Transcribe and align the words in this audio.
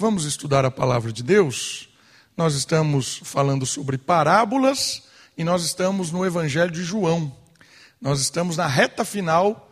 vamos 0.00 0.24
estudar 0.24 0.64
a 0.64 0.70
palavra 0.70 1.12
de 1.12 1.22
Deus. 1.22 1.90
Nós 2.34 2.54
estamos 2.54 3.20
falando 3.22 3.66
sobre 3.66 3.98
parábolas 3.98 5.02
e 5.36 5.44
nós 5.44 5.62
estamos 5.62 6.10
no 6.10 6.24
Evangelho 6.24 6.70
de 6.70 6.82
João. 6.82 7.30
Nós 8.00 8.18
estamos 8.18 8.56
na 8.56 8.66
reta 8.66 9.04
final, 9.04 9.70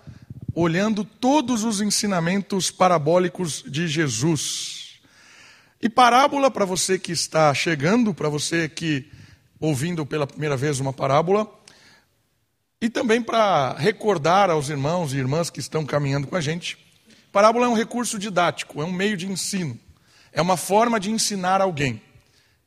olhando 0.55 1.03
todos 1.03 1.65
os 1.65 1.81
ensinamentos 1.81 2.71
parabólicos 2.71 3.65
de 3.67 3.89
Jesus. 3.89 5.01
E 5.81 5.89
parábola, 5.89 6.51
para 6.51 6.67
você 6.67 6.99
que 6.99 7.11
está 7.11 7.55
chegando, 7.55 8.13
para 8.13 8.29
você 8.29 8.69
que 8.69 9.11
ouvindo 9.59 10.05
pela 10.05 10.27
primeira 10.27 10.59
vez 10.59 10.79
uma 10.79 10.93
parábola, 10.93 11.51
e 12.83 12.91
também 12.91 13.23
para 13.23 13.73
recordar 13.79 14.51
aos 14.51 14.69
irmãos 14.69 15.15
e 15.15 15.17
irmãs 15.17 15.49
que 15.49 15.59
estão 15.59 15.87
caminhando 15.87 16.27
com 16.27 16.37
a 16.37 16.41
gente, 16.43 16.77
parábola 17.33 17.65
é 17.65 17.69
um 17.71 17.75
recurso 17.75 18.19
didático, 18.19 18.83
é 18.83 18.85
um 18.85 18.93
meio 18.93 19.17
de 19.17 19.27
ensino, 19.27 19.81
é 20.33 20.43
uma 20.43 20.57
forma 20.57 20.99
de 20.99 21.11
ensinar 21.11 21.61
alguém. 21.61 22.03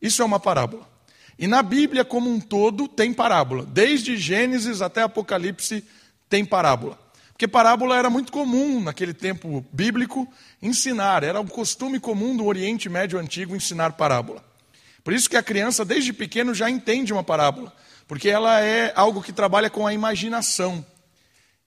Isso 0.02 0.22
é 0.22 0.26
uma 0.26 0.40
parábola. 0.40 0.90
E 1.38 1.48
na 1.48 1.64
Bíblia 1.64 2.06
como 2.06 2.30
um 2.30 2.40
todo 2.40 2.88
tem 2.88 3.14
parábola. 3.14 3.66
Desde 3.66 4.18
Gênesis 4.18 4.82
até 4.82 5.02
Apocalipse 5.02 5.84
tem 6.30 6.46
parábola. 6.46 7.00
Porque 7.42 7.48
parábola 7.48 7.98
era 7.98 8.10
muito 8.10 8.32
comum 8.32 8.80
naquele 8.80 9.14
tempo 9.14 9.66
bíblico 9.72 10.32
ensinar, 10.62 11.24
era 11.24 11.42
um 11.42 11.48
costume 11.48 12.00
comum 12.00 12.38
do 12.38 12.46
Oriente 12.46 12.88
Médio 12.88 13.18
Antigo 13.18 13.56
ensinar 13.56 13.94
parábola. 13.94 14.46
Por 15.04 15.14
isso 15.14 15.28
que 15.28 15.36
a 15.36 15.42
criança 15.42 15.84
desde 15.84 16.14
pequeno 16.14 16.54
já 16.54 16.70
entende 16.70 17.12
uma 17.12 17.24
parábola, 17.24 17.74
porque 18.08 18.30
ela 18.30 18.62
é 18.62 18.94
algo 18.96 19.24
que 19.24 19.34
trabalha 19.34 19.72
com 19.72 19.88
a 19.88 19.94
imaginação. 19.94 20.86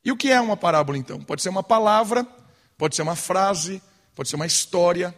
E 0.04 0.12
o 0.12 0.16
que 0.16 0.30
é 0.30 0.40
uma 0.40 0.56
parábola 0.56 0.96
então? 0.96 1.20
Pode 1.20 1.42
ser 1.42 1.48
uma 1.48 1.64
palavra, 1.64 2.24
pode 2.78 2.94
ser 2.94 3.02
uma 3.02 3.16
frase, 3.16 3.82
pode 4.14 4.28
ser 4.28 4.36
uma 4.36 4.46
história 4.46 5.12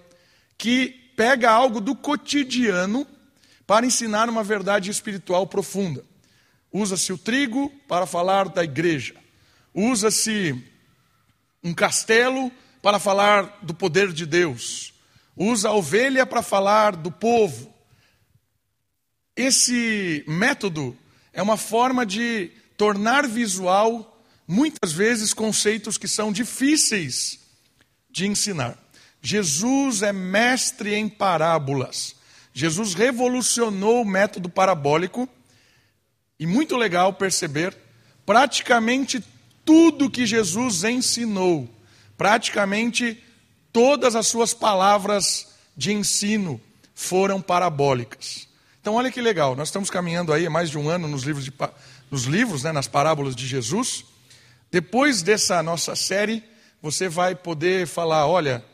que 0.59 1.13
pega 1.17 1.51
algo 1.51 1.81
do 1.81 1.95
cotidiano 1.95 3.07
para 3.67 3.87
ensinar 3.87 4.29
uma 4.29 4.45
verdade 4.45 4.91
espiritual 4.91 5.47
profunda. 5.47 6.05
Usa-se 6.73 7.13
o 7.13 7.19
trigo 7.19 7.71
para 7.89 8.07
falar 8.07 8.49
da 8.49 8.63
igreja. 8.63 9.15
Usa-se 9.75 10.63
um 11.63 11.75
castelo 11.75 12.53
para 12.83 12.99
falar 12.99 13.59
do 13.63 13.75
poder 13.75 14.13
de 14.13 14.25
Deus. 14.25 14.93
Usa 15.37 15.69
a 15.69 15.75
ovelha 15.75 16.25
para 16.25 16.43
falar 16.43 16.95
do 16.95 17.11
povo. 17.11 17.75
Esse 19.35 20.25
método 20.27 20.97
é 21.33 21.43
uma 21.43 21.57
forma 21.57 22.07
de 22.07 22.51
tornar 22.77 23.27
visual, 23.27 24.23
muitas 24.47 24.93
vezes, 24.93 25.35
conceitos 25.35 25.99
que 25.99 26.09
são 26.09 26.33
difíceis 26.33 27.41
de 28.11 28.27
ensinar. 28.27 28.79
Jesus 29.27 30.03
é 30.03 30.13
mestre 30.13 30.95
em 30.95 31.09
parábolas. 31.09 32.15
Jesus 32.55 32.95
revolucionou 32.95 34.03
o 34.03 34.05
método 34.05 34.49
parabólico 34.49 35.29
e 36.39 36.47
muito 36.47 36.77
legal 36.77 37.13
perceber, 37.13 37.77
praticamente 38.25 39.25
tudo 39.65 40.09
que 40.09 40.25
Jesus 40.25 40.85
ensinou, 40.85 41.69
praticamente 42.17 43.21
todas 43.73 44.15
as 44.15 44.29
suas 44.29 44.55
palavras 44.55 45.57
de 45.77 45.93
ensino 45.93 46.61
foram 46.95 47.43
parabólicas. 47.43 48.47
Então 48.81 48.95
olha 48.95 49.11
que 49.11 49.21
legal, 49.21 49.57
nós 49.57 49.67
estamos 49.67 49.91
caminhando 49.91 50.33
aí 50.33 50.47
há 50.47 50.51
mais 50.51 50.71
de 50.71 50.79
um 50.79 50.89
ano 50.89 51.09
nos 51.09 51.25
livros, 51.25 51.45
de, 51.45 51.53
nos 52.13 52.27
livros 52.27 52.63
né, 52.63 52.71
nas 52.71 52.87
parábolas 52.87 53.35
de 53.35 53.45
Jesus. 53.45 54.05
Depois 54.71 55.21
dessa 55.21 55.61
nossa 55.65 55.97
série, 55.97 56.45
você 56.81 57.09
vai 57.09 57.35
poder 57.35 57.89
falar, 57.89 58.29
olha, 58.29 58.65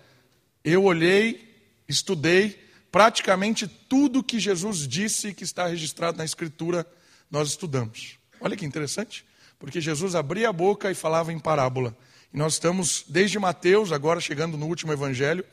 eu 0.64 0.84
olhei, 0.84 1.48
estudei, 1.88 2.58
praticamente 2.90 3.66
tudo 3.66 4.22
que 4.22 4.38
Jesus 4.38 4.86
disse 4.86 5.32
que 5.32 5.44
está 5.44 5.66
registrado 5.66 6.18
na 6.18 6.24
Escritura, 6.24 6.86
nós 7.30 7.48
estudamos. 7.48 8.18
Olha 8.40 8.56
que 8.56 8.66
interessante, 8.66 9.24
porque 9.58 9.80
Jesus 9.80 10.14
abria 10.14 10.48
a 10.48 10.52
boca 10.52 10.90
e 10.90 10.94
falava 10.94 11.32
em 11.32 11.38
parábola. 11.38 11.96
E 12.32 12.36
nós 12.36 12.54
estamos, 12.54 13.04
desde 13.08 13.38
Mateus, 13.38 13.92
agora 13.92 14.20
chegando 14.20 14.56
no 14.56 14.66
último 14.66 14.92
evangelho, 14.92 15.44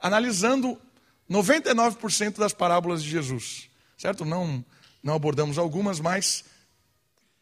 analisando 0.00 0.78
99% 1.30 2.38
das 2.38 2.52
parábolas 2.52 3.02
de 3.02 3.10
Jesus. 3.10 3.68
Certo? 3.96 4.24
Não, 4.24 4.64
não 5.02 5.14
abordamos 5.14 5.58
algumas, 5.58 6.00
mas 6.00 6.44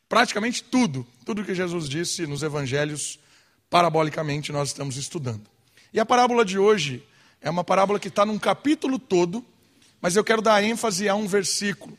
praticamente 0.09 0.63
tudo, 0.63 1.07
tudo 1.25 1.45
que 1.45 1.55
Jesus 1.55 1.89
disse 1.89 2.27
nos 2.27 2.43
evangelhos, 2.43 3.19
parabolicamente 3.71 4.53
nós 4.53 4.69
estamos 4.69 4.97
estudando. 4.97 5.43
E 5.93 6.01
a 6.01 6.07
parábola 6.07 6.45
de 6.45 6.59
hoje 6.59 7.03
é 7.43 7.51
uma 7.51 7.65
parábola 7.65 7.99
que 7.99 8.07
está 8.07 8.25
num 8.25 8.39
capítulo 8.39 8.99
todo, 8.99 9.45
mas 10.01 10.15
eu 10.15 10.23
quero 10.23 10.41
dar 10.41 10.63
ênfase 10.63 11.09
a 11.09 11.15
um 11.17 11.27
versículo. 11.27 11.99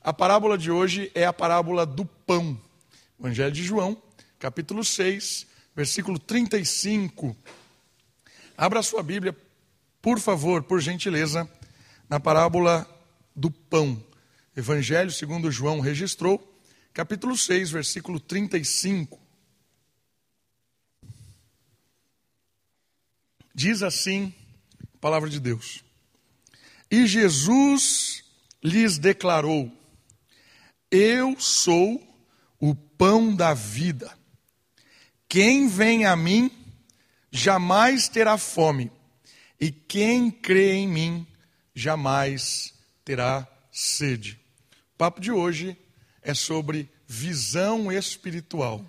A 0.00 0.12
parábola 0.12 0.56
de 0.56 0.70
hoje 0.70 1.10
é 1.12 1.26
a 1.26 1.32
parábola 1.32 1.84
do 1.84 2.04
pão. 2.04 2.58
Evangelho 3.18 3.50
de 3.50 3.64
João, 3.64 4.00
capítulo 4.38 4.84
6, 4.84 5.46
versículo 5.74 6.18
35. 6.20 7.36
Abra 8.56 8.80
sua 8.80 9.02
Bíblia, 9.02 9.36
por 10.00 10.20
favor, 10.20 10.62
por 10.62 10.80
gentileza, 10.80 11.50
na 12.08 12.20
parábola 12.20 12.88
do 13.34 13.50
pão. 13.50 14.00
Evangelho 14.56 15.10
segundo 15.10 15.50
João 15.50 15.80
registrou, 15.80 16.40
capítulo 16.94 17.36
6, 17.36 17.70
versículo 17.70 18.20
35. 18.20 19.18
Diz 23.52 23.82
assim 23.82 24.32
Palavra 25.06 25.30
de 25.30 25.38
Deus. 25.38 25.84
E 26.90 27.06
Jesus 27.06 28.24
lhes 28.60 28.98
declarou: 28.98 29.70
Eu 30.90 31.38
sou 31.38 32.02
o 32.58 32.74
pão 32.74 33.32
da 33.32 33.54
vida. 33.54 34.12
Quem 35.28 35.68
vem 35.68 36.04
a 36.04 36.16
mim 36.16 36.50
jamais 37.30 38.08
terá 38.08 38.36
fome, 38.36 38.90
e 39.60 39.70
quem 39.70 40.28
crê 40.28 40.72
em 40.72 40.88
mim 40.88 41.26
jamais 41.72 42.74
terá 43.04 43.46
sede. 43.70 44.40
O 44.94 44.98
papo 44.98 45.20
de 45.20 45.30
hoje 45.30 45.78
é 46.20 46.34
sobre 46.34 46.90
visão 47.06 47.92
espiritual. 47.92 48.84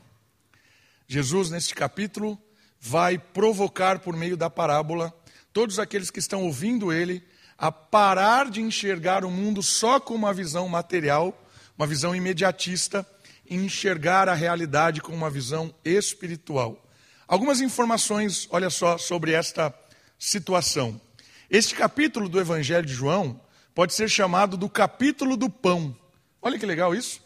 Jesus, 1.07 1.51
neste 1.51 1.75
capítulo, 1.75 2.41
vai 2.81 3.19
provocar 3.19 3.99
por 3.99 4.15
meio 4.15 4.35
da 4.35 4.49
parábola 4.49 5.15
todos 5.57 5.79
aqueles 5.79 6.11
que 6.11 6.19
estão 6.19 6.43
ouvindo 6.43 6.93
ele 6.93 7.23
a 7.57 7.71
parar 7.71 8.47
de 8.47 8.61
enxergar 8.61 9.25
o 9.25 9.31
mundo 9.31 9.63
só 9.63 9.99
com 9.99 10.13
uma 10.13 10.31
visão 10.31 10.69
material, 10.69 11.35
uma 11.75 11.87
visão 11.87 12.15
imediatista, 12.15 13.03
e 13.43 13.55
enxergar 13.55 14.29
a 14.29 14.35
realidade 14.35 15.01
com 15.01 15.11
uma 15.11 15.31
visão 15.31 15.73
espiritual. 15.83 16.87
Algumas 17.27 17.59
informações, 17.59 18.47
olha 18.51 18.69
só, 18.69 18.99
sobre 18.99 19.31
esta 19.31 19.73
situação. 20.19 21.01
Este 21.49 21.73
capítulo 21.73 22.29
do 22.29 22.39
Evangelho 22.39 22.85
de 22.85 22.93
João 22.93 23.41
pode 23.73 23.95
ser 23.95 24.07
chamado 24.07 24.57
do 24.57 24.69
capítulo 24.69 25.35
do 25.35 25.49
pão. 25.49 25.97
Olha 26.39 26.59
que 26.59 26.67
legal 26.67 26.93
isso. 26.93 27.19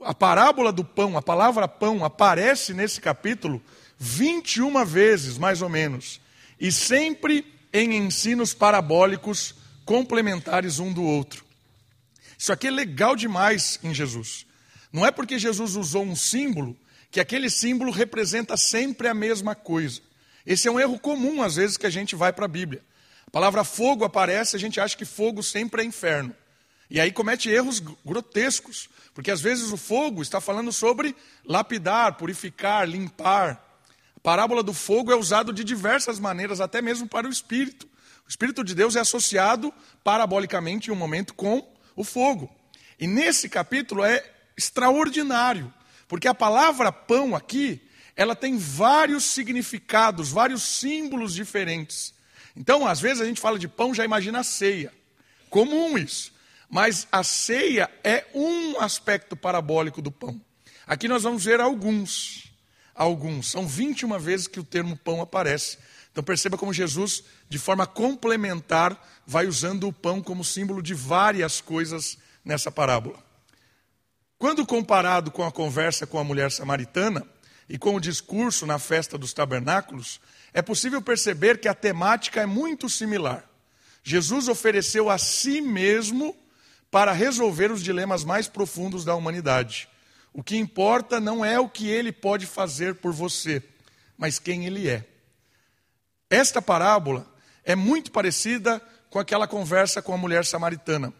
A 0.00 0.14
parábola 0.14 0.72
do 0.72 0.86
pão, 0.86 1.18
a 1.18 1.22
palavra 1.22 1.68
pão, 1.68 2.02
aparece 2.02 2.72
nesse 2.72 2.98
capítulo 2.98 3.62
21 3.98 4.82
vezes, 4.86 5.36
mais 5.36 5.60
ou 5.60 5.68
menos. 5.68 6.18
E 6.58 6.72
sempre 6.72 7.52
em 7.74 7.96
ensinos 7.96 8.54
parabólicos 8.54 9.52
complementares 9.84 10.78
um 10.78 10.92
do 10.92 11.02
outro. 11.02 11.44
Isso 12.38 12.52
aqui 12.52 12.68
é 12.68 12.70
legal 12.70 13.16
demais 13.16 13.80
em 13.82 13.92
Jesus. 13.92 14.46
Não 14.92 15.04
é 15.04 15.10
porque 15.10 15.40
Jesus 15.40 15.74
usou 15.74 16.04
um 16.04 16.14
símbolo 16.14 16.76
que 17.10 17.18
aquele 17.18 17.50
símbolo 17.50 17.90
representa 17.90 18.56
sempre 18.56 19.08
a 19.08 19.14
mesma 19.14 19.56
coisa. 19.56 20.00
Esse 20.46 20.68
é 20.68 20.70
um 20.70 20.78
erro 20.78 21.00
comum 21.00 21.42
às 21.42 21.56
vezes 21.56 21.76
que 21.76 21.86
a 21.86 21.90
gente 21.90 22.14
vai 22.14 22.32
para 22.32 22.44
a 22.44 22.48
Bíblia. 22.48 22.80
A 23.26 23.30
palavra 23.30 23.64
fogo 23.64 24.04
aparece, 24.04 24.54
a 24.54 24.58
gente 24.58 24.80
acha 24.80 24.96
que 24.96 25.04
fogo 25.04 25.42
sempre 25.42 25.82
é 25.82 25.84
inferno. 25.84 26.34
E 26.88 27.00
aí 27.00 27.10
comete 27.10 27.48
erros 27.48 27.82
grotescos, 28.04 28.88
porque 29.12 29.32
às 29.32 29.40
vezes 29.40 29.72
o 29.72 29.76
fogo 29.76 30.22
está 30.22 30.40
falando 30.40 30.72
sobre 30.72 31.16
lapidar, 31.44 32.14
purificar, 32.14 32.88
limpar 32.88 33.63
parábola 34.24 34.62
do 34.62 34.72
fogo 34.72 35.12
é 35.12 35.14
usado 35.14 35.52
de 35.52 35.62
diversas 35.62 36.18
maneiras, 36.18 36.58
até 36.58 36.80
mesmo 36.80 37.06
para 37.06 37.28
o 37.28 37.30
Espírito. 37.30 37.86
O 38.24 38.28
Espírito 38.28 38.64
de 38.64 38.74
Deus 38.74 38.96
é 38.96 39.00
associado 39.00 39.70
parabolicamente 40.02 40.88
em 40.88 40.94
um 40.94 40.96
momento 40.96 41.34
com 41.34 41.62
o 41.94 42.02
fogo. 42.02 42.50
E 42.98 43.06
nesse 43.06 43.50
capítulo 43.50 44.02
é 44.02 44.24
extraordinário, 44.56 45.72
porque 46.08 46.26
a 46.26 46.34
palavra 46.34 46.90
pão 46.90 47.36
aqui, 47.36 47.82
ela 48.16 48.34
tem 48.34 48.56
vários 48.56 49.24
significados, 49.24 50.30
vários 50.30 50.62
símbolos 50.62 51.34
diferentes. 51.34 52.14
Então, 52.56 52.86
às 52.86 53.00
vezes 53.00 53.20
a 53.20 53.26
gente 53.26 53.42
fala 53.42 53.58
de 53.58 53.68
pão, 53.68 53.92
já 53.92 54.06
imagina 54.06 54.40
a 54.40 54.44
ceia. 54.44 54.90
Comum 55.50 55.98
isso. 55.98 56.32
Mas 56.70 57.06
a 57.12 57.22
ceia 57.22 57.90
é 58.02 58.24
um 58.34 58.80
aspecto 58.80 59.36
parabólico 59.36 60.00
do 60.00 60.10
pão. 60.10 60.40
Aqui 60.86 61.08
nós 61.08 61.24
vamos 61.24 61.44
ver 61.44 61.60
alguns 61.60 62.43
alguns. 62.94 63.50
São 63.50 63.66
21 63.66 64.18
vezes 64.18 64.46
que 64.46 64.60
o 64.60 64.64
termo 64.64 64.96
pão 64.96 65.20
aparece. 65.20 65.78
Então 66.12 66.22
perceba 66.22 66.56
como 66.56 66.72
Jesus, 66.72 67.24
de 67.48 67.58
forma 67.58 67.86
complementar, 67.86 68.96
vai 69.26 69.46
usando 69.46 69.88
o 69.88 69.92
pão 69.92 70.22
como 70.22 70.44
símbolo 70.44 70.80
de 70.80 70.94
várias 70.94 71.60
coisas 71.60 72.16
nessa 72.44 72.70
parábola. 72.70 73.18
Quando 74.38 74.66
comparado 74.66 75.30
com 75.30 75.44
a 75.44 75.50
conversa 75.50 76.06
com 76.06 76.18
a 76.18 76.24
mulher 76.24 76.52
samaritana 76.52 77.26
e 77.68 77.78
com 77.78 77.94
o 77.94 78.00
discurso 78.00 78.66
na 78.66 78.78
festa 78.78 79.16
dos 79.16 79.32
tabernáculos, 79.32 80.20
é 80.52 80.62
possível 80.62 81.00
perceber 81.02 81.58
que 81.58 81.66
a 81.66 81.74
temática 81.74 82.42
é 82.42 82.46
muito 82.46 82.88
similar. 82.88 83.48
Jesus 84.02 84.48
ofereceu 84.48 85.08
a 85.08 85.18
si 85.18 85.60
mesmo 85.60 86.36
para 86.90 87.10
resolver 87.10 87.72
os 87.72 87.82
dilemas 87.82 88.22
mais 88.22 88.46
profundos 88.46 89.04
da 89.04 89.16
humanidade. 89.16 89.88
O 90.34 90.42
que 90.42 90.56
importa 90.56 91.20
não 91.20 91.44
é 91.44 91.60
o 91.60 91.68
que 91.68 91.88
ele 91.88 92.10
pode 92.10 92.44
fazer 92.44 92.96
por 92.96 93.12
você, 93.12 93.62
mas 94.18 94.40
quem 94.40 94.66
ele 94.66 94.88
é. 94.88 95.06
Esta 96.28 96.60
parábola 96.60 97.24
é 97.64 97.76
muito 97.76 98.10
parecida 98.10 98.82
com 99.08 99.20
aquela 99.20 99.46
conversa 99.46 100.02
com 100.02 100.12
a 100.12 100.18
mulher 100.18 100.44
samaritana. 100.44 101.14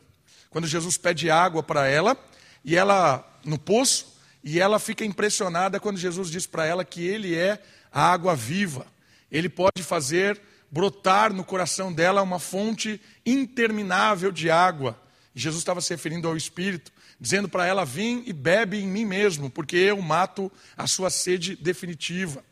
Quando 0.50 0.66
Jesus 0.66 0.98
pede 0.98 1.30
água 1.30 1.62
para 1.62 1.86
ela, 1.86 2.16
e 2.64 2.74
ela 2.74 3.24
no 3.44 3.56
poço, 3.56 4.18
e 4.42 4.58
ela 4.60 4.80
fica 4.80 5.04
impressionada 5.04 5.78
quando 5.78 5.96
Jesus 5.96 6.28
diz 6.28 6.44
para 6.44 6.66
ela 6.66 6.84
que 6.84 7.06
ele 7.06 7.36
é 7.36 7.62
a 7.92 8.12
água 8.12 8.34
viva. 8.34 8.84
Ele 9.30 9.48
pode 9.48 9.84
fazer 9.84 10.40
brotar 10.68 11.32
no 11.32 11.44
coração 11.44 11.92
dela 11.92 12.20
uma 12.20 12.40
fonte 12.40 13.00
interminável 13.24 14.32
de 14.32 14.50
água. 14.50 15.00
Jesus 15.32 15.60
estava 15.60 15.80
se 15.80 15.90
referindo 15.90 16.26
ao 16.26 16.36
Espírito, 16.36 16.92
dizendo 17.20 17.48
para 17.48 17.66
ela: 17.66 17.84
Vim 17.84 18.22
e 18.26 18.32
bebe 18.32 18.78
em 18.78 18.86
mim 18.86 19.04
mesmo, 19.04 19.50
porque 19.50 19.76
eu 19.76 20.00
mato 20.00 20.50
a 20.76 20.86
sua 20.86 21.10
sede 21.10 21.56
definitiva. 21.56 22.44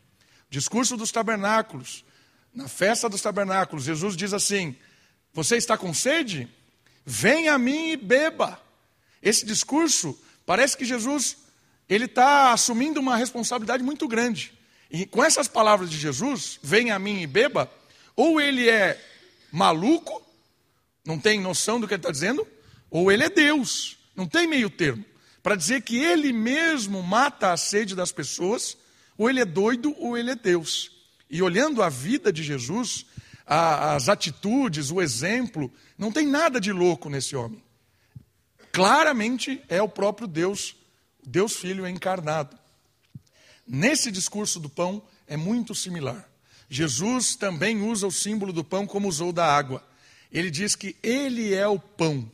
Discurso 0.49 0.97
dos 0.97 1.11
tabernáculos. 1.11 2.05
Na 2.55 2.69
festa 2.69 3.09
dos 3.09 3.23
tabernáculos, 3.23 3.85
Jesus 3.85 4.17
diz 4.17 4.33
assim: 4.33 4.77
Você 5.33 5.57
está 5.57 5.77
com 5.77 5.95
sede? 5.95 6.49
Venha 7.05 7.55
a 7.55 7.59
mim 7.59 7.93
e 7.93 7.97
beba. 7.97 8.61
Esse 9.23 9.47
discurso 9.47 10.19
parece 10.45 10.77
que 10.77 10.85
Jesus 10.85 11.39
ele 11.89 12.07
está 12.07 12.53
assumindo 12.53 13.01
uma 13.01 13.17
responsabilidade 13.17 13.83
muito 13.83 14.09
grande. 14.09 14.53
E 14.91 15.07
com 15.07 15.25
essas 15.25 15.49
palavras 15.49 15.91
de 15.91 15.99
Jesus, 15.99 16.59
venha 16.63 16.95
a 16.95 16.99
mim 16.99 17.23
e 17.23 17.27
beba, 17.27 17.71
ou 18.15 18.41
ele 18.41 18.69
é 18.69 19.01
maluco, 19.51 20.23
não 21.05 21.19
tem 21.19 21.41
noção 21.41 21.81
do 21.81 21.89
que 21.89 21.95
ele 21.95 22.01
está 22.01 22.11
dizendo, 22.11 22.47
ou 22.91 23.11
ele 23.11 23.25
é 23.25 23.31
Deus, 23.31 23.99
não 24.15 24.27
tem 24.27 24.47
meio 24.47 24.71
termo. 24.71 25.05
Para 25.43 25.57
dizer 25.57 25.83
que 25.83 25.97
ele 25.97 26.33
mesmo 26.33 27.03
mata 27.03 27.53
a 27.53 27.57
sede 27.57 27.97
das 27.97 28.13
pessoas, 28.13 28.77
ou 29.19 29.29
ele 29.29 29.41
é 29.41 29.45
doido 29.45 29.95
ou 29.99 30.17
ele 30.17 30.31
é 30.31 30.37
Deus. 30.37 30.91
E 31.29 31.43
olhando 31.43 31.83
a 31.83 31.89
vida 31.89 32.33
de 32.33 32.43
Jesus, 32.43 33.07
a, 33.47 33.95
as 33.95 34.09
atitudes, 34.09 34.91
o 34.91 35.01
exemplo, 35.01 35.73
não 35.99 36.13
tem 36.13 36.27
nada 36.27 36.61
de 36.61 36.73
louco 36.73 37.09
nesse 37.09 37.35
homem. 37.35 37.63
Claramente 38.71 39.63
é 39.69 39.83
o 39.83 39.89
próprio 39.89 40.27
Deus, 40.27 40.77
Deus 41.27 41.57
Filho 41.57 41.87
encarnado. 41.87 42.57
Nesse 43.67 44.11
discurso 44.11 44.59
do 44.59 44.69
pão 44.69 45.03
é 45.27 45.37
muito 45.37 45.75
similar. 45.75 46.29
Jesus 46.69 47.37
também 47.37 47.83
usa 47.83 48.07
o 48.07 48.13
símbolo 48.13 48.53
do 48.53 48.65
pão 48.65 48.87
como 48.87 49.09
usou 49.09 49.33
da 49.33 49.47
água. 49.47 49.87
Ele 50.31 50.51
diz 50.51 50.75
que 50.75 50.97
ele 51.03 51.53
é 51.53 51.67
o 51.67 51.79
pão. 51.79 52.31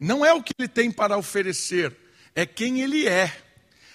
Não 0.00 0.24
é 0.24 0.32
o 0.32 0.42
que 0.42 0.54
ele 0.58 0.66
tem 0.66 0.90
para 0.90 1.18
oferecer, 1.18 1.94
é 2.34 2.46
quem 2.46 2.80
ele 2.80 3.06
é. 3.06 3.30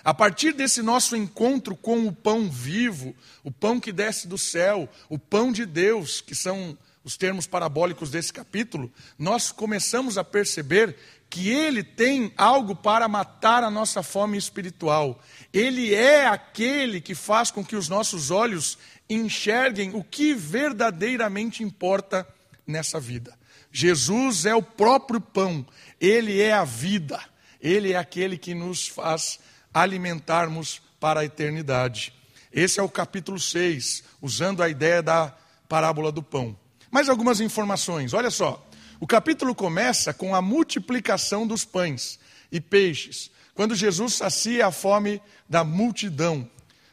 A 0.04 0.14
partir 0.14 0.54
desse 0.54 0.84
nosso 0.84 1.16
encontro 1.16 1.76
com 1.76 2.06
o 2.06 2.14
pão 2.14 2.48
vivo, 2.48 3.16
o 3.44 3.52
pão 3.52 3.80
que 3.80 3.92
desce 3.92 4.28
do 4.28 4.38
céu, 4.38 4.88
o 5.10 5.18
pão 5.18 5.52
de 5.52 5.66
Deus, 5.66 6.22
que 6.22 6.36
são 6.36 6.78
os 7.04 7.18
termos 7.18 7.48
parabólicos 7.48 8.12
desse 8.12 8.32
capítulo, 8.32 8.92
nós 9.18 9.52
começamos 9.52 10.16
a 10.20 10.24
perceber 10.24 10.96
que 11.28 11.50
ele 11.50 11.84
tem 11.84 12.32
algo 12.38 12.76
para 12.76 13.08
matar 13.08 13.64
a 13.64 13.72
nossa 13.72 14.04
fome 14.04 14.38
espiritual. 14.38 15.20
Ele 15.52 15.94
é 15.94 16.28
aquele 16.28 17.02
que 17.02 17.16
faz 17.16 17.50
com 17.50 17.66
que 17.66 17.76
os 17.76 17.90
nossos 17.90 18.30
olhos 18.30 18.78
enxerguem 19.10 19.92
o 19.96 20.04
que 20.04 20.34
verdadeiramente 20.36 21.64
importa 21.64 22.28
nessa 22.66 23.00
vida. 23.00 23.36
Jesus 23.72 24.46
é 24.46 24.56
o 24.56 24.62
próprio 24.64 25.20
pão, 25.20 25.66
ele 26.00 26.42
é 26.42 26.54
a 26.54 26.64
vida, 26.64 27.20
ele 27.62 27.94
é 27.94 27.98
aquele 27.98 28.38
que 28.38 28.54
nos 28.54 28.88
faz 28.88 29.40
alimentarmos 29.74 30.82
para 31.00 31.22
a 31.22 31.26
eternidade. 31.26 32.14
Esse 32.52 32.80
é 32.80 32.84
o 32.84 32.90
capítulo 32.90 33.40
6, 33.40 34.04
usando 34.22 34.64
a 34.64 34.70
ideia 34.70 35.04
da 35.04 35.36
parábola 35.68 36.12
do 36.12 36.24
pão. 36.24 36.58
Mais 36.90 37.10
algumas 37.10 37.42
informações, 37.42 38.14
olha 38.14 38.32
só. 38.32 38.66
O 39.00 39.06
capítulo 39.06 39.54
começa 39.54 40.14
com 40.14 40.34
a 40.34 40.42
multiplicação 40.42 41.46
dos 41.46 41.66
pães 41.66 42.18
e 42.52 42.62
peixes, 42.62 43.30
quando 43.54 43.76
Jesus 43.76 44.14
sacia 44.14 44.68
a 44.68 44.72
fome 44.72 45.22
da 45.50 45.64
multidão. 45.64 46.50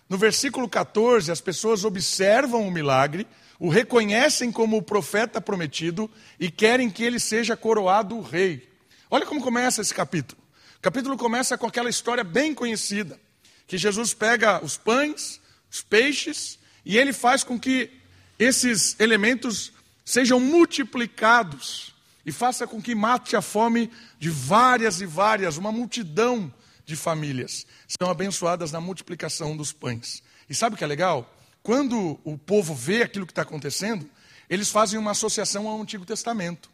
No 0.08 0.19
versículo 0.19 0.69
14, 0.69 1.31
as 1.31 1.40
pessoas 1.40 1.84
observam 1.84 2.66
o 2.66 2.70
milagre, 2.70 3.26
o 3.58 3.69
reconhecem 3.69 4.50
como 4.50 4.76
o 4.76 4.82
profeta 4.82 5.40
prometido 5.40 6.10
e 6.38 6.50
querem 6.50 6.90
que 6.90 7.04
ele 7.04 7.20
seja 7.20 7.56
coroado 7.56 8.20
rei. 8.20 8.69
Olha 9.14 9.26
como 9.26 9.43
começa 9.43 9.82
esse 9.82 9.93
capítulo. 9.93 10.41
O 10.79 10.81
capítulo 10.81 11.19
começa 11.19 11.59
com 11.59 11.67
aquela 11.67 11.91
história 11.91 12.25
bem 12.25 12.55
conhecida, 12.55 13.20
que 13.67 13.76
Jesus 13.76 14.14
pega 14.14 14.64
os 14.64 14.79
pães, 14.79 15.38
os 15.70 15.82
peixes, 15.82 16.59
e 16.82 16.97
ele 16.97 17.12
faz 17.12 17.44
com 17.44 17.61
que 17.61 17.91
esses 18.38 18.99
elementos 18.99 19.70
sejam 20.03 20.41
multiplicados 20.41 21.94
e 22.25 22.32
faça 22.32 22.67
com 22.67 22.81
que 22.81 22.94
mate 22.94 23.37
a 23.37 23.43
fome 23.43 23.91
de 24.19 24.31
várias 24.31 25.03
e 25.03 25.05
várias, 25.05 25.59
uma 25.59 25.70
multidão 25.70 26.50
de 26.87 26.97
famílias 26.97 27.67
são 27.87 28.11
abençoadas 28.11 28.73
na 28.73 28.81
multiplicação 28.81 29.55
dos 29.55 29.75
pães. 29.75 30.23
E 30.49 30.55
sabe 30.55 30.75
o 30.75 30.79
que 30.79 30.85
é 30.85 30.87
legal? 30.87 31.37
Quando 31.62 32.19
o 32.25 32.38
povo 32.38 32.75
vê 32.75 33.03
aquilo 33.03 33.26
que 33.26 33.32
está 33.32 33.43
acontecendo, 33.43 34.09
eles 34.49 34.70
fazem 34.70 34.99
uma 34.99 35.11
associação 35.11 35.69
ao 35.69 35.82
Antigo 35.82 36.06
Testamento. 36.06 36.71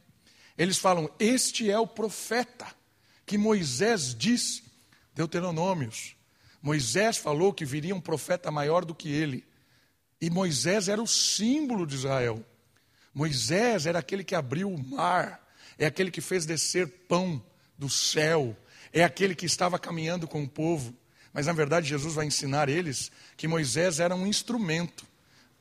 Eles 0.59 0.77
falam: 0.77 1.09
Este 1.21 1.71
é 1.71 1.79
o 1.79 1.87
profeta 1.87 2.67
que 3.25 3.39
Moisés 3.39 4.15
disse, 4.15 4.65
Deuteronômios. 5.15 6.17
Moisés 6.61 7.17
falou 7.17 7.53
que 7.53 7.65
viria 7.65 7.95
um 7.95 8.01
profeta 8.01 8.51
maior 8.51 8.85
do 8.85 8.95
que 8.95 9.09
ele. 9.09 9.45
E 10.21 10.29
Moisés 10.29 10.89
era 10.89 11.01
o 11.01 11.07
símbolo 11.07 11.87
de 11.87 11.95
Israel. 11.95 12.45
Moisés 13.15 13.87
era 13.87 14.01
aquele 14.01 14.25
que 14.25 14.35
abriu 14.35 14.69
o 14.73 14.79
mar, 14.79 15.41
é 15.79 15.87
aquele 15.87 16.11
que 16.11 16.21
fez 16.21 16.45
descer 16.45 16.89
pão 17.09 17.43
do 17.77 17.89
céu, 17.89 18.57
é 18.93 19.05
aquele 19.05 19.35
que 19.35 19.47
estava 19.47 19.79
caminhando 19.79 20.27
com 20.27 20.43
o 20.43 20.49
povo. 20.49 20.95
Mas 21.33 21.47
na 21.47 21.53
verdade, 21.53 21.89
Jesus 21.89 22.15
vai 22.15 22.27
ensinar 22.27 22.69
eles 22.69 23.13
que 23.37 23.47
Moisés 23.47 24.01
era 24.01 24.15
um 24.15 24.27
instrumento. 24.27 25.07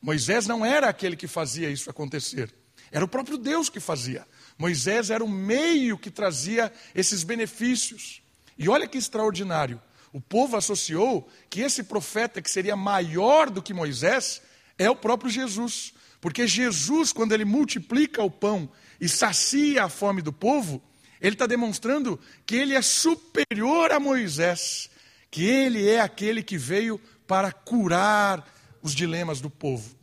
Moisés 0.00 0.46
não 0.46 0.64
era 0.64 0.88
aquele 0.88 1.16
que 1.16 1.28
fazia 1.28 1.70
isso 1.70 1.90
acontecer, 1.90 2.52
era 2.90 3.04
o 3.04 3.08
próprio 3.08 3.36
Deus 3.36 3.68
que 3.68 3.80
fazia. 3.80 4.26
Moisés 4.58 5.08
era 5.08 5.24
o 5.24 5.28
meio 5.28 5.96
que 5.96 6.10
trazia 6.10 6.72
esses 6.94 7.22
benefícios. 7.22 8.20
E 8.58 8.68
olha 8.68 8.88
que 8.88 8.98
extraordinário. 8.98 9.80
O 10.12 10.20
povo 10.20 10.56
associou 10.56 11.30
que 11.48 11.60
esse 11.60 11.84
profeta 11.84 12.42
que 12.42 12.50
seria 12.50 12.74
maior 12.74 13.48
do 13.48 13.62
que 13.62 13.72
Moisés 13.72 14.42
é 14.76 14.90
o 14.90 14.96
próprio 14.96 15.30
Jesus. 15.30 15.94
Porque 16.20 16.46
Jesus, 16.46 17.12
quando 17.12 17.32
ele 17.32 17.44
multiplica 17.44 18.22
o 18.22 18.30
pão 18.30 18.68
e 19.00 19.08
sacia 19.08 19.84
a 19.84 19.88
fome 19.88 20.20
do 20.20 20.32
povo, 20.32 20.82
ele 21.20 21.34
está 21.34 21.46
demonstrando 21.46 22.18
que 22.44 22.56
ele 22.56 22.74
é 22.74 22.82
superior 22.82 23.92
a 23.92 24.00
Moisés, 24.00 24.90
que 25.30 25.44
ele 25.44 25.88
é 25.88 26.00
aquele 26.00 26.42
que 26.42 26.58
veio 26.58 27.00
para 27.26 27.52
curar 27.52 28.44
os 28.82 28.94
dilemas 28.94 29.40
do 29.40 29.50
povo. 29.50 29.94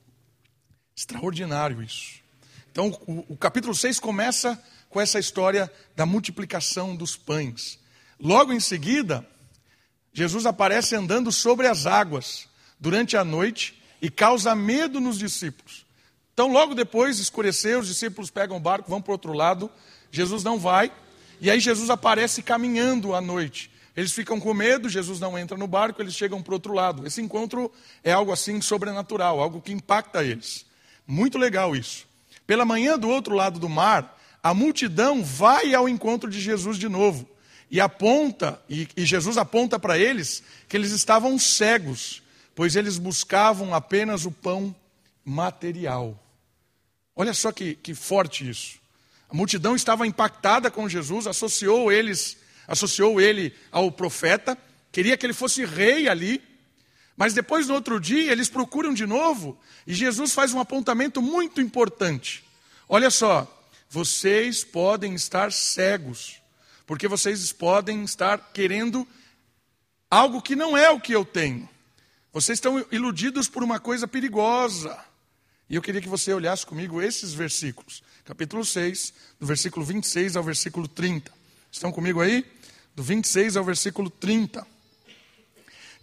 Extraordinário 0.96 1.82
isso. 1.82 2.25
Então, 2.76 2.90
o, 3.08 3.24
o 3.30 3.38
capítulo 3.38 3.74
6 3.74 4.02
começa 4.02 4.62
com 4.90 5.00
essa 5.00 5.18
história 5.18 5.72
da 5.96 6.06
multiplicação 6.06 6.94
dos 6.94 7.16
pães. 7.16 7.80
Logo 8.20 8.52
em 8.52 8.60
seguida, 8.60 9.26
Jesus 10.12 10.46
aparece 10.46 10.94
andando 10.94 11.32
sobre 11.32 11.68
as 11.68 11.86
águas 11.86 12.50
durante 12.78 13.16
a 13.16 13.24
noite 13.24 13.82
e 14.02 14.10
causa 14.10 14.54
medo 14.54 15.00
nos 15.00 15.18
discípulos. 15.18 15.86
Então, 16.34 16.52
logo 16.52 16.76
depois, 16.76 17.18
escureceu, 17.18 17.80
os 17.80 17.88
discípulos 17.88 18.30
pegam 18.30 18.58
o 18.58 18.60
barco, 18.60 18.90
vão 18.90 19.02
para 19.02 19.12
o 19.12 19.14
outro 19.14 19.32
lado. 19.32 19.72
Jesus 20.12 20.44
não 20.44 20.60
vai. 20.60 20.92
E 21.40 21.50
aí, 21.50 21.62
Jesus 21.62 21.90
aparece 21.90 22.44
caminhando 22.44 23.16
à 23.16 23.22
noite. 23.22 23.72
Eles 23.96 24.12
ficam 24.12 24.38
com 24.38 24.54
medo, 24.54 24.90
Jesus 24.90 25.18
não 25.18 25.40
entra 25.40 25.58
no 25.58 25.66
barco, 25.66 26.02
eles 26.02 26.14
chegam 26.14 26.44
para 26.44 26.52
o 26.52 26.56
outro 26.56 26.74
lado. 26.74 27.08
Esse 27.08 27.22
encontro 27.22 27.72
é 28.04 28.12
algo 28.12 28.34
assim 28.34 28.60
sobrenatural, 28.60 29.40
algo 29.40 29.62
que 29.62 29.72
impacta 29.72 30.26
eles. 30.26 30.66
Muito 31.08 31.38
legal 31.38 31.74
isso. 31.74 32.06
Pela 32.46 32.66
manhã, 32.66 32.98
do 32.98 33.10
outro 33.10 33.36
lado 33.36 33.60
do 33.60 33.70
mar, 33.70 34.20
a 34.42 34.54
multidão 34.54 35.24
vai 35.24 35.74
ao 35.74 35.90
encontro 35.90 36.30
de 36.30 36.40
Jesus 36.40 36.78
de 36.78 36.88
novo. 36.88 37.28
E 37.70 37.82
aponta, 37.82 38.62
e, 38.70 38.88
e 38.96 39.06
Jesus 39.06 39.38
aponta 39.38 39.80
para 39.80 39.98
eles 39.98 40.44
que 40.70 40.78
eles 40.78 40.92
estavam 40.92 41.38
cegos, 41.40 42.22
pois 42.54 42.76
eles 42.76 42.98
buscavam 42.98 43.74
apenas 43.74 44.26
o 44.26 44.32
pão 44.32 44.76
material. 45.24 46.22
Olha 47.16 47.34
só 47.34 47.52
que, 47.52 47.76
que 47.76 47.96
forte 47.96 48.48
isso. 48.48 48.78
A 49.30 49.36
multidão 49.36 49.76
estava 49.76 50.06
impactada 50.06 50.70
com 50.70 50.88
Jesus, 50.88 51.26
associou 51.26 51.92
eles, 51.92 52.38
associou 52.68 53.20
ele 53.20 53.54
ao 53.72 53.92
profeta, 53.92 54.58
queria 54.92 55.18
que 55.18 55.26
ele 55.26 55.34
fosse 55.34 55.66
rei 55.66 56.08
ali. 56.08 56.42
Mas 57.18 57.34
depois, 57.34 57.68
no 57.68 57.74
outro 57.74 58.00
dia, 58.00 58.32
eles 58.32 58.50
procuram 58.50 58.94
de 58.94 59.06
novo 59.06 59.58
e 59.88 59.94
Jesus 59.94 60.34
faz 60.34 60.54
um 60.54 60.60
apontamento 60.60 61.22
muito 61.22 61.62
importante. 61.62 62.44
Olha 62.90 63.10
só, 63.10 63.52
vocês 63.90 64.64
podem 64.64 65.16
estar 65.16 65.52
cegos, 65.52 66.42
porque 66.86 67.08
vocês 67.08 67.52
podem 67.54 68.04
estar 68.04 68.52
querendo 68.54 69.08
algo 70.10 70.42
que 70.42 70.56
não 70.56 70.78
é 70.78 70.90
o 70.90 71.00
que 71.00 71.14
eu 71.14 71.24
tenho. 71.24 71.70
Vocês 72.34 72.58
estão 72.58 72.86
iludidos 72.92 73.48
por 73.48 73.64
uma 73.64 73.80
coisa 73.80 74.08
perigosa. 74.08 74.98
E 75.70 75.76
eu 75.76 75.82
queria 75.82 76.02
que 76.02 76.10
você 76.10 76.34
olhasse 76.34 76.66
comigo 76.66 77.02
esses 77.02 77.34
versículos. 77.34 78.04
Capítulo 78.26 78.64
6, 78.66 79.14
do 79.40 79.48
versículo 79.48 79.86
26 79.86 80.36
ao 80.36 80.44
versículo 80.44 80.88
30. 80.88 81.32
Estão 81.72 81.92
comigo 81.92 82.22
aí? 82.22 82.46
Do 82.94 83.02
26 83.02 83.56
ao 83.56 83.64
versículo 83.64 84.10
30. 84.10 84.68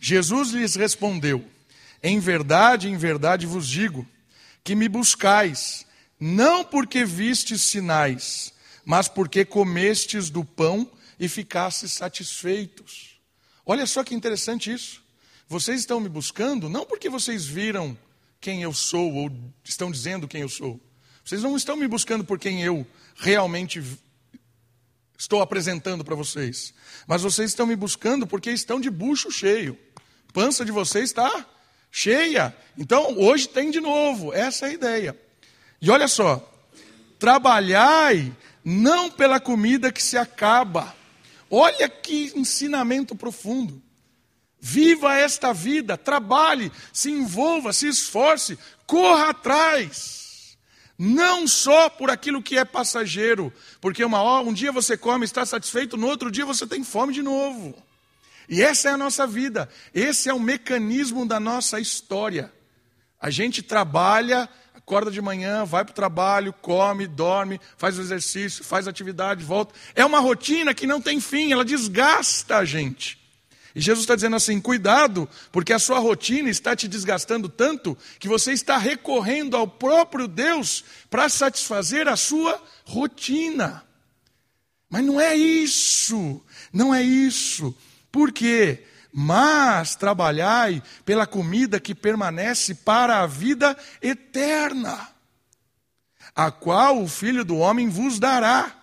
Jesus 0.05 0.51
lhes 0.51 0.75
respondeu: 0.75 1.45
Em 2.03 2.19
verdade, 2.19 2.89
em 2.89 2.97
verdade 2.97 3.47
vos 3.47 3.69
digo, 3.69 4.05
que 4.65 4.75
me 4.75 4.89
buscais, 4.89 5.87
não 6.19 6.65
porque 6.65 7.05
vistes 7.05 7.63
sinais, 7.63 8.53
mas 8.85 9.07
porque 9.07 9.45
comestes 9.45 10.29
do 10.29 10.45
pão 10.45 10.91
e 11.21 11.29
ficastes 11.29 11.93
satisfeitos. 11.93 13.21
Olha 13.65 13.87
só 13.87 14.03
que 14.03 14.13
interessante 14.13 14.73
isso. 14.73 15.01
Vocês 15.49 15.79
estão 15.79 16.01
me 16.01 16.09
buscando 16.09 16.69
não 16.69 16.85
porque 16.85 17.09
vocês 17.09 17.47
viram 17.47 17.97
quem 18.41 18.61
eu 18.61 18.75
sou 18.75 19.15
ou 19.15 19.31
estão 19.63 19.89
dizendo 19.89 20.27
quem 20.27 20.41
eu 20.41 20.49
sou. 20.49 20.81
Vocês 21.25 21.45
não 21.45 21.57
estão 21.57 21.77
me 21.77 21.87
buscando 21.87 22.25
por 22.25 22.41
quem 22.41 22.65
eu 22.65 22.85
realmente 23.15 23.81
estou 25.17 25.41
apresentando 25.41 26.05
para 26.05 26.17
vocês. 26.17 26.75
Mas 27.07 27.23
vocês 27.23 27.51
estão 27.51 27.67
me 27.67 27.77
buscando 27.77 28.27
porque 28.27 28.51
estão 28.51 28.81
de 28.81 28.91
bucho 28.91 29.31
cheio 29.31 29.79
pança 30.33 30.65
de 30.65 30.73
vocês 30.73 31.05
está 31.05 31.47
cheia. 31.91 32.57
Então, 32.77 33.19
hoje 33.19 33.49
tem 33.49 33.71
de 33.71 33.81
novo. 33.81 34.33
Essa 34.33 34.67
é 34.67 34.71
a 34.71 34.73
ideia. 34.73 35.21
E 35.81 35.91
olha 35.91 36.09
só: 36.09 36.49
trabalhai 37.19 38.35
não 38.65 39.11
pela 39.11 39.39
comida 39.39 39.93
que 39.93 40.03
se 40.03 40.17
acaba. 40.17 40.95
Olha 41.51 41.89
que 41.89 42.33
ensinamento 42.35 43.15
profundo. 43.15 43.83
Viva 44.59 45.15
esta 45.15 45.53
vida, 45.53 45.99
trabalhe, 45.99 46.71
se 46.93 47.11
envolva, 47.11 47.73
se 47.73 47.89
esforce, 47.89 48.57
corra 48.87 49.31
atrás. 49.31 50.57
Não 50.97 51.49
só 51.49 51.91
por 51.91 52.11
aquilo 52.11 52.41
que 52.41 52.57
é 52.57 52.65
passageiro, 52.65 53.53
porque 53.81 54.05
uma 54.05 54.23
hora, 54.23 54.49
um 54.49 54.53
dia 54.53 54.71
você 54.71 54.97
come, 54.97 55.25
está 55.25 55.45
satisfeito, 55.45 55.97
no 55.97 56.07
outro 56.07 56.31
dia 56.31 56.47
você 56.47 56.65
tem 56.65 56.85
fome 56.85 57.13
de 57.13 57.23
novo. 57.23 57.75
E 58.53 58.61
essa 58.61 58.91
é 58.91 58.93
a 58.93 58.99
nossa 58.99 59.27
vida, 59.27 59.67
esse 59.95 60.29
é 60.29 60.35
o 60.35 60.39
mecanismo 60.39 61.25
da 61.25 61.41
nossa 61.41 61.81
história. 61.81 62.53
A 63.19 63.31
gente 63.31 63.63
trabalha, 63.63 64.47
acorda 64.75 65.11
de 65.11 65.23
manhã, 65.23 65.65
vai 65.65 65.87
para 65.87 65.93
o 65.93 65.95
trabalho, 65.95 66.53
come, 66.61 67.07
dorme, 67.07 67.59
faz 67.79 67.97
o 67.97 68.03
exercício, 68.03 68.63
faz 68.63 68.87
atividade, 68.87 69.43
volta. 69.43 69.75
É 69.95 70.05
uma 70.05 70.21
rotina 70.21 70.75
que 70.75 70.87
não 70.87 71.01
tem 71.01 71.19
fim, 71.19 71.51
ela 71.51 71.65
desgasta 71.65 72.59
a 72.59 72.65
gente. 72.67 73.19
E 73.75 73.81
Jesus 73.81 74.03
está 74.03 74.15
dizendo 74.15 74.37
assim: 74.37 74.61
cuidado, 74.61 75.27
porque 75.51 75.73
a 75.73 75.79
sua 75.79 75.99
rotina 75.99 76.51
está 76.51 76.77
te 76.77 76.87
desgastando 76.87 77.49
tanto 77.49 77.97
que 78.19 78.29
você 78.29 78.53
está 78.53 78.77
recorrendo 78.77 79.57
ao 79.57 79.67
próprio 79.67 80.29
Deus 80.29 80.85
para 81.09 81.27
satisfazer 81.31 82.07
a 82.07 82.17
sua 82.19 82.63
rotina. 82.85 83.83
Mas 84.91 85.03
não 85.03 85.19
é 85.19 85.35
isso, 85.35 86.45
não 86.71 86.95
é 86.95 87.03
isso. 87.03 87.75
Por 88.13 88.31
quê? 88.31 88.85
Mas 89.11 89.97
trabalhai 89.97 90.83
pela 91.05 91.27
comida 91.27 91.81
que 91.81 91.95
permanece 91.95 92.75
para 92.75 93.21
a 93.21 93.27
vida 93.27 93.77
eterna, 94.01 95.09
a 96.35 96.51
qual 96.51 97.03
o 97.03 97.09
Filho 97.09 97.45
do 97.45 97.57
Homem 97.57 97.89
vos 97.89 98.19
dará. 98.19 98.75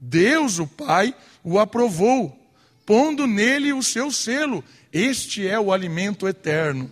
Deus, 0.00 0.58
o 0.58 0.66
Pai, 0.66 1.14
o 1.44 1.58
aprovou, 1.58 2.36
pondo 2.84 3.26
nele 3.26 3.72
o 3.72 3.82
seu 3.82 4.10
selo. 4.10 4.64
Este 4.92 5.46
é 5.46 5.60
o 5.60 5.72
alimento 5.72 6.26
eterno. 6.26 6.90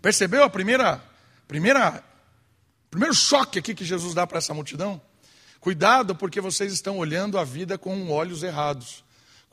Percebeu 0.00 0.44
a 0.44 0.50
primeira, 0.50 1.02
primeira, 1.48 2.02
primeiro 2.90 3.14
choque 3.14 3.58
aqui 3.58 3.74
que 3.74 3.84
Jesus 3.84 4.14
dá 4.14 4.26
para 4.26 4.38
essa 4.38 4.54
multidão? 4.54 5.00
Cuidado, 5.60 6.14
porque 6.14 6.40
vocês 6.40 6.72
estão 6.72 6.98
olhando 6.98 7.38
a 7.38 7.44
vida 7.44 7.76
com 7.76 8.08
olhos 8.08 8.42
errados. 8.42 9.04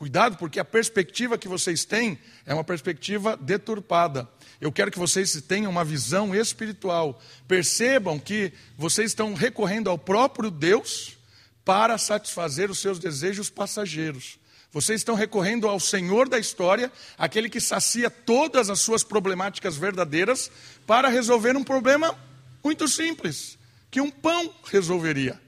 Cuidado, 0.04 0.36
porque 0.36 0.60
a 0.60 0.66
perspectiva 0.66 1.38
que 1.38 1.48
vocês 1.48 1.86
têm 1.86 2.20
é 2.46 2.54
uma 2.54 2.66
perspectiva 2.66 3.38
deturpada. 3.38 4.28
Eu 4.60 4.70
quero 4.70 4.92
que 4.92 5.00
vocês 5.00 5.42
tenham 5.44 5.72
uma 5.72 5.86
visão 5.86 6.36
espiritual. 6.36 7.22
Percebam 7.48 8.20
que 8.20 8.52
vocês 8.78 9.12
estão 9.12 9.34
recorrendo 9.34 9.90
ao 9.90 9.98
próprio 9.98 10.52
Deus 10.52 11.18
para 11.64 11.98
satisfazer 11.98 12.70
os 12.70 12.80
seus 12.80 13.00
desejos 13.00 13.50
passageiros. 13.50 14.38
Vocês 14.74 15.00
estão 15.00 15.16
recorrendo 15.16 15.70
ao 15.70 15.80
Senhor 15.80 16.28
da 16.28 16.38
história, 16.38 16.92
aquele 17.18 17.48
que 17.50 17.62
sacia 17.62 18.10
todas 18.10 18.70
as 18.70 18.82
suas 18.82 19.06
problemáticas 19.06 19.78
verdadeiras, 19.78 20.52
para 20.86 21.08
resolver 21.08 21.56
um 21.56 21.64
problema 21.64 22.14
muito 22.62 22.90
simples, 22.90 23.58
que 23.90 24.02
um 24.02 24.12
pão 24.12 24.54
resolveria. 24.66 25.42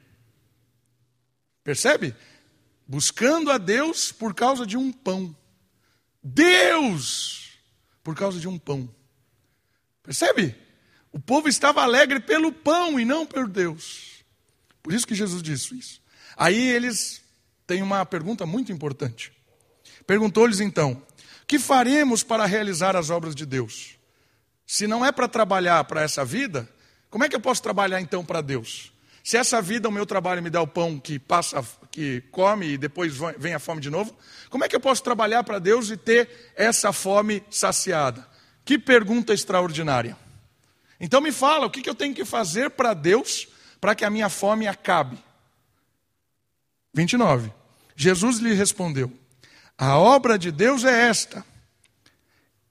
Percebe? 1.61 2.15
Buscando 2.87 3.51
a 3.51 3.57
Deus 3.57 4.11
por 4.11 4.33
causa 4.33 4.65
de 4.65 4.77
um 4.77 4.91
pão. 4.91 5.35
Deus 6.23 7.59
por 8.03 8.15
causa 8.15 8.39
de 8.39 8.47
um 8.47 8.57
pão. 8.57 8.89
Percebe? 10.03 10.55
O 11.11 11.19
povo 11.19 11.47
estava 11.47 11.81
alegre 11.81 12.19
pelo 12.19 12.51
pão 12.51 12.99
e 12.99 13.05
não 13.05 13.25
por 13.25 13.47
Deus. 13.47 14.23
Por 14.83 14.93
isso 14.93 15.07
que 15.07 15.15
Jesus 15.15 15.41
disse 15.41 15.77
isso. 15.77 16.01
Aí 16.37 16.59
eles 16.59 17.21
têm 17.65 17.81
uma 17.81 18.05
pergunta 18.05 18.45
muito 18.45 18.71
importante. 18.71 19.31
Perguntou-lhes 20.05 20.59
então: 20.59 21.01
que 21.47 21.57
faremos 21.57 22.23
para 22.23 22.45
realizar 22.45 22.95
as 22.95 23.09
obras 23.09 23.33
de 23.33 23.45
Deus? 23.45 23.97
Se 24.67 24.87
não 24.87 25.05
é 25.05 25.11
para 25.11 25.27
trabalhar 25.27 25.83
para 25.85 26.01
essa 26.01 26.25
vida, 26.25 26.67
como 27.09 27.23
é 27.23 27.29
que 27.29 27.35
eu 27.35 27.39
posso 27.39 27.61
trabalhar 27.61 28.01
então 28.01 28.25
para 28.25 28.41
Deus? 28.41 28.91
Se 29.25 29.37
essa 29.37 29.59
vida, 29.59 29.89
o 29.89 29.91
meu 29.91 30.05
trabalho, 30.05 30.43
me 30.43 30.51
dá 30.51 30.61
o 30.61 30.67
pão 30.67 30.99
que 30.99 31.17
passa, 31.17 31.65
que 31.89 32.21
come 32.29 32.73
e 32.73 32.77
depois 32.77 33.17
vem 33.39 33.55
a 33.55 33.59
fome 33.59 33.81
de 33.81 33.89
novo, 33.89 34.15
como 34.51 34.63
é 34.63 34.69
que 34.69 34.75
eu 34.75 34.79
posso 34.79 35.01
trabalhar 35.01 35.43
para 35.43 35.57
Deus 35.57 35.89
e 35.89 35.97
ter 35.97 36.53
essa 36.55 36.93
fome 36.93 37.43
saciada? 37.49 38.29
Que 38.63 38.77
pergunta 38.77 39.33
extraordinária. 39.33 40.15
Então 40.99 41.21
me 41.21 41.31
fala, 41.31 41.65
o 41.65 41.71
que 41.71 41.89
eu 41.89 41.95
tenho 41.95 42.13
que 42.13 42.23
fazer 42.23 42.69
para 42.69 42.93
Deus 42.93 43.47
para 43.81 43.95
que 43.95 44.05
a 44.05 44.11
minha 44.11 44.29
fome 44.29 44.67
acabe? 44.67 45.17
29. 46.93 47.51
Jesus 47.95 48.37
lhe 48.37 48.53
respondeu: 48.53 49.11
A 49.75 49.97
obra 49.97 50.37
de 50.37 50.51
Deus 50.51 50.83
é 50.83 51.07
esta: 51.09 51.43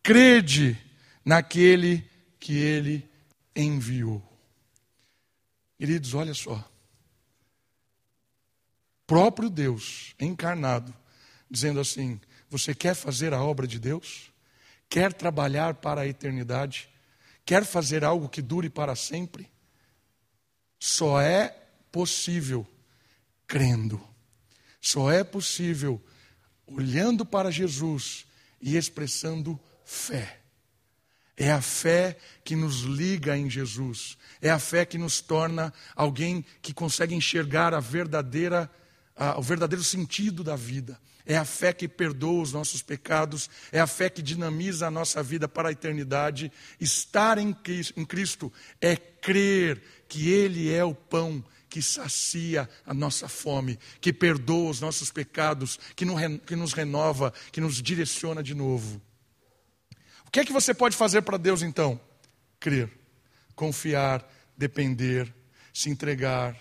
crede 0.05 0.79
naquele 1.25 2.09
que 2.39 2.57
ele 2.57 3.11
enviou. 3.57 4.34
Queridos, 5.79 6.15
olha 6.15 6.35
só. 6.35 6.63
Próprio 9.07 9.51
Deus 9.51 10.15
encarnado, 10.19 10.95
dizendo 11.51 11.81
assim: 11.81 12.21
Você 12.49 12.75
quer 12.75 12.95
fazer 12.95 13.35
a 13.35 13.43
obra 13.43 13.67
de 13.67 13.79
Deus? 13.79 14.33
Quer 14.89 15.13
trabalhar 15.13 15.75
para 15.75 16.03
a 16.03 16.07
eternidade? 16.07 16.89
Quer 17.45 17.65
fazer 17.65 18.05
algo 18.05 18.29
que 18.29 18.41
dure 18.41 18.71
para 18.71 18.97
sempre? 18.97 19.51
Só 20.79 21.21
é 21.21 21.49
possível 21.91 22.67
crendo. 23.47 24.01
Só 24.81 25.11
é 25.11 25.25
possível 25.25 26.03
olhando 26.67 27.25
para 27.25 27.51
Jesus 27.51 28.27
e 28.61 28.77
expressando 28.77 29.61
fé. 29.85 30.44
É 31.37 31.51
a 31.51 31.61
fé 31.61 32.17
que 32.45 32.55
nos 32.55 32.83
liga 32.83 33.37
em 33.37 33.51
Jesus. 33.51 34.17
É 34.41 34.51
a 34.51 34.59
fé 34.59 34.85
que 34.85 34.97
nos 34.97 35.21
torna 35.21 35.73
alguém 35.97 36.45
que 36.63 36.73
consegue 36.73 37.15
enxergar 37.15 37.75
a 37.75 37.81
verdadeira, 37.81 38.71
a, 39.17 39.39
o 39.39 39.43
verdadeiro 39.43 39.83
sentido 39.83 40.45
da 40.45 40.55
vida. 40.55 40.99
É 41.27 41.37
a 41.37 41.45
fé 41.45 41.73
que 41.73 41.89
perdoa 41.89 42.43
os 42.43 42.53
nossos 42.53 42.83
pecados. 42.83 43.51
É 43.73 43.81
a 43.81 43.87
fé 43.87 44.09
que 44.09 44.23
dinamiza 44.23 44.87
a 44.87 44.91
nossa 44.91 45.23
vida 45.23 45.49
para 45.49 45.71
a 45.71 45.73
eternidade. 45.73 46.53
Estar 46.79 47.39
em 47.39 47.53
Cristo 47.53 48.53
é 48.81 48.95
crer 48.95 49.83
que 50.09 50.31
Ele 50.31 50.73
é 50.73 50.85
o 50.85 50.95
pão 50.95 51.45
que 51.69 51.83
sacia 51.83 52.69
a 52.87 52.95
nossa 52.95 53.27
fome, 53.27 53.77
que 54.01 54.13
perdoa 54.13 54.71
os 54.71 54.81
nossos 54.81 55.11
pecados, 55.11 55.81
que 55.97 56.05
nos 56.05 56.73
renova, 56.73 57.33
que 57.51 57.61
nos 57.61 57.83
direciona 57.83 58.41
de 58.41 58.55
novo 58.55 59.03
que 60.35 60.41
é 60.41 60.45
que 60.45 60.53
você 60.53 60.75
pode 60.75 60.97
fazer 60.97 61.23
para 61.23 61.37
Deus 61.37 61.63
então? 61.63 61.99
Crer. 62.59 62.91
confiar, 63.55 64.29
depender, 64.57 65.33
se 65.73 65.89
entregar. 65.89 66.57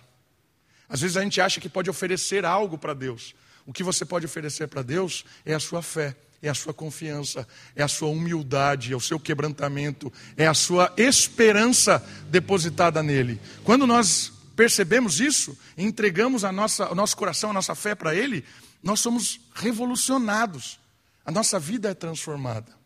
Às 0.88 1.02
vezes 1.02 1.18
a 1.18 1.24
gente 1.24 1.42
acha 1.42 1.60
que 1.60 1.68
pode 1.68 1.90
oferecer 1.90 2.46
algo 2.46 2.78
para 2.78 2.94
Deus. 2.94 3.34
O 3.66 3.74
que 3.74 3.82
você 3.82 4.06
pode 4.06 4.28
oferecer 4.28 4.68
para 4.68 4.84
Deus 4.84 5.26
é 5.44 5.56
a 5.56 5.60
sua 5.60 5.82
fé, 5.82 6.16
é 6.40 6.50
a 6.50 6.54
sua 6.54 6.72
confiança, 6.72 7.48
é 7.76 7.82
a 7.82 7.88
sua 7.88 8.10
humildade, 8.10 8.94
é 8.94 8.96
o 8.96 9.00
seu 9.00 9.20
quebrantamento, 9.20 10.14
é 10.38 10.46
a 10.46 10.54
sua 10.54 10.94
esperança 10.96 11.98
depositada 12.30 13.02
nele. 13.02 13.42
Quando 13.64 13.88
nós 13.88 14.32
percebemos 14.56 15.20
isso, 15.20 15.58
entregamos 15.76 16.44
a 16.44 16.52
nossa, 16.52 16.92
o 16.92 16.96
nosso 16.96 17.18
coração, 17.18 17.50
a 17.50 17.54
nossa 17.54 17.74
fé 17.74 17.96
para 17.96 18.14
Ele, 18.14 18.46
nós 18.84 19.00
somos 19.00 19.40
revolucionados. 19.56 20.80
A 21.26 21.32
nossa 21.32 21.60
vida 21.60 21.90
é 21.90 21.96
transformada. 21.96 22.83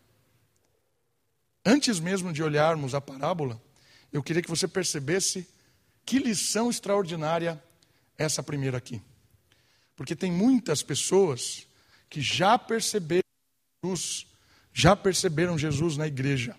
Antes 1.64 2.00
mesmo 2.00 2.32
de 2.32 2.42
olharmos 2.42 2.94
a 2.94 3.00
parábola, 3.00 3.60
eu 4.12 4.22
queria 4.22 4.42
que 4.42 4.48
você 4.48 4.66
percebesse 4.66 5.46
que 6.04 6.18
lição 6.18 6.70
extraordinária 6.70 7.62
é 8.16 8.24
essa 8.24 8.42
primeira 8.42 8.78
aqui. 8.78 9.02
Porque 9.94 10.16
tem 10.16 10.32
muitas 10.32 10.82
pessoas 10.82 11.66
que 12.08 12.20
já 12.20 12.58
perceberam 12.58 13.22
Jesus, 13.84 14.26
já 14.72 14.96
perceberam 14.96 15.58
Jesus 15.58 15.96
na 15.96 16.06
igreja, 16.06 16.56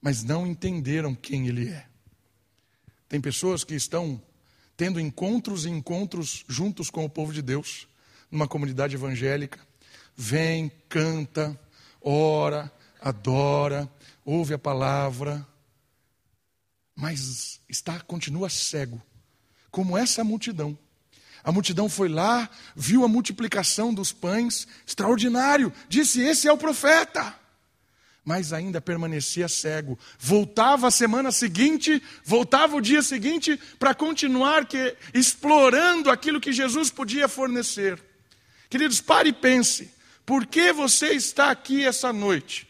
mas 0.00 0.24
não 0.24 0.46
entenderam 0.46 1.14
quem 1.14 1.46
ele 1.46 1.68
é. 1.68 1.86
Tem 3.08 3.20
pessoas 3.20 3.62
que 3.62 3.74
estão 3.74 4.20
tendo 4.76 5.00
encontros 5.00 5.64
e 5.64 5.70
encontros 5.70 6.44
juntos 6.48 6.90
com 6.90 7.04
o 7.04 7.10
povo 7.10 7.32
de 7.32 7.40
Deus, 7.40 7.86
numa 8.30 8.48
comunidade 8.48 8.94
evangélica. 8.94 9.60
Vem, 10.16 10.70
canta, 10.88 11.58
ora, 12.00 12.70
adora, 13.00 13.88
ouve 14.26 14.52
a 14.52 14.58
palavra, 14.58 15.46
mas 16.94 17.60
está 17.68 18.00
continua 18.00 18.50
cego, 18.50 19.00
como 19.70 19.96
essa 19.96 20.24
multidão. 20.24 20.76
A 21.44 21.52
multidão 21.52 21.88
foi 21.88 22.08
lá, 22.08 22.50
viu 22.74 23.04
a 23.04 23.08
multiplicação 23.08 23.94
dos 23.94 24.12
pães, 24.12 24.66
extraordinário, 24.84 25.72
disse: 25.88 26.20
Esse 26.20 26.48
é 26.48 26.52
o 26.52 26.58
profeta 26.58 27.34
mas 28.26 28.52
ainda 28.52 28.80
permanecia 28.80 29.46
cego. 29.46 29.96
Voltava 30.18 30.88
a 30.88 30.90
semana 30.90 31.30
seguinte, 31.30 32.02
voltava 32.24 32.74
o 32.74 32.80
dia 32.80 33.00
seguinte 33.00 33.56
para 33.78 33.94
continuar 33.94 34.66
que, 34.66 34.96
explorando 35.14 36.10
aquilo 36.10 36.40
que 36.40 36.52
Jesus 36.52 36.90
podia 36.90 37.28
fornecer. 37.28 38.02
Queridos, 38.68 39.00
pare 39.00 39.28
e 39.28 39.32
pense: 39.32 39.94
por 40.26 40.44
que 40.44 40.72
você 40.72 41.12
está 41.12 41.52
aqui 41.52 41.86
essa 41.86 42.12
noite? 42.12 42.65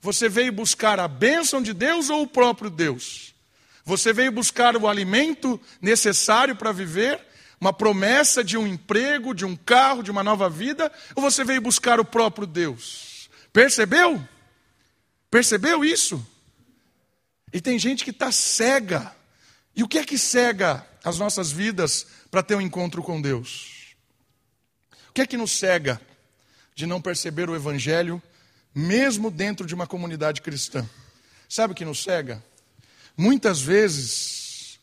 Você 0.00 0.28
veio 0.28 0.52
buscar 0.52 1.00
a 1.00 1.08
bênção 1.08 1.60
de 1.60 1.72
Deus 1.72 2.08
ou 2.08 2.22
o 2.22 2.26
próprio 2.26 2.70
Deus? 2.70 3.34
Você 3.84 4.12
veio 4.12 4.30
buscar 4.30 4.76
o 4.76 4.86
alimento 4.86 5.60
necessário 5.80 6.54
para 6.54 6.72
viver? 6.72 7.20
Uma 7.60 7.72
promessa 7.72 8.44
de 8.44 8.56
um 8.56 8.66
emprego, 8.66 9.34
de 9.34 9.44
um 9.44 9.56
carro, 9.56 10.02
de 10.02 10.10
uma 10.10 10.22
nova 10.22 10.48
vida? 10.48 10.92
Ou 11.16 11.22
você 11.22 11.42
veio 11.42 11.60
buscar 11.60 11.98
o 11.98 12.04
próprio 12.04 12.46
Deus? 12.46 13.28
Percebeu? 13.52 14.22
Percebeu 15.30 15.84
isso? 15.84 16.24
E 17.52 17.60
tem 17.60 17.78
gente 17.78 18.04
que 18.04 18.10
está 18.10 18.30
cega. 18.30 19.14
E 19.74 19.82
o 19.82 19.88
que 19.88 19.98
é 19.98 20.04
que 20.04 20.18
cega 20.18 20.86
as 21.04 21.18
nossas 21.18 21.50
vidas 21.50 22.06
para 22.30 22.42
ter 22.42 22.54
um 22.54 22.60
encontro 22.60 23.02
com 23.02 23.20
Deus? 23.20 23.96
O 25.08 25.12
que 25.12 25.22
é 25.22 25.26
que 25.26 25.36
nos 25.36 25.52
cega 25.52 26.00
de 26.74 26.86
não 26.86 27.00
perceber 27.00 27.50
o 27.50 27.56
Evangelho, 27.56 28.22
mesmo 28.78 29.30
dentro 29.30 29.66
de 29.66 29.74
uma 29.74 29.86
comunidade 29.86 30.40
cristã? 30.40 30.88
Sabe 31.48 31.72
o 31.72 31.76
que 31.76 31.84
nos 31.84 32.02
cega? 32.02 32.42
Muitas 33.16 33.60
vezes 33.60 34.78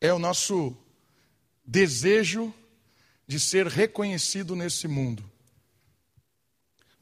é 0.00 0.12
o 0.12 0.18
nosso 0.18 0.76
desejo 1.64 2.54
de 3.26 3.40
ser 3.40 3.66
reconhecido 3.66 4.54
nesse 4.54 4.86
mundo 4.86 5.24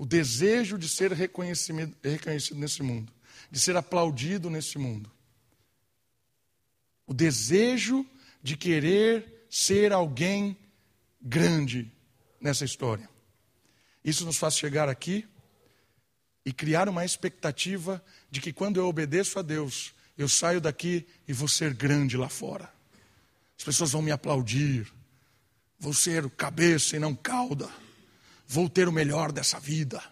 o 0.02 0.04
desejo 0.04 0.76
de 0.76 0.88
ser 0.88 1.12
reconhecido, 1.12 1.96
nesse 2.56 2.82
mundo, 2.82 3.12
de 3.48 3.60
ser 3.60 3.76
aplaudido 3.76 4.50
nesse 4.50 4.76
mundo. 4.76 5.08
O 7.06 7.14
desejo 7.14 8.04
de 8.42 8.56
querer 8.56 9.46
ser 9.48 9.92
alguém 9.92 10.58
grande 11.20 11.88
nessa 12.40 12.64
história. 12.64 13.08
Isso 14.04 14.24
nos 14.24 14.36
faz 14.36 14.56
chegar 14.56 14.88
aqui 14.88 15.26
e 16.44 16.52
criar 16.52 16.88
uma 16.88 17.04
expectativa 17.04 18.02
de 18.30 18.40
que 18.40 18.52
quando 18.52 18.78
eu 18.78 18.88
obedeço 18.88 19.38
a 19.38 19.42
Deus, 19.42 19.94
eu 20.18 20.28
saio 20.28 20.60
daqui 20.60 21.06
e 21.26 21.32
vou 21.32 21.48
ser 21.48 21.74
grande 21.74 22.16
lá 22.16 22.28
fora. 22.28 22.72
As 23.56 23.64
pessoas 23.64 23.92
vão 23.92 24.02
me 24.02 24.10
aplaudir, 24.10 24.92
vou 25.78 25.94
ser 25.94 26.28
cabeça 26.30 26.96
e 26.96 26.98
não 26.98 27.14
cauda 27.14 27.70
vou 28.52 28.68
ter 28.68 28.86
o 28.86 28.92
melhor 28.92 29.32
dessa 29.32 29.58
vida. 29.58 30.02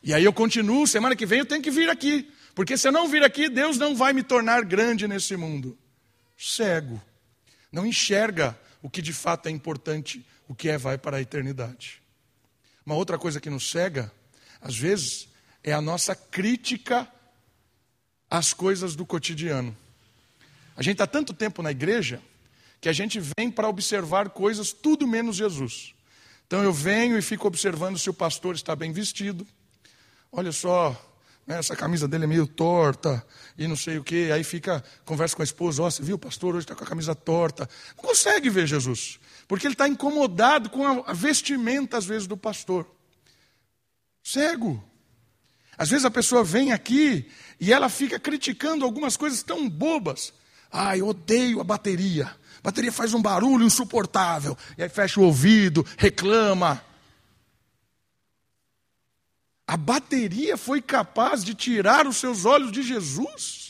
E 0.00 0.14
aí 0.14 0.22
eu 0.22 0.32
continuo, 0.32 0.86
semana 0.86 1.16
que 1.16 1.26
vem 1.26 1.40
eu 1.40 1.46
tenho 1.46 1.62
que 1.62 1.72
vir 1.72 1.90
aqui. 1.90 2.30
Porque 2.54 2.76
se 2.76 2.86
eu 2.86 2.92
não 2.92 3.08
vir 3.08 3.24
aqui, 3.24 3.48
Deus 3.48 3.76
não 3.76 3.96
vai 3.96 4.12
me 4.12 4.22
tornar 4.22 4.64
grande 4.64 5.08
nesse 5.08 5.36
mundo. 5.36 5.76
Cego. 6.38 7.02
Não 7.72 7.84
enxerga 7.84 8.56
o 8.80 8.88
que 8.88 9.02
de 9.02 9.12
fato 9.12 9.48
é 9.48 9.50
importante, 9.50 10.24
o 10.46 10.54
que 10.54 10.68
é 10.68 10.78
vai 10.78 10.96
para 10.96 11.16
a 11.16 11.20
eternidade. 11.20 12.00
Uma 12.84 12.94
outra 12.94 13.18
coisa 13.18 13.40
que 13.40 13.48
nos 13.48 13.70
cega, 13.70 14.12
às 14.60 14.76
vezes, 14.76 15.28
é 15.62 15.72
a 15.72 15.80
nossa 15.80 16.14
crítica 16.14 17.08
às 18.30 18.52
coisas 18.52 18.94
do 18.94 19.06
cotidiano. 19.06 19.76
A 20.76 20.82
gente 20.82 20.94
está 20.94 21.06
tanto 21.06 21.32
tempo 21.32 21.62
na 21.62 21.70
igreja 21.70 22.20
que 22.80 22.88
a 22.88 22.92
gente 22.92 23.20
vem 23.38 23.50
para 23.50 23.68
observar 23.68 24.28
coisas 24.30 24.72
tudo 24.72 25.06
menos 25.06 25.36
Jesus. 25.36 25.94
Então 26.46 26.62
eu 26.62 26.72
venho 26.72 27.16
e 27.16 27.22
fico 27.22 27.46
observando 27.48 27.98
se 27.98 28.10
o 28.10 28.14
pastor 28.14 28.54
está 28.54 28.76
bem 28.76 28.92
vestido. 28.92 29.46
Olha 30.30 30.52
só, 30.52 30.90
né, 31.46 31.58
essa 31.58 31.74
camisa 31.74 32.06
dele 32.06 32.24
é 32.24 32.26
meio 32.26 32.46
torta 32.46 33.24
e 33.56 33.66
não 33.66 33.76
sei 33.76 33.98
o 33.98 34.04
que. 34.04 34.30
Aí 34.30 34.44
fica, 34.44 34.84
conversa 35.04 35.34
com 35.34 35.42
a 35.42 35.44
esposa: 35.44 35.82
Ó, 35.82 35.86
oh, 35.86 35.90
você 35.90 36.02
viu, 36.02 36.16
o 36.16 36.18
pastor 36.18 36.54
hoje 36.54 36.64
está 36.64 36.74
com 36.74 36.84
a 36.84 36.86
camisa 36.86 37.14
torta. 37.14 37.68
Não 37.96 38.04
consegue 38.04 38.50
ver 38.50 38.66
Jesus, 38.66 39.18
porque 39.46 39.66
ele 39.66 39.74
está 39.74 39.88
incomodado 39.88 40.70
com 40.70 40.86
a 40.86 41.12
vestimenta, 41.12 41.98
às 41.98 42.04
vezes, 42.04 42.26
do 42.26 42.36
pastor. 42.36 42.86
Cego. 44.22 44.82
Às 45.76 45.90
vezes 45.90 46.04
a 46.04 46.10
pessoa 46.10 46.44
vem 46.44 46.72
aqui 46.72 47.30
e 47.60 47.72
ela 47.72 47.88
fica 47.88 48.18
criticando 48.18 48.84
algumas 48.84 49.16
coisas 49.16 49.42
tão 49.42 49.68
bobas. 49.68 50.32
Ah, 50.70 50.96
eu 50.96 51.08
odeio 51.08 51.60
a 51.60 51.64
bateria 51.64 52.34
bateria 52.64 52.90
faz 52.90 53.12
um 53.12 53.20
barulho 53.20 53.66
insuportável. 53.66 54.56
E 54.78 54.82
aí 54.82 54.88
fecha 54.88 55.20
o 55.20 55.24
ouvido, 55.24 55.86
reclama. 55.98 56.82
A 59.66 59.76
bateria 59.76 60.56
foi 60.56 60.80
capaz 60.80 61.44
de 61.44 61.54
tirar 61.54 62.06
os 62.06 62.16
seus 62.16 62.46
olhos 62.46 62.72
de 62.72 62.82
Jesus? 62.82 63.63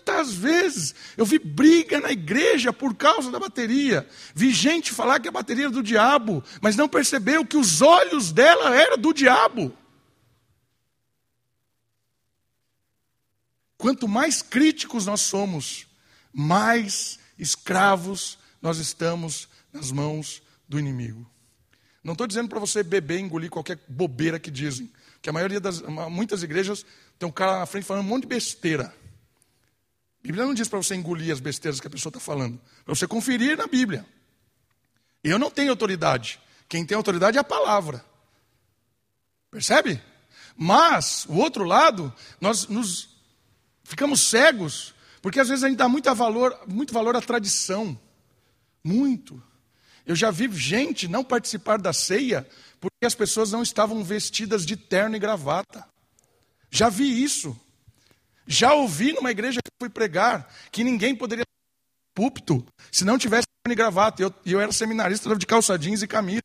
Quantas 0.00 0.32
vezes 0.32 0.94
eu 1.16 1.26
vi 1.26 1.38
briga 1.38 2.00
na 2.00 2.10
igreja 2.10 2.72
por 2.72 2.94
causa 2.94 3.30
da 3.30 3.38
bateria? 3.38 4.08
Vi 4.34 4.50
gente 4.50 4.92
falar 4.92 5.20
que 5.20 5.28
a 5.28 5.32
bateria 5.32 5.64
era 5.64 5.72
do 5.72 5.82
diabo, 5.82 6.42
mas 6.60 6.74
não 6.74 6.88
percebeu 6.88 7.44
que 7.44 7.56
os 7.56 7.82
olhos 7.82 8.32
dela 8.32 8.74
eram 8.74 8.96
do 8.96 9.12
diabo. 9.12 9.76
Quanto 13.76 14.08
mais 14.08 14.42
críticos 14.42 15.06
nós 15.06 15.20
somos 15.20 15.86
mais 16.32 17.18
escravos 17.38 18.38
nós 18.62 18.78
estamos 18.78 19.48
nas 19.72 19.90
mãos 19.90 20.42
do 20.68 20.78
inimigo. 20.78 21.28
Não 22.04 22.12
estou 22.12 22.26
dizendo 22.26 22.48
para 22.48 22.60
você 22.60 22.82
beber 22.82 23.18
e 23.18 23.22
engolir 23.22 23.50
qualquer 23.50 23.78
bobeira 23.88 24.38
que 24.38 24.50
dizem. 24.50 24.90
Que 25.20 25.28
a 25.28 25.32
maioria 25.32 25.60
das. 25.60 25.82
Muitas 26.10 26.42
igrejas 26.42 26.84
tem 27.18 27.28
um 27.28 27.32
cara 27.32 27.58
na 27.58 27.66
frente 27.66 27.84
falando 27.84 28.04
um 28.04 28.08
monte 28.08 28.22
de 28.22 28.28
besteira. 28.28 28.94
A 30.22 30.26
Bíblia 30.26 30.44
não 30.44 30.54
diz 30.54 30.68
para 30.68 30.78
você 30.78 30.94
engolir 30.94 31.32
as 31.32 31.40
besteiras 31.40 31.80
que 31.80 31.86
a 31.86 31.90
pessoa 31.90 32.10
está 32.10 32.20
falando. 32.20 32.60
Para 32.84 32.94
você 32.94 33.06
conferir 33.06 33.56
na 33.56 33.66
Bíblia. 33.66 34.06
Eu 35.24 35.38
não 35.38 35.50
tenho 35.50 35.70
autoridade. 35.70 36.38
Quem 36.68 36.84
tem 36.84 36.96
autoridade 36.96 37.38
é 37.38 37.40
a 37.40 37.44
palavra. 37.44 38.04
Percebe? 39.50 40.00
Mas, 40.56 41.24
o 41.26 41.36
outro 41.36 41.64
lado, 41.64 42.12
nós 42.40 42.68
nos 42.68 43.16
ficamos 43.82 44.20
cegos 44.20 44.94
porque 45.22 45.40
às 45.40 45.48
vezes 45.48 45.64
a 45.64 45.68
gente 45.68 45.78
dá 45.78 45.88
muito 45.88 46.12
valor, 46.14 46.58
muito 46.66 46.92
valor 46.92 47.16
à 47.16 47.20
tradição. 47.20 47.98
Muito. 48.82 49.42
Eu 50.06 50.16
já 50.16 50.30
vi 50.30 50.50
gente 50.52 51.06
não 51.06 51.22
participar 51.22 51.78
da 51.78 51.92
ceia 51.92 52.48
porque 52.80 53.04
as 53.04 53.14
pessoas 53.14 53.52
não 53.52 53.62
estavam 53.62 54.02
vestidas 54.02 54.64
de 54.64 54.76
terno 54.76 55.16
e 55.16 55.18
gravata. 55.18 55.86
Já 56.70 56.88
vi 56.88 57.22
isso. 57.22 57.58
Já 58.46 58.74
ouvi 58.74 59.12
numa 59.12 59.30
igreja 59.30 59.60
que 59.62 59.70
fui 59.80 59.88
pregar 59.88 60.52
que 60.72 60.82
ninguém 60.82 61.14
poderia 61.14 61.44
púlpito 62.14 62.66
se 62.90 63.04
não 63.04 63.16
tivesse 63.16 63.46
e 63.68 63.74
gravata. 63.74 64.22
E 64.22 64.24
eu, 64.24 64.34
eu 64.44 64.60
era 64.60 64.72
seminarista 64.72 65.34
de 65.36 65.46
calça 65.46 65.78
jeans 65.78 66.02
e 66.02 66.06
camisa. 66.06 66.42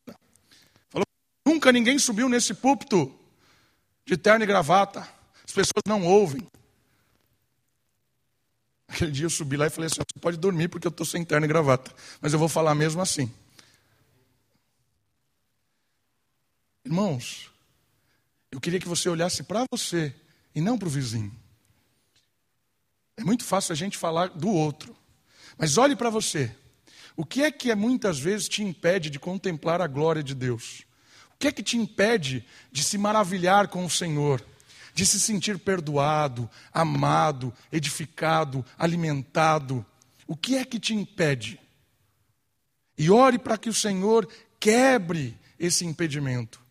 Falou, 0.88 1.04
nunca 1.44 1.72
ninguém 1.72 1.98
subiu 1.98 2.28
nesse 2.28 2.54
púlpito 2.54 3.12
de 4.04 4.16
terno 4.16 4.44
e 4.44 4.46
gravata. 4.46 5.00
As 5.44 5.52
pessoas 5.52 5.82
não 5.86 6.04
ouvem. 6.04 6.46
Aquele 8.88 9.10
dia 9.10 9.26
eu 9.26 9.30
subi 9.30 9.56
lá 9.56 9.66
e 9.66 9.70
falei 9.70 9.86
assim: 9.86 9.96
você 9.96 10.20
pode 10.20 10.36
dormir 10.36 10.68
porque 10.68 10.86
eu 10.86 10.90
estou 10.90 11.04
sem 11.04 11.24
terno 11.24 11.44
e 11.44 11.48
gravata, 11.48 11.92
mas 12.20 12.32
eu 12.32 12.38
vou 12.38 12.48
falar 12.48 12.74
mesmo 12.74 13.02
assim. 13.02 13.32
Irmãos, 16.84 17.50
eu 18.50 18.60
queria 18.60 18.78
que 18.78 18.86
você 18.86 19.08
olhasse 19.08 19.42
para 19.42 19.64
você 19.70 20.14
e 20.54 20.60
não 20.60 20.78
para 20.78 20.86
o 20.86 20.90
vizinho. 20.90 21.34
É 23.16 23.24
muito 23.24 23.44
fácil 23.44 23.72
a 23.72 23.76
gente 23.76 23.96
falar 23.96 24.28
do 24.28 24.48
outro, 24.48 24.94
mas 25.56 25.78
olhe 25.78 25.96
para 25.96 26.10
você. 26.10 26.54
O 27.16 27.24
que 27.24 27.42
é 27.42 27.50
que 27.50 27.70
é, 27.70 27.74
muitas 27.74 28.18
vezes 28.18 28.48
te 28.48 28.62
impede 28.62 29.08
de 29.08 29.18
contemplar 29.18 29.80
a 29.80 29.86
glória 29.86 30.22
de 30.22 30.34
Deus? 30.34 30.82
O 31.34 31.38
que 31.38 31.48
é 31.48 31.52
que 31.52 31.62
te 31.62 31.78
impede 31.78 32.46
de 32.70 32.84
se 32.84 32.98
maravilhar 32.98 33.68
com 33.68 33.84
o 33.84 33.90
Senhor? 33.90 34.44
De 34.92 35.04
se 35.06 35.18
sentir 35.18 35.58
perdoado, 35.58 36.48
amado, 36.72 37.52
edificado, 37.72 38.64
alimentado? 38.78 39.84
O 40.26 40.36
que 40.36 40.56
é 40.56 40.64
que 40.64 40.78
te 40.78 40.94
impede? 40.94 41.58
E 42.98 43.10
ore 43.10 43.38
para 43.38 43.58
que 43.58 43.68
o 43.68 43.74
Senhor 43.74 44.28
quebre 44.60 45.38
esse 45.58 45.84
impedimento. 45.84 46.65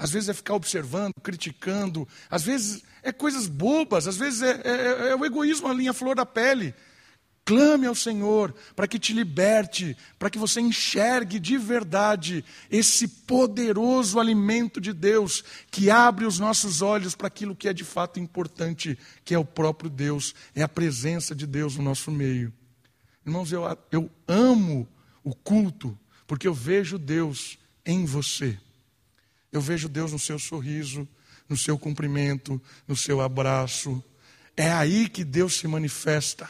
Às 0.00 0.10
vezes 0.10 0.30
é 0.30 0.34
ficar 0.34 0.54
observando, 0.54 1.12
criticando, 1.22 2.08
às 2.30 2.42
vezes 2.42 2.82
é 3.02 3.12
coisas 3.12 3.46
bobas, 3.46 4.08
às 4.08 4.16
vezes 4.16 4.40
é, 4.40 4.58
é, 4.64 5.10
é 5.10 5.14
o 5.14 5.26
egoísmo 5.26 5.68
a 5.68 5.74
linha 5.74 5.92
flor 5.92 6.16
da 6.16 6.24
pele. 6.24 6.74
Clame 7.44 7.86
ao 7.86 7.94
Senhor 7.94 8.54
para 8.74 8.88
que 8.88 8.98
te 8.98 9.12
liberte, 9.12 9.94
para 10.18 10.30
que 10.30 10.38
você 10.38 10.58
enxergue 10.58 11.38
de 11.38 11.58
verdade 11.58 12.42
esse 12.70 13.06
poderoso 13.06 14.18
alimento 14.18 14.80
de 14.80 14.94
Deus 14.94 15.44
que 15.70 15.90
abre 15.90 16.24
os 16.24 16.38
nossos 16.38 16.80
olhos 16.80 17.14
para 17.14 17.26
aquilo 17.26 17.54
que 17.54 17.68
é 17.68 17.72
de 17.74 17.84
fato 17.84 18.18
importante, 18.18 18.98
que 19.22 19.34
é 19.34 19.38
o 19.38 19.44
próprio 19.44 19.90
Deus, 19.90 20.34
é 20.54 20.62
a 20.62 20.68
presença 20.68 21.34
de 21.34 21.46
Deus 21.46 21.76
no 21.76 21.82
nosso 21.82 22.10
meio. 22.10 22.50
Irmãos, 23.26 23.52
eu, 23.52 23.64
eu 23.92 24.10
amo 24.26 24.88
o 25.22 25.34
culto 25.34 25.98
porque 26.26 26.48
eu 26.48 26.54
vejo 26.54 26.96
Deus 26.96 27.58
em 27.84 28.06
você. 28.06 28.58
Eu 29.52 29.60
vejo 29.60 29.88
Deus 29.88 30.12
no 30.12 30.18
seu 30.18 30.38
sorriso, 30.38 31.08
no 31.48 31.56
seu 31.56 31.78
cumprimento, 31.78 32.60
no 32.86 32.96
seu 32.96 33.20
abraço. 33.20 34.02
É 34.56 34.70
aí 34.70 35.08
que 35.08 35.24
Deus 35.24 35.54
se 35.54 35.66
manifesta. 35.66 36.48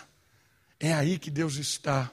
É 0.79 0.93
aí 0.93 1.19
que 1.19 1.31
Deus 1.31 1.57
está. 1.57 2.11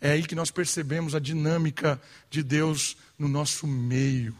É 0.00 0.10
aí 0.12 0.22
que 0.22 0.34
nós 0.34 0.50
percebemos 0.50 1.14
a 1.14 1.18
dinâmica 1.18 2.00
de 2.30 2.42
Deus 2.42 2.96
no 3.18 3.28
nosso 3.28 3.66
meio. 3.66 4.36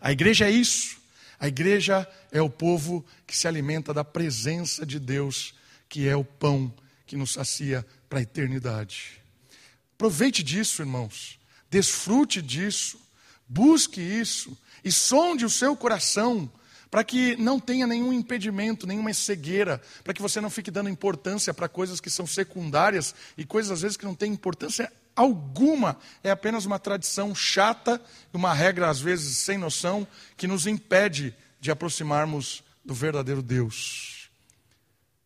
A 0.00 0.12
igreja 0.12 0.46
é 0.46 0.50
isso. 0.50 0.96
A 1.38 1.48
igreja 1.48 2.08
é 2.30 2.40
o 2.40 2.48
povo 2.48 3.04
que 3.26 3.36
se 3.36 3.48
alimenta 3.48 3.92
da 3.92 4.04
presença 4.04 4.86
de 4.86 5.00
Deus, 5.00 5.54
que 5.88 6.06
é 6.06 6.14
o 6.14 6.24
pão 6.24 6.72
que 7.04 7.16
nos 7.16 7.32
sacia 7.32 7.84
para 8.08 8.20
a 8.20 8.22
eternidade. 8.22 9.20
Aproveite 9.94 10.42
disso, 10.42 10.82
irmãos. 10.82 11.38
Desfrute 11.68 12.40
disso. 12.40 12.98
Busque 13.48 14.00
isso 14.00 14.56
e 14.84 14.90
sonde 14.90 15.44
o 15.44 15.50
seu 15.50 15.76
coração 15.76 16.50
para 16.90 17.02
que 17.02 17.36
não 17.36 17.58
tenha 17.58 17.86
nenhum 17.86 18.12
impedimento, 18.12 18.86
nenhuma 18.86 19.14
cegueira, 19.14 19.80
para 20.04 20.12
que 20.12 20.20
você 20.20 20.42
não 20.42 20.50
fique 20.50 20.70
dando 20.70 20.90
importância 20.90 21.54
para 21.54 21.66
coisas 21.66 22.00
que 22.00 22.10
são 22.10 22.26
secundárias 22.26 23.14
e 23.34 23.46
coisas 23.46 23.72
às 23.72 23.80
vezes 23.80 23.96
que 23.96 24.04
não 24.04 24.14
têm 24.14 24.30
importância 24.30 24.92
alguma, 25.16 25.98
é 26.22 26.30
apenas 26.30 26.66
uma 26.66 26.78
tradição 26.78 27.34
chata, 27.34 27.98
uma 28.32 28.52
regra 28.52 28.90
às 28.90 29.00
vezes 29.00 29.38
sem 29.38 29.56
noção, 29.56 30.06
que 30.36 30.46
nos 30.46 30.66
impede 30.66 31.34
de 31.58 31.70
aproximarmos 31.70 32.62
do 32.84 32.92
verdadeiro 32.92 33.40
Deus. 33.40 34.30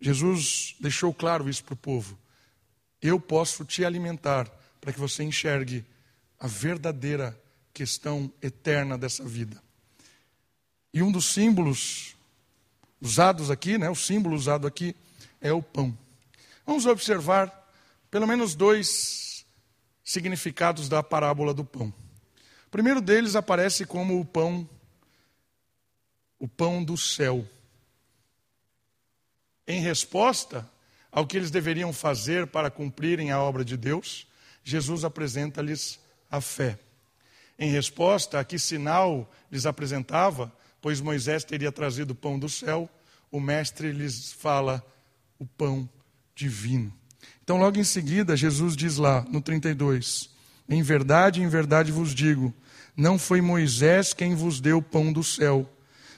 Jesus 0.01 0.77
deixou 0.79 1.13
claro 1.13 1.49
isso 1.49 1.65
para 1.65 1.75
o 1.75 1.77
povo. 1.77 2.17
Eu 3.03 3.19
posso 3.19 3.65
te 3.65 3.85
alimentar 3.85 4.49
para 4.81 4.93
que 4.93 5.01
você 5.01 5.25
enxergue 5.25 5.85
a 6.39 6.47
verdadeira 6.47 7.37
questão 7.77 8.33
eterna 8.41 8.97
dessa 8.97 9.23
vida. 9.23 9.63
E 10.95 11.03
um 11.03 11.13
dos 11.13 11.27
símbolos 11.27 12.17
usados 12.99 13.51
aqui, 13.51 13.77
né, 13.77 13.91
o 13.91 13.95
símbolo 13.95 14.35
usado 14.35 14.67
aqui, 14.67 14.97
é 15.43 15.53
o 15.53 15.63
pão. 15.63 15.97
Vamos 16.65 16.87
observar 16.87 17.71
pelo 18.11 18.27
menos 18.27 18.55
dois 18.55 19.45
significados 20.03 20.89
da 20.89 21.03
parábola 21.03 21.53
do 21.53 21.67
pão. 21.67 21.93
O 22.67 22.71
primeiro 22.71 23.03
deles 23.03 23.37
aparece 23.37 23.85
como 23.85 24.19
o 24.19 24.25
pão, 24.25 24.67
o 26.39 26.49
pão 26.49 26.83
do 26.83 26.97
céu. 26.97 27.47
Em 29.67 29.83
resposta 29.83 30.67
ao 31.13 31.27
que 31.27 31.37
eles 31.37 31.51
deveriam 31.51 31.93
fazer 31.93 32.47
para 32.47 32.71
cumprirem 32.71 33.33
a 33.33 33.39
obra 33.43 33.63
de 33.63 33.77
Deus, 33.77 34.27
Jesus 34.65 35.05
apresenta-lhes 35.05 36.01
a 36.31 36.41
fé. 36.41 36.79
Em 37.59 37.71
resposta 37.71 38.39
a 38.39 38.45
que 38.45 38.59
sinal 38.59 39.31
lhes 39.51 39.67
apresentava, 39.67 40.53
pois 40.81 41.01
Moisés 41.01 41.45
teria 41.45 41.73
trazido 41.73 42.11
o 42.11 42.15
pão 42.15 42.39
do 42.39 42.49
céu, 42.49 42.89
o 43.31 43.41
mestre 43.41 43.93
lhes 43.93 44.33
fala 44.33 44.85
o 45.39 45.47
pão 45.47 45.89
divino. 46.35 46.93
Então, 47.43 47.59
logo 47.59 47.79
em 47.79 47.85
seguida, 47.85 48.37
Jesus 48.37 48.77
diz 48.77 48.97
lá, 48.97 49.25
no 49.31 49.41
32, 49.41 50.31
Em 50.69 50.83
verdade, 50.83 51.43
em 51.43 51.49
verdade 51.49 51.93
vos 51.93 52.15
digo, 52.15 52.53
não 52.97 53.19
foi 53.19 53.41
Moisés 53.41 54.13
quem 54.13 54.35
vos 54.35 54.61
deu 54.61 54.79
o 54.79 54.83
pão 54.83 55.13
do 55.13 55.23
céu, 55.23 55.71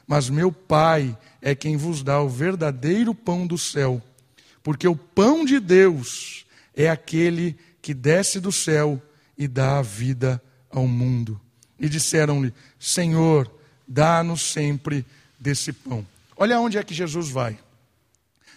mas 0.07 0.31
meu 0.31 0.51
Pai 0.51 1.17
é 1.41 1.55
quem 1.55 1.77
vos 1.77 2.03
dá 2.03 2.21
o 2.21 2.29
verdadeiro 2.29 3.15
pão 3.15 3.47
do 3.47 3.59
céu. 3.59 4.03
Porque 4.63 4.89
o 4.89 4.97
pão 4.97 5.45
de 5.45 5.61
Deus 5.61 6.47
é 6.75 6.89
aquele 6.89 7.57
que 7.83 7.93
desce 7.93 8.41
do 8.41 8.51
céu 8.51 9.01
e 9.37 9.47
dá 9.47 9.79
a 9.79 9.83
vida 9.83 10.43
ao 10.71 10.87
mundo. 10.87 11.41
E 11.79 11.89
disseram-lhe: 11.89 12.53
Senhor, 12.79 13.51
dá-nos 13.87 14.43
sempre 14.43 15.05
desse 15.39 15.73
pão. 15.73 16.07
Olha 16.37 16.61
onde 16.61 16.79
é 16.79 16.83
que 16.83 16.95
Jesus 16.95 17.31
vai. 17.31 17.59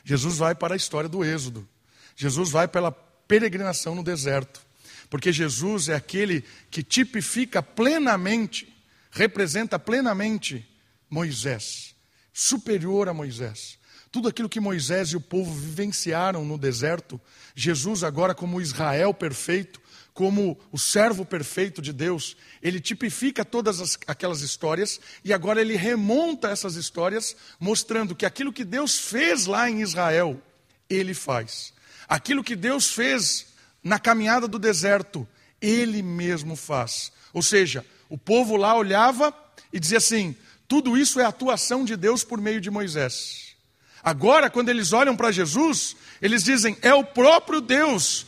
Jesus 0.04 0.38
vai 0.38 0.56
para 0.56 0.74
a 0.74 0.78
história 0.78 1.10
do 1.10 1.24
Êxodo. 1.24 1.67
Jesus 2.15 2.50
vai 2.50 2.67
pela 2.67 2.91
peregrinação 2.91 3.95
no 3.95 4.04
deserto. 4.04 4.62
Porque 5.10 5.32
Jesus 5.32 5.89
é 5.89 5.95
aquele 5.95 6.43
que 6.69 6.82
tipifica 6.82 7.62
plenamente, 7.62 8.74
representa 9.12 9.78
plenamente 9.78 10.65
Moisés, 11.10 11.93
superior 12.32 13.10
a 13.10 13.13
Moisés. 13.13 13.78
Tudo 14.10 14.30
aquilo 14.30 14.47
que 14.47 14.60
Moisés 14.60 15.10
e 15.10 15.17
o 15.17 15.21
povo 15.21 15.54
vivenciaram 15.54 16.45
no 16.45 16.58
deserto, 16.58 17.19
Jesus, 17.54 18.04
agora, 18.04 18.34
como 18.34 18.62
Israel 18.62 19.13
perfeito, 19.13 19.81
como 20.21 20.55
o 20.71 20.77
servo 20.77 21.25
perfeito 21.25 21.81
de 21.81 21.91
Deus, 21.91 22.38
ele 22.62 22.79
tipifica 22.79 23.43
todas 23.43 23.81
as, 23.81 23.97
aquelas 24.05 24.41
histórias 24.41 25.01
e 25.25 25.34
agora 25.34 25.60
ele 25.60 25.75
remonta 25.75 26.49
essas 26.49 26.75
histórias, 26.75 27.36
mostrando 27.60 28.13
que 28.13 28.23
aquilo 28.23 28.53
que 28.53 28.63
Deus 28.63 28.99
fez 28.99 29.47
lá 29.47 29.67
em 29.67 29.81
Israel, 29.81 30.39
ele 30.88 31.15
faz. 31.15 31.73
Aquilo 32.07 32.43
que 32.43 32.55
Deus 32.55 32.93
fez 32.93 33.47
na 33.84 33.97
caminhada 33.97 34.47
do 34.47 34.60
deserto, 34.60 35.27
ele 35.60 36.03
mesmo 36.03 36.55
faz. 36.55 37.12
Ou 37.34 37.41
seja, 37.41 37.84
o 38.07 38.15
povo 38.15 38.55
lá 38.55 38.75
olhava 38.77 39.34
e 39.73 39.79
dizia 39.79 39.97
assim: 39.97 40.36
tudo 40.67 40.95
isso 40.95 41.19
é 41.19 41.25
atuação 41.25 41.84
de 41.84 41.95
Deus 41.95 42.23
por 42.23 42.39
meio 42.39 42.62
de 42.62 42.69
Moisés. 42.69 43.55
Agora, 44.03 44.51
quando 44.51 44.69
eles 44.69 44.93
olham 44.93 45.17
para 45.17 45.31
Jesus, 45.31 45.95
eles 46.21 46.43
dizem: 46.43 46.77
é 46.84 46.93
o 46.93 47.03
próprio 47.03 47.60
Deus 47.60 48.27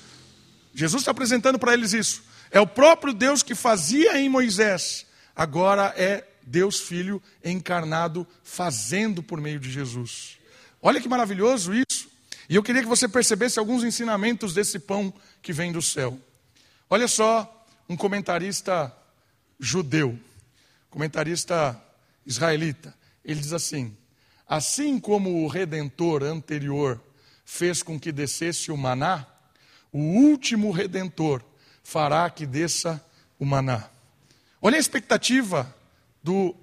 Jesus 0.73 1.01
está 1.01 1.11
apresentando 1.11 1.59
para 1.59 1.73
eles 1.73 1.93
isso. 1.93 2.23
É 2.51 2.59
o 2.59 2.67
próprio 2.67 3.13
Deus 3.13 3.43
que 3.43 3.55
fazia 3.55 4.19
em 4.19 4.29
Moisés, 4.29 5.05
agora 5.35 5.93
é 5.97 6.23
Deus 6.43 6.79
Filho 6.81 7.21
encarnado 7.43 8.27
fazendo 8.43 9.23
por 9.23 9.39
meio 9.39 9.59
de 9.59 9.71
Jesus. 9.71 10.37
Olha 10.81 10.99
que 11.01 11.07
maravilhoso 11.07 11.73
isso. 11.73 12.09
E 12.49 12.55
eu 12.55 12.63
queria 12.63 12.81
que 12.81 12.87
você 12.87 13.07
percebesse 13.07 13.57
alguns 13.57 13.83
ensinamentos 13.83 14.53
desse 14.53 14.77
pão 14.77 15.13
que 15.41 15.53
vem 15.53 15.71
do 15.71 15.81
céu. 15.81 16.19
Olha 16.89 17.07
só, 17.07 17.65
um 17.87 17.95
comentarista 17.95 18.95
judeu, 19.59 20.19
comentarista 20.89 21.81
israelita, 22.25 22.93
ele 23.23 23.39
diz 23.39 23.53
assim: 23.53 23.95
Assim 24.47 24.99
como 24.99 25.43
o 25.43 25.47
redentor 25.47 26.23
anterior 26.23 27.01
fez 27.45 27.81
com 27.81 27.99
que 27.99 28.11
descesse 28.11 28.71
o 28.71 28.77
maná, 28.77 29.25
o 29.93 29.99
último 29.99 30.71
redentor 30.71 31.43
fará 31.83 32.29
que 32.29 32.45
desça 32.45 33.03
o 33.39 33.45
maná. 33.45 33.87
Olha 34.59 34.77
a 34.77 34.79
expectativa 34.79 35.73
do 36.21 36.55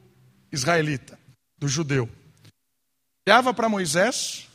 israelita, 0.50 1.18
do 1.56 1.68
judeu. 1.68 2.08
Olhava 3.26 3.54
para 3.54 3.68
Moisés 3.68 4.48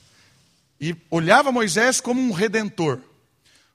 e 0.81 0.95
olhava 1.09 1.51
Moisés 1.51 2.01
como 2.01 2.19
um 2.19 2.31
redentor. 2.31 2.99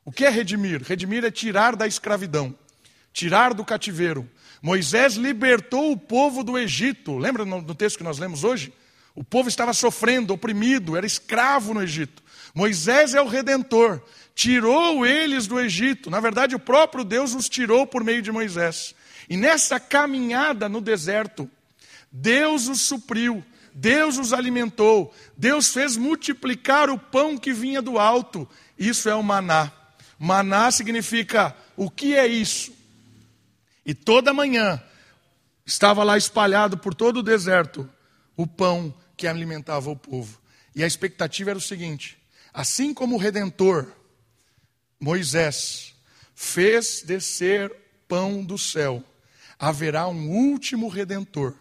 O 0.05 0.13
que 0.13 0.27
é 0.27 0.29
redimir? 0.29 0.83
Redimir 0.83 1.25
é 1.25 1.31
tirar 1.31 1.75
da 1.75 1.87
escravidão, 1.87 2.55
tirar 3.13 3.55
do 3.55 3.65
cativeiro. 3.65 4.29
Moisés 4.61 5.15
libertou 5.15 5.93
o 5.93 5.97
povo 5.97 6.45
do 6.45 6.59
Egito. 6.59 7.17
Lembra 7.17 7.45
no 7.45 7.75
texto 7.75 7.97
que 7.97 8.05
nós 8.05 8.19
lemos 8.19 8.45
hoje? 8.45 8.73
O 9.15 9.25
povo 9.25 9.49
estava 9.49 9.73
sofrendo, 9.73 10.35
oprimido, 10.35 10.97
era 10.97 11.07
escravo 11.07 11.73
no 11.73 11.83
Egito. 11.83 12.23
Moisés 12.55 13.15
é 13.15 13.23
o 13.23 13.29
redentor, 13.29 14.03
tirou 14.35 15.05
eles 15.05 15.47
do 15.47 15.59
Egito. 15.59 16.11
Na 16.11 16.21
verdade, 16.21 16.55
o 16.55 16.59
próprio 16.59 17.05
Deus 17.05 17.35
os 17.35 17.49
tirou 17.49 17.87
por 17.87 18.03
meio 18.03 18.23
de 18.23 18.33
Moisés. 18.33 18.95
E 19.29 19.37
nessa 19.37 19.79
caminhada 19.79 20.69
no 20.69 20.81
deserto, 20.81 21.49
Deus 22.11 22.69
os 22.69 22.81
supriu, 22.81 23.45
Deus 23.73 24.19
os 24.19 24.33
alimentou, 24.33 25.15
Deus 25.37 25.69
fez 25.69 25.97
multiplicar 25.97 26.91
o 26.91 26.99
pão 26.99 27.39
que 27.39 27.53
vinha 27.53 27.81
do 27.81 27.99
alto. 27.99 28.49
Isso 28.79 29.09
é 29.09 29.15
o 29.15 29.23
maná. 29.23 29.71
Maná 30.19 30.71
significa 30.71 31.57
o 31.77 31.91
que 31.91 32.15
é 32.15 32.27
isso? 32.27 32.73
E 33.87 33.95
toda 33.95 34.35
manhã 34.35 34.83
estava 35.65 36.03
lá 36.03 36.19
espalhado 36.19 36.77
por 36.77 36.95
todo 36.95 37.19
o 37.19 37.23
deserto 37.23 37.89
o 38.37 38.47
pão 38.47 38.95
que 39.17 39.27
alimentava 39.27 39.91
o 39.91 39.97
povo. 39.97 40.41
E 40.75 40.83
a 40.83 40.87
expectativa 40.87 41.51
era 41.51 41.59
o 41.59 41.63
seguinte: 41.63 42.19
assim 42.53 42.93
como 42.93 43.17
o 43.17 43.19
redentor, 43.19 43.87
Moisés, 45.01 45.95
fez 46.35 47.03
descer 47.03 47.75
pão 48.07 48.45
do 48.45 48.59
céu, 48.59 49.03
haverá 49.59 50.07
um 50.09 50.29
último 50.29 50.89
redentor, 50.89 51.55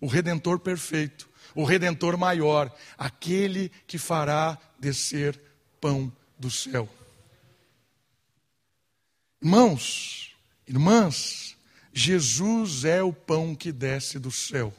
o 0.00 0.06
redentor 0.06 0.58
perfeito, 0.58 1.28
o 1.54 1.64
redentor 1.64 2.16
maior, 2.16 2.74
aquele 2.96 3.70
que 3.86 3.98
fará 3.98 4.58
descer 4.78 5.38
pão 5.80 6.10
do 6.38 6.50
céu. 6.50 6.88
Irmãos, 9.42 10.34
irmãs, 10.66 11.56
Jesus 11.92 12.84
é 12.84 13.02
o 13.02 13.12
pão 13.12 13.54
que 13.54 13.72
desce 13.72 14.18
do 14.18 14.30
céu. 14.30 14.72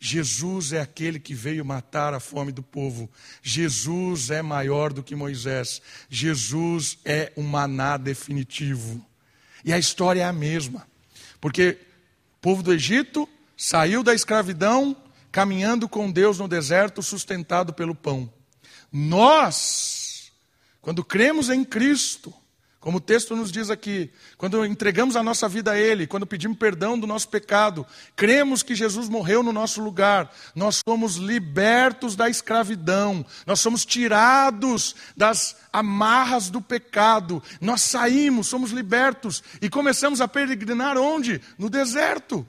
Jesus 0.00 0.72
é 0.72 0.80
aquele 0.80 1.18
que 1.18 1.34
veio 1.34 1.64
matar 1.64 2.14
a 2.14 2.20
fome 2.20 2.52
do 2.52 2.62
povo. 2.62 3.10
Jesus 3.42 4.30
é 4.30 4.42
maior 4.42 4.92
do 4.92 5.02
que 5.02 5.16
Moisés. 5.16 5.82
Jesus 6.08 6.98
é 7.04 7.32
o 7.36 7.42
maná 7.42 7.96
definitivo. 7.96 9.04
E 9.64 9.72
a 9.72 9.78
história 9.78 10.22
é 10.22 10.24
a 10.24 10.32
mesma. 10.32 10.86
Porque 11.40 11.78
o 12.36 12.40
povo 12.40 12.62
do 12.62 12.72
Egito 12.72 13.28
saiu 13.56 14.04
da 14.04 14.14
escravidão, 14.14 14.96
caminhando 15.32 15.88
com 15.88 16.10
Deus 16.10 16.38
no 16.38 16.46
deserto, 16.46 17.02
sustentado 17.02 17.72
pelo 17.72 17.94
pão. 17.94 18.32
Nós, 18.92 20.32
quando 20.80 21.04
cremos 21.04 21.50
em 21.50 21.64
Cristo, 21.64 22.32
como 22.80 22.98
o 22.98 23.00
texto 23.00 23.34
nos 23.34 23.50
diz 23.50 23.70
aqui, 23.70 24.08
quando 24.36 24.64
entregamos 24.64 25.16
a 25.16 25.22
nossa 25.22 25.48
vida 25.48 25.72
a 25.72 25.78
Ele, 25.78 26.06
quando 26.06 26.26
pedimos 26.26 26.56
perdão 26.56 26.96
do 26.96 27.08
nosso 27.08 27.28
pecado, 27.28 27.84
cremos 28.14 28.62
que 28.62 28.74
Jesus 28.74 29.08
morreu 29.08 29.42
no 29.42 29.52
nosso 29.52 29.82
lugar, 29.82 30.32
nós 30.54 30.80
somos 30.88 31.16
libertos 31.16 32.14
da 32.14 32.30
escravidão, 32.30 33.26
nós 33.44 33.58
somos 33.58 33.84
tirados 33.84 34.94
das 35.16 35.56
amarras 35.72 36.50
do 36.50 36.62
pecado, 36.62 37.42
nós 37.60 37.82
saímos, 37.82 38.46
somos 38.46 38.70
libertos 38.70 39.42
e 39.60 39.68
começamos 39.68 40.20
a 40.20 40.28
peregrinar 40.28 40.96
onde? 40.96 41.40
No 41.58 41.68
deserto. 41.68 42.48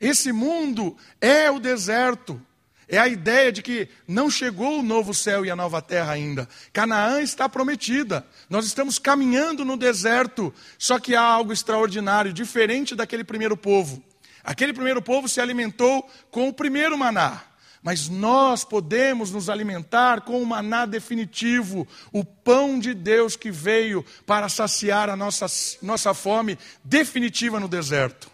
Esse 0.00 0.32
mundo 0.32 0.96
é 1.20 1.50
o 1.50 1.58
deserto. 1.58 2.40
É 2.88 2.98
a 2.98 3.08
ideia 3.08 3.50
de 3.50 3.62
que 3.62 3.88
não 4.06 4.30
chegou 4.30 4.78
o 4.78 4.82
novo 4.82 5.12
céu 5.12 5.44
e 5.44 5.50
a 5.50 5.56
nova 5.56 5.82
terra 5.82 6.12
ainda. 6.12 6.48
Canaã 6.72 7.20
está 7.20 7.48
prometida. 7.48 8.24
Nós 8.48 8.64
estamos 8.64 8.98
caminhando 8.98 9.64
no 9.64 9.76
deserto, 9.76 10.54
só 10.78 10.98
que 11.00 11.14
há 11.14 11.20
algo 11.20 11.52
extraordinário, 11.52 12.32
diferente 12.32 12.94
daquele 12.94 13.24
primeiro 13.24 13.56
povo. 13.56 14.02
Aquele 14.44 14.72
primeiro 14.72 15.02
povo 15.02 15.28
se 15.28 15.40
alimentou 15.40 16.08
com 16.30 16.48
o 16.48 16.52
primeiro 16.52 16.96
maná. 16.96 17.42
Mas 17.82 18.08
nós 18.08 18.64
podemos 18.64 19.32
nos 19.32 19.48
alimentar 19.48 20.20
com 20.20 20.40
o 20.40 20.46
maná 20.46 20.86
definitivo, 20.86 21.86
o 22.12 22.24
pão 22.24 22.78
de 22.78 22.94
Deus 22.94 23.36
que 23.36 23.50
veio 23.50 24.04
para 24.24 24.48
saciar 24.48 25.10
a 25.10 25.16
nossa, 25.16 25.46
nossa 25.82 26.14
fome 26.14 26.56
definitiva 26.84 27.58
no 27.58 27.68
deserto. 27.68 28.30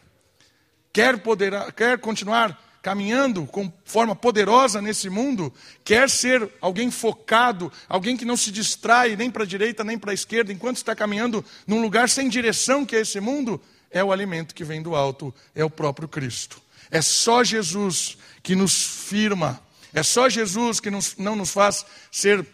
Quer, 0.92 1.18
poder, 1.18 1.72
quer 1.72 1.98
continuar 1.98 2.58
caminhando 2.82 3.46
com 3.46 3.72
forma 3.84 4.14
poderosa 4.14 4.82
nesse 4.82 5.08
mundo, 5.08 5.54
quer 5.84 6.10
ser 6.10 6.50
alguém 6.60 6.90
focado, 6.90 7.72
alguém 7.88 8.16
que 8.16 8.24
não 8.24 8.36
se 8.36 8.50
distrai 8.50 9.14
nem 9.14 9.30
para 9.30 9.44
a 9.44 9.46
direita 9.46 9.84
nem 9.84 9.96
para 9.96 10.10
a 10.10 10.14
esquerda, 10.14 10.52
enquanto 10.52 10.78
está 10.78 10.94
caminhando 10.94 11.44
num 11.64 11.80
lugar 11.80 12.08
sem 12.08 12.28
direção 12.28 12.84
que 12.84 12.96
é 12.96 13.00
esse 13.00 13.20
mundo, 13.20 13.62
é 13.88 14.02
o 14.02 14.10
alimento 14.10 14.54
que 14.54 14.64
vem 14.64 14.82
do 14.82 14.96
alto, 14.96 15.32
é 15.54 15.64
o 15.64 15.70
próprio 15.70 16.08
Cristo. 16.08 16.60
É 16.90 17.00
só 17.00 17.44
Jesus 17.44 18.18
que 18.42 18.56
nos 18.56 18.82
firma, 18.82 19.62
é 19.94 20.02
só 20.02 20.28
Jesus 20.28 20.80
que 20.80 20.90
nos, 20.90 21.16
não 21.16 21.36
nos 21.36 21.52
faz 21.52 21.86
ser 22.10 22.44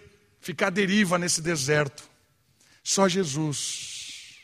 ficar 0.40 0.70
deriva 0.70 1.18
nesse 1.18 1.40
deserto. 1.40 2.02
Só 2.82 3.08
Jesus. 3.08 4.36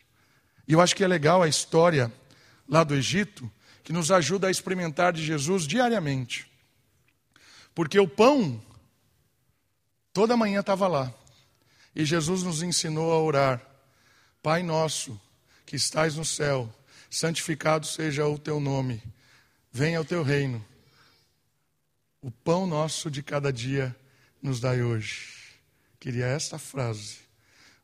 E 0.66 0.72
eu 0.72 0.80
acho 0.80 0.96
que 0.96 1.04
é 1.04 1.08
legal 1.08 1.42
a 1.42 1.48
história 1.48 2.12
lá 2.68 2.84
do 2.84 2.94
Egito, 2.94 3.50
que 3.84 3.92
nos 3.92 4.10
ajuda 4.10 4.48
a 4.48 4.50
experimentar 4.50 5.12
de 5.12 5.22
Jesus 5.22 5.66
diariamente. 5.66 6.50
Porque 7.74 8.00
o 8.00 8.08
pão, 8.08 8.60
toda 10.12 10.36
manhã 10.36 10.60
estava 10.60 10.88
lá. 10.88 11.12
E 11.94 12.04
Jesus 12.04 12.42
nos 12.42 12.62
ensinou 12.62 13.12
a 13.12 13.20
orar: 13.20 13.62
Pai 14.42 14.62
nosso, 14.62 15.20
que 15.66 15.76
estais 15.76 16.16
no 16.16 16.24
céu, 16.24 16.74
santificado 17.10 17.86
seja 17.86 18.26
o 18.26 18.38
teu 18.38 18.58
nome, 18.58 19.02
venha 19.70 20.00
o 20.00 20.04
teu 20.04 20.22
reino. 20.22 20.64
O 22.22 22.30
pão 22.30 22.66
nosso 22.66 23.10
de 23.10 23.22
cada 23.22 23.52
dia 23.52 23.94
nos 24.40 24.60
dai 24.60 24.82
hoje. 24.82 25.58
Queria 26.00 26.26
esta 26.26 26.58
frase: 26.58 27.18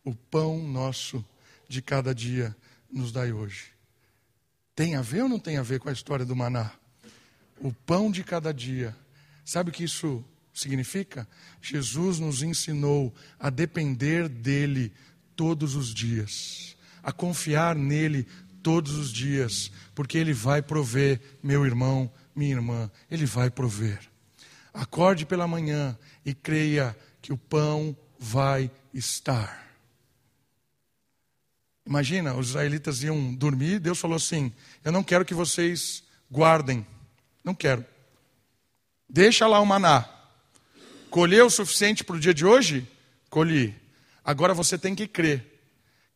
O 0.03 0.15
pão 0.15 0.59
nosso 0.63 1.23
de 1.69 1.83
cada 1.83 2.15
dia 2.15 2.57
nos 2.91 3.13
dai 3.13 3.33
hoje. 3.33 3.80
Tem 4.81 4.97
a 4.97 5.03
ver 5.03 5.25
ou 5.25 5.29
não 5.29 5.39
tem 5.39 5.59
a 5.59 5.63
ver 5.63 5.79
com 5.79 5.91
a 5.91 5.93
história 5.93 6.25
do 6.25 6.35
maná? 6.35 6.73
O 7.61 7.71
pão 7.71 8.11
de 8.11 8.25
cada 8.25 8.51
dia. 8.51 8.97
Sabe 9.45 9.69
o 9.69 9.73
que 9.75 9.85
isso 9.85 10.25
significa? 10.55 11.29
Jesus 11.61 12.19
nos 12.19 12.43
ensinou 12.43 13.15
a 13.39 13.51
depender 13.51 14.27
dele 14.27 14.91
todos 15.37 15.75
os 15.75 15.93
dias, 15.93 16.79
a 17.03 17.13
confiar 17.13 17.77
nele 17.77 18.27
todos 18.63 18.95
os 18.95 19.13
dias, 19.13 19.71
porque 19.95 20.17
ele 20.17 20.33
vai 20.33 20.63
prover, 20.63 21.21
meu 21.43 21.67
irmão, 21.67 22.11
minha 22.35 22.55
irmã, 22.55 22.91
ele 23.11 23.27
vai 23.27 23.51
prover. 23.51 24.01
Acorde 24.73 25.27
pela 25.27 25.47
manhã 25.47 25.95
e 26.25 26.33
creia 26.33 26.97
que 27.21 27.35
o 27.35 27.37
pão 27.37 27.95
vai 28.19 28.71
estar. 28.95 29.70
Imagina, 31.91 32.37
os 32.37 32.51
israelitas 32.51 33.03
iam 33.03 33.35
dormir, 33.35 33.81
Deus 33.81 33.99
falou 33.99 34.17
assim: 34.17 34.53
Eu 34.85 34.93
não 34.93 35.03
quero 35.03 35.25
que 35.25 35.35
vocês 35.35 36.05
guardem, 36.31 36.87
não 37.43 37.53
quero. 37.53 37.85
Deixa 39.09 39.45
lá 39.49 39.59
o 39.59 39.67
maná. 39.67 40.09
Colheu 41.11 41.47
o 41.47 41.51
suficiente 41.51 42.05
para 42.05 42.15
o 42.15 42.21
dia 42.21 42.33
de 42.33 42.47
hoje? 42.47 42.89
Colhi. 43.29 43.75
Agora 44.25 44.55
você 44.55 44.79
tem 44.79 44.95
que 44.95 45.09
crer. 45.09 45.45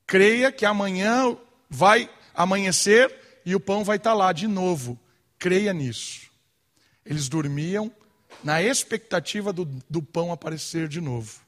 Creia 0.06 0.52
que 0.52 0.64
amanhã 0.64 1.37
vai 1.68 2.08
amanhecer 2.32 3.12
e 3.44 3.52
o 3.56 3.58
pão 3.58 3.82
vai 3.82 3.96
estar 3.96 4.14
lá 4.14 4.32
de 4.32 4.46
novo. 4.46 4.96
Creia 5.40 5.72
nisso. 5.72 6.30
Eles 7.04 7.28
dormiam 7.28 7.90
na 8.44 8.62
expectativa 8.62 9.52
do, 9.52 9.64
do 9.90 10.00
pão 10.00 10.30
aparecer 10.30 10.87
de 10.87 11.00
novo. 11.00 11.40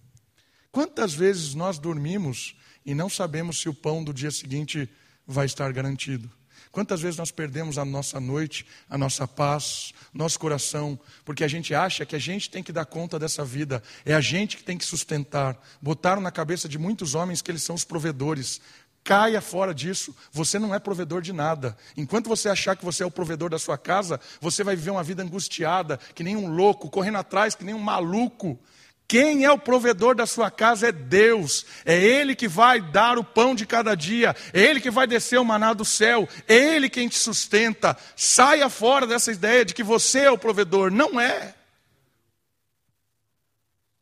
Quantas 0.72 1.14
vezes 1.14 1.54
nós 1.54 1.78
dormimos 1.78 2.56
e 2.86 2.94
não 2.94 3.10
sabemos 3.10 3.60
se 3.60 3.68
o 3.68 3.74
pão 3.74 4.02
do 4.02 4.14
dia 4.14 4.30
seguinte 4.30 4.88
vai 5.26 5.44
estar 5.44 5.70
garantido. 5.72 6.30
Quantas 6.70 7.00
vezes 7.00 7.16
nós 7.16 7.30
perdemos 7.30 7.78
a 7.78 7.84
nossa 7.84 8.20
noite, 8.20 8.66
a 8.88 8.96
nossa 8.96 9.26
paz, 9.26 9.92
nosso 10.12 10.38
coração, 10.38 10.98
porque 11.24 11.42
a 11.42 11.48
gente 11.48 11.74
acha 11.74 12.04
que 12.04 12.14
a 12.14 12.18
gente 12.18 12.50
tem 12.50 12.62
que 12.62 12.72
dar 12.72 12.84
conta 12.84 13.18
dessa 13.18 13.44
vida, 13.44 13.82
é 14.04 14.14
a 14.14 14.20
gente 14.20 14.56
que 14.56 14.62
tem 14.62 14.78
que 14.78 14.84
sustentar. 14.84 15.58
Botaram 15.80 16.20
na 16.20 16.30
cabeça 16.30 16.68
de 16.68 16.78
muitos 16.78 17.14
homens 17.14 17.42
que 17.42 17.50
eles 17.50 17.62
são 17.62 17.74
os 17.74 17.84
provedores. 17.84 18.60
Caia 19.02 19.40
fora 19.40 19.72
disso, 19.72 20.14
você 20.30 20.58
não 20.58 20.74
é 20.74 20.78
provedor 20.78 21.22
de 21.22 21.32
nada. 21.32 21.76
Enquanto 21.96 22.28
você 22.28 22.48
achar 22.48 22.76
que 22.76 22.84
você 22.84 23.02
é 23.02 23.06
o 23.06 23.10
provedor 23.10 23.48
da 23.48 23.58
sua 23.58 23.78
casa, 23.78 24.20
você 24.40 24.62
vai 24.62 24.76
viver 24.76 24.90
uma 24.90 25.02
vida 25.02 25.22
angustiada, 25.22 25.98
que 26.14 26.22
nem 26.22 26.36
um 26.36 26.48
louco, 26.48 26.90
correndo 26.90 27.18
atrás, 27.18 27.54
que 27.54 27.64
nem 27.64 27.74
um 27.74 27.78
maluco. 27.78 28.58
Quem 29.08 29.44
é 29.44 29.50
o 29.50 29.58
provedor 29.58 30.16
da 30.16 30.26
sua 30.26 30.50
casa 30.50 30.88
é 30.88 30.92
Deus. 30.92 31.64
É 31.84 31.96
Ele 31.96 32.34
que 32.34 32.48
vai 32.48 32.80
dar 32.80 33.18
o 33.18 33.24
pão 33.24 33.54
de 33.54 33.64
cada 33.64 33.94
dia. 33.94 34.34
É 34.52 34.60
Ele 34.60 34.80
que 34.80 34.90
vai 34.90 35.06
descer 35.06 35.38
o 35.38 35.44
maná 35.44 35.72
do 35.72 35.84
céu. 35.84 36.28
É 36.48 36.54
Ele 36.54 36.90
quem 36.90 37.08
te 37.08 37.16
sustenta. 37.16 37.96
Saia 38.16 38.68
fora 38.68 39.06
dessa 39.06 39.30
ideia 39.30 39.64
de 39.64 39.74
que 39.74 39.84
você 39.84 40.20
é 40.20 40.30
o 40.30 40.38
provedor. 40.38 40.90
Não 40.90 41.20
é. 41.20 41.54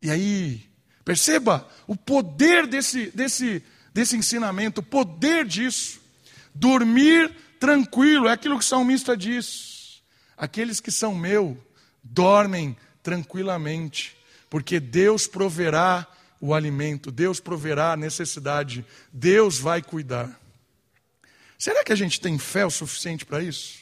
E 0.00 0.10
aí, 0.10 0.62
perceba 1.04 1.68
o 1.86 1.96
poder 1.96 2.66
desse, 2.66 3.10
desse, 3.14 3.62
desse 3.92 4.16
ensinamento, 4.16 4.80
o 4.80 4.84
poder 4.84 5.46
disso. 5.46 6.00
Dormir 6.54 7.30
tranquilo, 7.60 8.28
é 8.28 8.32
aquilo 8.32 8.58
que 8.58 8.64
o 8.64 8.68
salmista 8.68 9.16
diz. 9.16 10.02
Aqueles 10.36 10.80
que 10.80 10.90
são 10.90 11.14
meu 11.14 11.58
dormem 12.02 12.76
tranquilamente 13.02 14.16
porque 14.54 14.78
Deus 14.78 15.26
proverá 15.26 16.06
o 16.40 16.54
alimento, 16.54 17.10
Deus 17.10 17.40
proverá 17.40 17.90
a 17.90 17.96
necessidade, 17.96 18.86
Deus 19.12 19.58
vai 19.58 19.82
cuidar. 19.82 20.40
Será 21.58 21.82
que 21.82 21.92
a 21.92 21.96
gente 21.96 22.20
tem 22.20 22.38
fé 22.38 22.64
o 22.64 22.70
suficiente 22.70 23.26
para 23.26 23.42
isso? 23.42 23.80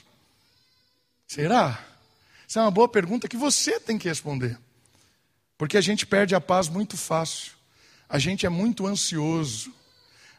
Será? 1.28 1.78
Essa 2.48 2.60
é 2.60 2.62
uma 2.62 2.70
boa 2.70 2.88
pergunta 2.88 3.28
que 3.28 3.36
você 3.36 3.78
tem 3.80 3.98
que 3.98 4.08
responder. 4.08 4.58
Porque 5.58 5.76
a 5.76 5.80
gente 5.82 6.06
perde 6.06 6.34
a 6.34 6.40
paz 6.40 6.68
muito 6.68 6.96
fácil. 6.96 7.52
A 8.08 8.18
gente 8.18 8.46
é 8.46 8.48
muito 8.48 8.86
ansioso. 8.86 9.70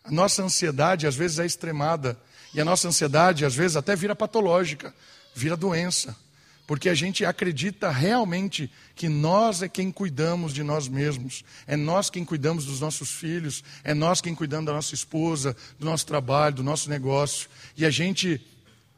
A 0.03 0.09
nossa 0.09 0.41
ansiedade 0.41 1.05
às 1.05 1.15
vezes 1.15 1.37
é 1.37 1.45
extremada. 1.45 2.19
E 2.55 2.59
a 2.59 2.65
nossa 2.65 2.87
ansiedade 2.87 3.45
às 3.45 3.53
vezes 3.53 3.77
até 3.77 3.95
vira 3.95 4.15
patológica, 4.15 4.95
vira 5.35 5.55
doença. 5.55 6.17
Porque 6.65 6.87
a 6.87 6.93
gente 6.93 7.25
acredita 7.25 7.89
realmente 7.89 8.71
que 8.95 9.09
nós 9.09 9.61
é 9.61 9.67
quem 9.67 9.91
cuidamos 9.91 10.53
de 10.53 10.63
nós 10.63 10.87
mesmos, 10.87 11.43
é 11.67 11.75
nós 11.75 12.09
quem 12.09 12.23
cuidamos 12.23 12.65
dos 12.65 12.79
nossos 12.79 13.11
filhos, 13.11 13.63
é 13.83 13.93
nós 13.93 14.21
quem 14.21 14.33
cuidamos 14.33 14.67
da 14.67 14.73
nossa 14.73 14.95
esposa, 14.95 15.55
do 15.77 15.85
nosso 15.85 16.05
trabalho, 16.05 16.55
do 16.55 16.63
nosso 16.63 16.89
negócio. 16.89 17.49
E 17.75 17.85
a 17.85 17.89
gente, 17.89 18.39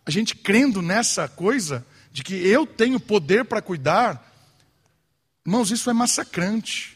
a 0.06 0.12
gente 0.12 0.36
crendo 0.36 0.80
nessa 0.82 1.28
coisa 1.28 1.84
de 2.12 2.23
que 2.23 2.36
eu 2.36 2.67
tenho 2.67 2.99
poder 2.99 3.45
para 3.45 3.63
cuidar, 3.63 4.32
irmãos, 5.43 5.71
isso 5.71 5.89
é 5.89 5.93
massacrante. 5.93 6.95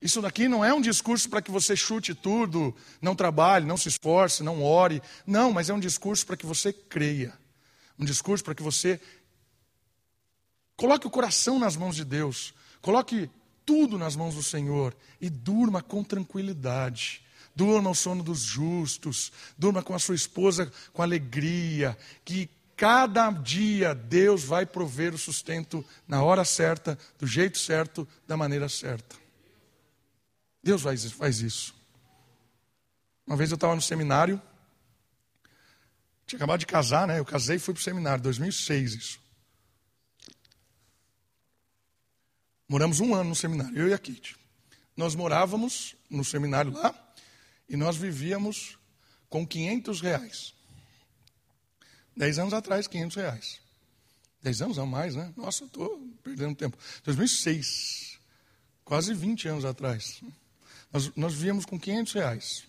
Isso 0.00 0.20
daqui 0.20 0.46
não 0.46 0.62
é 0.62 0.74
um 0.74 0.82
discurso 0.82 1.30
para 1.30 1.40
que 1.40 1.50
você 1.50 1.74
chute 1.74 2.14
tudo, 2.14 2.76
não 3.00 3.16
trabalhe, 3.16 3.64
não 3.64 3.78
se 3.78 3.88
esforce, 3.88 4.42
não 4.42 4.62
ore. 4.62 5.00
Não, 5.26 5.54
mas 5.54 5.70
é 5.70 5.74
um 5.74 5.80
discurso 5.80 6.26
para 6.26 6.36
que 6.36 6.44
você 6.44 6.70
creia 6.70 7.32
um 7.98 8.04
discurso 8.04 8.44
para 8.44 8.54
que 8.54 8.62
você 8.62 9.00
coloque 10.76 11.06
o 11.06 11.10
coração 11.10 11.58
nas 11.58 11.76
mãos 11.76 11.96
de 11.96 12.04
Deus, 12.04 12.54
coloque 12.80 13.30
tudo 13.64 13.98
nas 13.98 14.16
mãos 14.16 14.34
do 14.34 14.42
Senhor 14.42 14.94
e 15.20 15.30
durma 15.30 15.82
com 15.82 16.04
tranquilidade. 16.04 17.22
Durma 17.56 17.90
o 17.90 17.94
sono 17.94 18.22
dos 18.22 18.40
justos, 18.40 19.30
durma 19.56 19.80
com 19.80 19.94
a 19.94 19.98
sua 19.98 20.16
esposa 20.16 20.72
com 20.92 21.02
alegria, 21.02 21.96
que 22.24 22.50
cada 22.76 23.30
dia 23.30 23.94
Deus 23.94 24.42
vai 24.42 24.66
prover 24.66 25.14
o 25.14 25.18
sustento 25.18 25.84
na 26.08 26.20
hora 26.20 26.44
certa, 26.44 26.98
do 27.16 27.26
jeito 27.28 27.56
certo, 27.56 28.08
da 28.26 28.36
maneira 28.36 28.68
certa. 28.68 29.14
Deus 30.62 30.82
faz 30.82 31.40
isso. 31.40 31.74
Uma 33.24 33.36
vez 33.36 33.50
eu 33.50 33.54
estava 33.54 33.74
no 33.74 33.80
seminário, 33.80 34.42
tinha 36.26 36.38
acabado 36.38 36.60
de 36.60 36.66
casar, 36.66 37.06
né? 37.06 37.18
Eu 37.18 37.24
casei 37.24 37.56
e 37.56 37.58
fui 37.58 37.74
para 37.74 37.80
o 37.80 37.84
seminário, 37.84 38.22
2006 38.22 38.94
isso. 38.94 39.20
Moramos 42.68 43.00
um 43.00 43.14
ano 43.14 43.30
no 43.30 43.34
seminário, 43.34 43.76
eu 43.76 43.88
e 43.88 43.94
a 43.94 43.98
Kate. 43.98 44.36
Nós 44.96 45.14
morávamos 45.14 45.94
no 46.08 46.24
seminário 46.24 46.72
lá 46.72 46.94
e 47.68 47.76
nós 47.76 47.96
vivíamos 47.96 48.78
com 49.28 49.46
500 49.46 50.00
reais. 50.00 50.54
Dez 52.16 52.38
anos 52.38 52.54
atrás, 52.54 52.86
500 52.86 53.16
reais. 53.16 53.60
Dez 54.42 54.62
anos 54.62 54.78
a 54.78 54.86
mais, 54.86 55.14
né? 55.14 55.32
Nossa, 55.36 55.64
estou 55.64 55.98
perdendo 56.22 56.54
tempo. 56.54 56.78
2006, 57.02 58.18
quase 58.84 59.12
20 59.12 59.48
anos 59.48 59.64
atrás. 59.64 60.22
Nós, 60.92 61.10
nós 61.16 61.34
vivíamos 61.34 61.66
com 61.66 61.78
500 61.78 62.12
reais. 62.12 62.64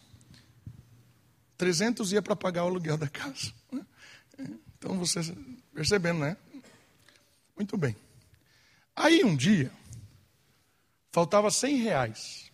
300 1.58 2.12
ia 2.12 2.22
para 2.22 2.36
pagar 2.36 2.64
o 2.64 2.68
aluguel 2.68 2.98
da 2.98 3.08
casa. 3.08 3.54
Né? 3.72 3.86
Então 4.78 4.98
você 5.00 5.20
percebendo, 5.74 6.20
né? 6.20 6.38
Muito 7.56 7.78
bem. 7.78 7.96
Aí 8.96 9.24
um 9.24 9.36
dia, 9.36 9.72
faltava 11.12 11.50
100 11.52 11.78
reais 11.78 12.52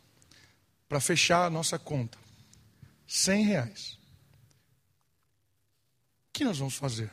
para 0.87 0.99
fechar 0.99 1.45
a 1.45 1.49
nossa 1.49 1.79
conta. 1.79 2.17
100 3.07 3.43
reais. 3.45 3.99
O 6.29 6.33
que 6.33 6.43
nós 6.43 6.57
vamos 6.57 6.75
fazer? 6.75 7.11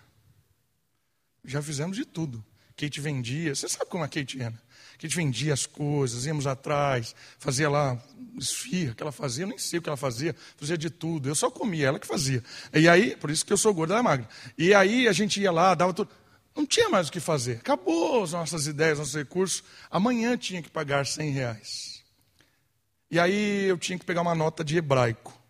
Já 1.44 1.62
fizemos 1.62 1.96
de 1.96 2.04
tudo. 2.04 2.44
Kate 2.76 3.00
vendia, 3.00 3.54
você 3.54 3.68
sabe 3.68 3.90
como 3.90 4.04
a 4.04 4.08
Kate 4.08 4.40
era. 4.40 4.62
Kate 4.98 5.14
vendia 5.14 5.54
as 5.54 5.64
coisas, 5.64 6.26
íamos 6.26 6.46
atrás, 6.46 7.14
fazia 7.38 7.70
lá 7.70 8.02
esfirra 8.36 8.94
que 8.94 9.02
ela 9.02 9.12
fazia, 9.12 9.44
eu 9.44 9.48
nem 9.48 9.58
sei 9.58 9.78
o 9.78 9.82
que 9.82 9.88
ela 9.88 9.96
fazia, 9.96 10.34
fazia 10.56 10.76
de 10.76 10.90
tudo. 10.90 11.28
Eu 11.28 11.34
só 11.34 11.50
comia, 11.50 11.88
ela 11.88 11.98
que 11.98 12.06
fazia. 12.06 12.42
E 12.72 12.88
aí, 12.88 13.16
por 13.16 13.30
isso 13.30 13.44
que 13.44 13.52
eu 13.52 13.56
sou 13.56 13.72
gorda, 13.72 13.94
ela 13.94 14.00
é 14.00 14.02
magra. 14.02 14.28
E 14.56 14.74
aí 14.74 15.06
a 15.08 15.12
gente 15.12 15.40
ia 15.40 15.52
lá, 15.52 15.74
dava 15.74 15.92
tudo. 15.92 16.10
Não 16.54 16.66
tinha 16.66 16.88
mais 16.88 17.08
o 17.08 17.12
que 17.12 17.20
fazer. 17.20 17.58
Acabou 17.58 18.24
as 18.24 18.32
nossas 18.32 18.66
ideias, 18.66 18.98
nossos 18.98 19.14
recursos. 19.14 19.62
Amanhã 19.90 20.36
tinha 20.36 20.60
que 20.60 20.68
pagar 20.68 21.06
100 21.06 21.30
reais. 21.30 22.02
E 23.10 23.18
aí 23.18 23.64
eu 23.64 23.78
tinha 23.78 23.96
que 23.96 24.04
pegar 24.04 24.22
uma 24.22 24.34
nota 24.34 24.64
de 24.64 24.76
hebraico. 24.76 25.40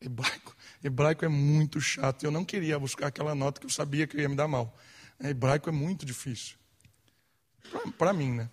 Hebraico. 0.00 0.54
Hebraico 0.82 1.24
é 1.24 1.28
muito 1.28 1.80
chato. 1.80 2.22
Eu 2.24 2.30
não 2.30 2.44
queria 2.44 2.78
buscar 2.78 3.06
aquela 3.06 3.34
nota 3.34 3.58
que 3.58 3.66
eu 3.66 3.70
sabia 3.70 4.06
que 4.06 4.18
ia 4.18 4.28
me 4.28 4.36
dar 4.36 4.46
mal. 4.46 4.76
Hebraico 5.18 5.70
é 5.70 5.72
muito 5.72 6.04
difícil. 6.04 6.56
Para 7.98 8.12
mim, 8.12 8.32
né? 8.32 8.50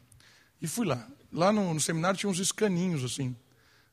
E 0.61 0.67
fui 0.67 0.85
lá. 0.85 1.07
Lá 1.31 1.51
no, 1.51 1.73
no, 1.73 1.79
seminário 1.79 2.19
tinha 2.19 2.29
uns 2.29 2.39
escaninhos, 2.39 3.03
assim. 3.03 3.35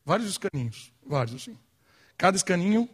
Vários 0.04 0.28
escaninhos. 0.28 0.92
Vários, 1.06 1.42
assim. 1.42 1.58
Cada 2.16 2.36
escaninho 2.36 2.88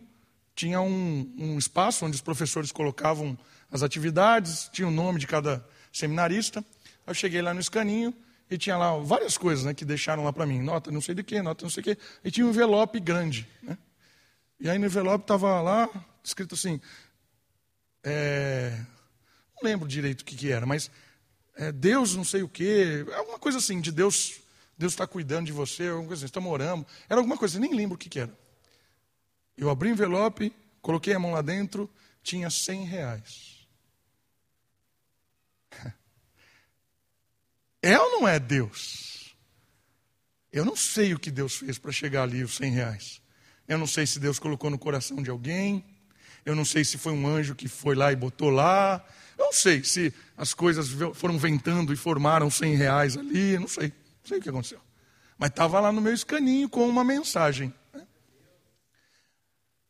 tinha 0.55 0.81
um, 0.81 1.35
um 1.39 1.59
espaço 1.59 2.05
onde 2.05 2.15
os 2.15 2.21
professores 2.21 2.71
colocavam 2.71 3.37
as 3.71 3.83
atividades, 3.83 4.69
tinha 4.73 4.87
o 4.87 4.91
nome 4.91 5.19
de 5.19 5.27
cada 5.27 5.67
seminarista. 5.93 6.65
Eu 7.07 7.15
cheguei 7.15 7.43
lá 7.43 7.53
no 7.53 7.61
escaninho 7.61 8.15
e 8.51 8.57
tinha 8.57 8.77
lá 8.77 8.97
várias 8.99 9.37
coisas 9.37 9.65
né, 9.65 9.75
que 9.75 9.85
deixaram 9.85 10.25
lá 10.25 10.33
para 10.33 10.47
mim. 10.47 10.61
Nota 10.61 10.91
não 10.91 11.01
sei 11.01 11.15
de 11.15 11.23
quê, 11.23 11.43
nota 11.43 11.65
não 11.65 11.71
sei 11.71 11.81
o 11.81 11.85
quê. 11.85 11.99
E 12.23 12.31
tinha 12.31 12.47
um 12.47 12.51
envelope 12.51 13.01
grande. 13.01 13.49
Né? 13.63 13.77
E 14.61 14.69
aí 14.69 14.79
no 14.79 14.87
envelope 14.87 15.25
estava 15.25 15.61
lá, 15.61 15.89
escrito 16.23 16.55
assim, 16.55 16.81
é, 18.03 18.79
não 19.57 19.69
lembro 19.69 19.89
direito 19.89 20.21
o 20.21 20.25
que, 20.25 20.37
que 20.37 20.53
era, 20.53 20.67
mas 20.67 20.91
é, 21.57 21.71
Deus 21.71 22.15
não 22.15 22.25
sei 22.25 22.43
o 22.43 22.49
quê, 22.49 23.05
alguma 23.17 23.39
coisa 23.39 23.59
assim, 23.59 23.81
de 23.81 23.93
Deus, 23.93 24.41
Deus 24.77 24.93
está 24.93 25.07
cuidando 25.07 25.47
de 25.47 25.53
você, 25.53 25.89
alguma 25.89 26.09
coisa 26.09 26.21
assim, 26.21 26.27
estamos 26.27 26.51
orando, 26.51 26.87
era 27.09 27.21
alguma 27.21 27.37
coisa, 27.37 27.59
nem 27.59 27.75
lembro 27.75 27.95
o 27.95 27.99
que, 27.99 28.09
que 28.09 28.21
era. 28.21 28.37
Eu 29.57 29.71
abri 29.71 29.91
o 29.91 29.93
envelope, 29.93 30.53
coloquei 30.83 31.15
a 31.15 31.19
mão 31.19 31.33
lá 31.33 31.43
dentro, 31.43 31.89
tinha 32.23 32.51
100 32.51 32.85
reais. 32.85 33.55
É 37.87 38.01
ou 38.01 38.13
não 38.13 38.27
é 38.27 38.41
Deus? 38.41 39.37
Eu 40.51 40.65
não 40.65 40.75
sei 40.75 41.13
o 41.13 41.19
que 41.19 41.31
Deus 41.31 41.57
fez 41.57 41.77
para 41.77 41.93
chegar 41.93 42.23
ali 42.23 42.43
os 42.43 42.57
100 42.57 42.71
reais. 42.71 43.21
Eu 43.69 43.77
não 43.77 43.87
sei 43.87 44.07
se 44.07 44.19
Deus 44.19 44.39
colocou 44.39 44.71
no 44.71 44.79
coração 44.79 45.23
de 45.23 45.29
alguém. 45.29 45.85
Eu 46.47 46.55
não 46.55 46.65
sei 46.65 46.83
se 46.83 46.97
foi 46.97 47.13
um 47.13 47.27
anjo 47.27 47.55
que 47.55 47.69
foi 47.69 47.95
lá 47.95 48.11
e 48.11 48.17
botou 48.17 48.49
lá. 48.49 49.05
Não 49.39 49.53
sei 49.53 49.83
se 49.85 50.13
as 50.37 50.55
coisas 50.55 50.89
foram 51.15 51.39
ventando 51.39 51.93
e 51.93 51.97
formaram 51.97 52.51
100 52.51 52.75
reais 52.77 53.17
ali, 53.17 53.59
não 53.59 53.69
sei, 53.69 53.89
não 53.89 54.29
sei 54.29 54.39
o 54.39 54.43
que 54.43 54.49
aconteceu. 54.49 54.81
Mas 55.39 55.51
estava 55.51 55.81
lá 55.81 55.91
no 55.91 56.01
meu 56.01 56.15
escaninho 56.15 56.69
com 56.69 56.89
uma 56.89 57.05
mensagem. 57.05 57.75
Né? 57.93 58.07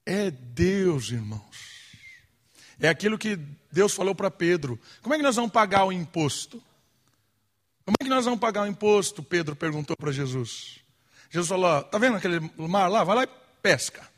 É 0.06 0.30
Deus, 0.30 1.10
irmãos. 1.10 1.74
É 2.80 2.88
aquilo 2.88 3.18
que 3.18 3.38
Deus 3.70 3.94
falou 3.94 4.14
para 4.14 4.30
Pedro. 4.30 4.78
Como 5.02 5.14
é 5.14 5.18
que 5.18 5.22
nós 5.22 5.36
vamos 5.36 5.52
pagar 5.52 5.84
o 5.84 5.92
imposto? 5.92 6.62
Como 7.84 7.96
é 8.00 8.04
que 8.04 8.10
nós 8.10 8.24
vamos 8.24 8.40
pagar 8.40 8.62
o 8.62 8.66
imposto? 8.66 9.22
Pedro 9.22 9.54
perguntou 9.54 9.96
para 9.96 10.10
Jesus. 10.10 10.80
Jesus 11.30 11.48
falou: 11.48 11.80
Está 11.80 11.98
vendo 11.98 12.16
aquele 12.16 12.40
mar 12.56 12.88
lá? 12.88 13.04
Vai 13.04 13.16
lá 13.16 13.24
e 13.24 13.28
pesca. 13.60 14.08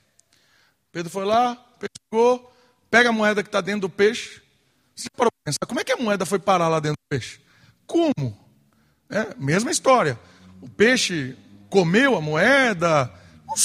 Pedro 0.93 1.11
foi 1.11 1.25
lá, 1.25 1.57
pescou, 1.79 2.55
pega 2.91 3.11
a 3.11 3.13
moeda 3.13 3.43
que 3.43 3.49
está 3.49 3.61
dentro 3.61 3.83
do 3.83 3.91
peixe, 3.91 4.41
você 4.97 5.09
para 5.15 5.31
pensar, 5.45 5.67
como 5.67 5.81
é 5.81 5.85
que 5.85 5.93
a 5.93 5.97
moeda 5.97 6.25
foi 6.25 6.39
parar 6.39 6.69
lá 6.69 6.81
dentro 6.81 6.97
do 6.97 7.09
peixe? 7.09 7.41
Como? 7.87 8.37
É, 9.11 9.35
mesma 9.37 9.71
história. 9.71 10.19
O 10.61 10.69
peixe 10.69 11.37
comeu 11.69 12.17
a 12.17 12.21
moeda, 12.21 13.13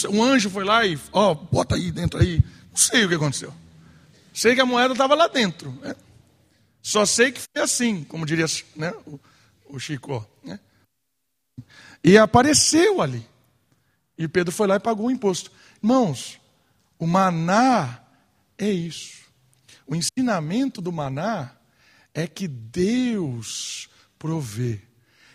um 0.10 0.24
anjo 0.24 0.50
foi 0.50 0.64
lá 0.64 0.86
e, 0.86 1.00
ó, 1.12 1.34
bota 1.34 1.76
aí 1.76 1.92
dentro 1.92 2.20
aí. 2.20 2.44
Não 2.70 2.78
sei 2.78 3.06
o 3.06 3.10
que 3.10 3.16
aconteceu. 3.16 3.54
Sei 4.34 4.56
que 4.56 4.62
a 4.62 4.66
moeda 4.66 4.94
estava 4.94 5.16
lá 5.16 5.28
dentro. 5.28 5.72
Né? 5.82 5.96
Só 6.82 7.06
sei 7.06 7.32
que 7.32 7.42
foi 7.42 7.64
assim, 7.64 8.04
como 8.04 8.26
diria 8.26 8.46
né, 8.76 8.94
o, 9.06 9.20
o 9.70 9.80
Chico. 9.80 10.28
Né? 10.44 10.60
E 12.04 12.18
apareceu 12.18 13.02
ali. 13.02 13.28
E 14.18 14.28
Pedro 14.28 14.52
foi 14.52 14.68
lá 14.68 14.76
e 14.76 14.80
pagou 14.80 15.08
o 15.08 15.12
imposto. 15.12 15.52
Irmãos, 15.82 16.40
o 17.00 17.08
maná 17.08 18.02
é 18.58 18.70
isso. 18.70 19.21
O 19.92 19.96
ensinamento 19.96 20.80
do 20.80 20.90
maná 20.90 21.52
é 22.14 22.26
que 22.26 22.48
Deus 22.48 23.90
provê. 24.18 24.80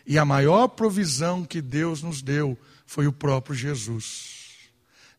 E 0.07 0.19
a 0.19 0.25
maior 0.25 0.69
provisão 0.69 1.45
que 1.45 1.61
Deus 1.61 2.03
nos 2.03 2.23
deu 2.23 2.57
foi 2.87 3.07
o 3.07 3.13
próprio 3.13 3.55
Jesus. 3.55 4.71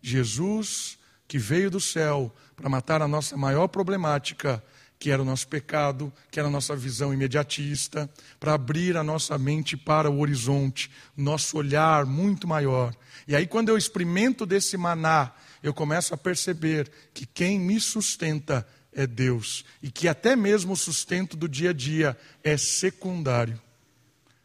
Jesus 0.01 0.97
que 1.27 1.37
veio 1.37 1.69
do 1.69 1.79
céu 1.79 2.33
para 2.55 2.67
matar 2.67 2.99
a 2.99 3.07
nossa 3.07 3.37
maior 3.37 3.67
problemática, 3.67 4.63
que 4.97 5.11
era 5.11 5.21
o 5.21 5.25
nosso 5.25 5.47
pecado, 5.47 6.11
que 6.31 6.39
era 6.39 6.47
a 6.47 6.51
nossa 6.51 6.75
visão 6.75 7.13
imediatista, 7.13 8.09
para 8.39 8.55
abrir 8.55 8.97
a 8.97 9.03
nossa 9.03 9.37
mente 9.37 9.77
para 9.77 10.09
o 10.09 10.19
horizonte, 10.19 10.89
nosso 11.15 11.59
olhar 11.59 12.07
muito 12.07 12.47
maior. 12.47 12.91
E 13.27 13.35
aí, 13.35 13.45
quando 13.45 13.69
eu 13.69 13.77
experimento 13.77 14.47
desse 14.47 14.77
maná, 14.77 15.31
eu 15.61 15.75
começo 15.75 16.11
a 16.11 16.17
perceber 16.17 16.89
que 17.13 17.27
quem 17.27 17.59
me 17.59 17.79
sustenta 17.79 18.65
é 18.97 19.07
Deus 19.07 19.63
e 19.81 19.89
que 19.89 20.09
até 20.09 20.35
mesmo 20.35 20.73
o 20.73 20.77
sustento 20.77 21.37
do 21.37 21.47
dia 21.47 21.69
a 21.69 21.73
dia 21.73 22.17
é 22.43 22.57
secundário. 22.57 23.61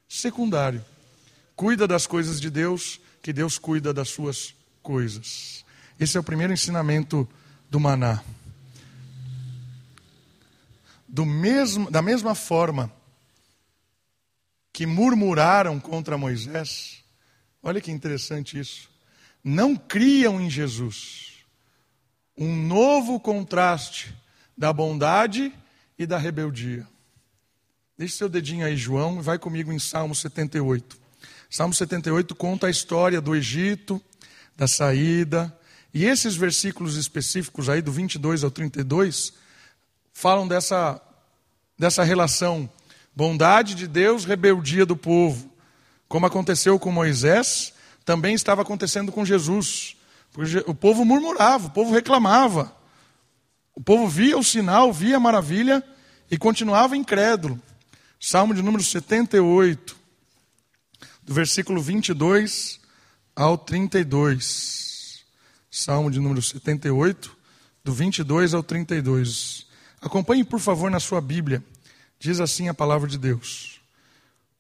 Secundário. 0.09 0.85
Cuida 1.57 1.89
das 1.89 2.07
coisas 2.07 2.41
de 2.41 2.51
Deus, 2.51 3.01
que 3.21 3.33
Deus 3.33 3.59
cuida 3.59 3.93
das 3.93 4.11
suas 4.11 4.55
coisas. 4.81 5.65
Esse 5.99 6.17
é 6.17 6.21
o 6.21 6.25
primeiro 6.25 6.53
ensinamento 6.53 7.29
do 7.69 7.81
maná 7.81 8.23
do 11.13 11.27
mesmo, 11.27 11.91
da 11.91 12.01
mesma 12.01 12.35
forma 12.35 12.91
que 14.73 14.87
murmuraram 14.87 15.79
contra 15.79 16.17
Moisés, 16.17 17.05
olha 17.63 17.83
que 17.83 17.91
interessante 17.91 18.59
isso, 18.59 18.89
não 19.45 19.77
criam 19.77 20.41
em 20.41 20.49
Jesus. 20.49 21.45
Um 22.35 22.57
novo 22.67 23.21
contraste 23.21 24.15
da 24.57 24.73
bondade 24.73 25.53
e 25.99 26.07
da 26.07 26.19
rebeldia. 26.19 26.87
Deixe 27.97 28.17
seu 28.17 28.29
dedinho 28.29 28.67
aí, 28.67 28.77
João, 28.77 29.19
e 29.19 29.23
vai 29.23 29.39
comigo 29.39 29.73
em 29.73 29.79
Salmo 29.79 30.15
78. 30.15 30.97
Salmo 31.51 31.75
78 31.75 32.35
conta 32.35 32.67
a 32.67 32.71
história 32.71 33.21
do 33.21 33.37
Egito, 33.37 34.03
da 34.57 34.67
saída, 34.67 35.57
e 35.93 36.05
esses 36.05 36.35
versículos 36.35 36.97
específicos 36.97 37.69
aí, 37.69 37.83
do 37.83 37.93
22 37.93 38.43
ao 38.43 38.51
32, 38.51 39.35
falam 40.13 40.49
dessa, 40.49 41.01
dessa 41.79 42.03
relação 42.03 42.69
bondade 43.15 43.75
de 43.75 43.87
Deus, 43.87 44.25
rebeldia 44.25 44.87
do 44.87 44.97
povo. 44.97 45.51
Como 46.09 46.27
aconteceu 46.27 46.79
com 46.79 46.91
Moisés, 46.91 47.73
também 48.05 48.35
estava 48.35 48.63
acontecendo 48.63 49.13
com 49.13 49.25
Jesus. 49.25 49.97
O 50.67 50.75
povo 50.75 51.05
murmurava, 51.05 51.67
o 51.67 51.71
povo 51.71 51.93
reclamava. 51.93 52.75
O 53.75 53.81
povo 53.81 54.07
via 54.07 54.37
o 54.37 54.45
sinal, 54.45 54.93
via 54.93 55.17
a 55.17 55.21
maravilha 55.21 55.83
e 56.31 56.37
continuava 56.37 56.97
incrédulo. 56.97 57.61
Salmo 58.21 58.55
de 58.55 58.63
número 58.63 58.83
78, 58.85 59.97
do 61.23 61.35
versículo 61.35 61.81
22 61.81 62.81
ao 63.35 63.57
32. 63.57 65.25
Salmo 65.71 66.11
de 66.11 66.21
número 66.21 66.43
78, 66.43 67.37
do 67.83 67.93
22 67.93 68.55
ao 68.55 68.63
32. 68.63 69.67
Acompanhe, 70.01 70.45
por 70.45 70.61
favor, 70.61 70.91
na 70.91 71.01
sua 71.01 71.21
Bíblia. 71.21 71.65
Diz 72.19 72.41
assim 72.41 72.69
a 72.69 72.75
palavra 72.75 73.09
de 73.09 73.19
Deus: 73.19 73.81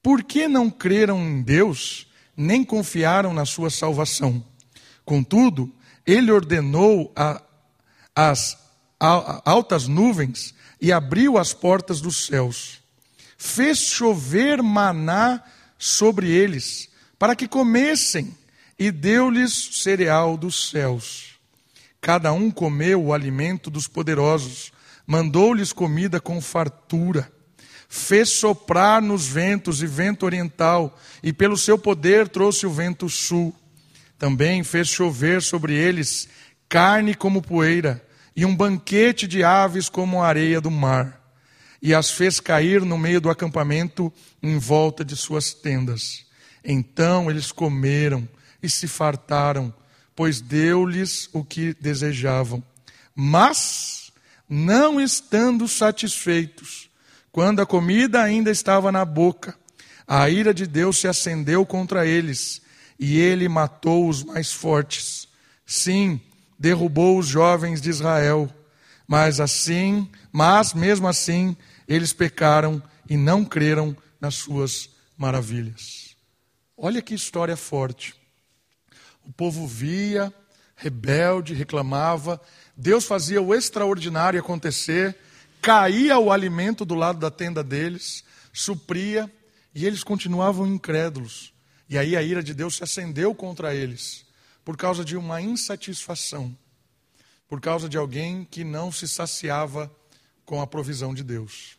Por 0.03 0.25
que 0.25 0.49
não 0.49 0.71
creram 0.71 1.21
em 1.21 1.43
Deus, 1.43 2.07
nem 2.37 2.65
confiaram 2.65 3.35
na 3.35 3.45
sua 3.45 3.71
salvação? 3.71 4.45
Contudo, 5.05 5.73
ele 6.07 6.33
ordenou 6.33 7.13
a, 7.15 7.43
as 8.15 8.59
altas 9.45 9.89
nuvens 9.89 10.55
e 10.81 10.93
abriu 10.93 11.39
as 11.39 11.53
portas 11.53 12.01
dos 12.01 12.27
céus. 12.27 12.81
Fez 13.37 13.79
chover 13.79 14.63
maná 14.63 15.43
sobre 15.79 16.31
eles, 16.31 16.89
para 17.19 17.35
que 17.35 17.49
comessem, 17.49 18.37
e 18.79 18.91
deu-lhes 18.91 19.53
cereal 19.83 20.37
dos 20.37 20.71
céus. 20.71 21.33
Cada 22.01 22.33
um 22.33 22.51
comeu 22.51 23.03
o 23.03 23.13
alimento 23.13 23.71
dos 23.71 23.87
poderosos 23.87 24.73
mandou-lhes 25.07 25.73
comida 25.73 26.21
com 26.21 26.41
fartura, 26.41 27.31
fez 27.89 28.31
soprar 28.31 29.03
nos 29.03 29.27
ventos 29.27 29.83
e 29.83 29.87
vento 29.87 30.25
oriental, 30.25 30.99
e 31.23 31.33
pelo 31.33 31.57
seu 31.57 31.79
poder 31.79 32.29
trouxe 32.29 32.67
o 32.67 32.71
vento 32.71 33.09
sul. 33.09 33.55
Também 34.19 34.63
fez 34.63 34.89
chover 34.89 35.43
sobre 35.43 35.75
eles 35.75 36.29
carne 36.69 37.15
como 37.15 37.43
poeira, 37.43 38.03
e 38.35 38.45
um 38.45 38.55
banquete 38.55 39.27
de 39.27 39.45
aves 39.45 39.89
como 39.89 40.23
a 40.23 40.27
areia 40.27 40.61
do 40.61 40.71
mar. 40.71 41.21
E 41.81 41.95
as 41.95 42.11
fez 42.11 42.39
cair 42.41 42.83
no 42.83 42.97
meio 42.97 43.21
do 43.21 43.29
acampamento 43.29 44.13
em 44.43 44.59
volta 44.59 45.05
de 45.05 45.17
suas 45.17 45.53
tendas. 45.53 46.25
Então 46.65 47.31
eles 47.31 47.51
comeram 47.51 48.29
e 48.63 48.71
se 48.71 48.87
fartaram, 48.87 49.75
pois 50.15 50.41
deu-lhes 50.41 51.29
o 51.33 51.45
que 51.45 51.75
desejavam. 51.81 52.63
Mas 53.15 54.13
não 54.49 55.01
estando 55.01 55.67
satisfeitos, 55.67 56.89
quando 57.33 57.61
a 57.61 57.67
comida 57.67 58.23
ainda 58.23 58.51
estava 58.51 58.93
na 58.93 59.05
boca, 59.05 59.57
a 60.07 60.29
ira 60.29 60.53
de 60.53 60.67
Deus 60.67 60.99
se 60.99 61.09
acendeu 61.09 61.65
contra 61.65 62.07
eles, 62.07 62.61
e 62.99 63.19
ele 63.19 63.49
matou 63.49 64.09
os 64.09 64.23
mais 64.23 64.53
fortes. 64.53 65.27
Sim, 65.65 66.21
derrubou 66.63 67.19
os 67.19 67.27
jovens 67.27 67.81
de 67.81 67.91
Israel, 67.91 68.49
mas 69.05 69.41
assim, 69.41 70.09
mas 70.31 70.73
mesmo 70.73 71.09
assim, 71.09 71.57
eles 71.89 72.13
pecaram 72.13 72.81
e 73.11 73.17
não 73.17 73.45
creram 73.45 73.97
nas 74.21 74.37
suas 74.37 74.89
maravilhas. 75.19 76.15
Olha 76.77 77.03
que 77.03 77.15
história 77.15 77.57
forte. 77.57 78.15
O 79.25 79.33
povo 79.33 79.67
via, 79.67 80.33
rebelde, 80.77 81.53
reclamava, 81.53 82.41
Deus 82.77 83.07
fazia 83.07 83.43
o 83.43 83.53
extraordinário 83.53 84.39
acontecer, 84.39 85.17
caía 85.61 86.17
o 86.17 86.31
alimento 86.31 86.85
do 86.85 86.95
lado 86.95 87.19
da 87.19 87.31
tenda 87.31 87.65
deles, 87.65 88.23
supria, 88.53 89.29
e 89.75 89.85
eles 89.85 90.05
continuavam 90.05 90.65
incrédulos. 90.65 91.53
E 91.89 91.99
aí 91.99 92.17
a 92.17 92.23
ira 92.23 92.41
de 92.41 92.55
Deus 92.55 92.77
se 92.77 92.85
acendeu 92.85 93.35
contra 93.35 93.75
eles, 93.75 94.25
por 94.65 94.77
causa 94.77 95.05
de 95.05 95.17
uma 95.17 95.41
insatisfação, 95.41 96.57
por 97.49 97.61
causa 97.61 97.89
de 97.89 97.97
alguém 97.97 98.45
que 98.45 98.65
não 98.65 98.93
se 98.93 99.09
saciava 99.09 99.91
com 100.45 100.61
a 100.61 100.67
provisão 100.67 101.15
de 101.15 101.23
Deus. 101.23 101.77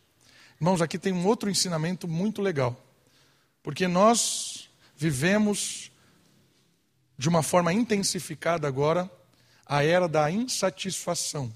Irmãos, 0.60 0.80
aqui 0.80 0.98
tem 0.98 1.12
um 1.12 1.26
outro 1.26 1.50
ensinamento 1.50 2.06
muito 2.06 2.40
legal, 2.40 2.80
porque 3.62 3.88
nós 3.88 4.68
vivemos 4.96 5.90
de 7.16 7.28
uma 7.28 7.42
forma 7.42 7.72
intensificada 7.72 8.66
agora 8.66 9.10
a 9.66 9.82
era 9.82 10.08
da 10.08 10.30
insatisfação. 10.30 11.52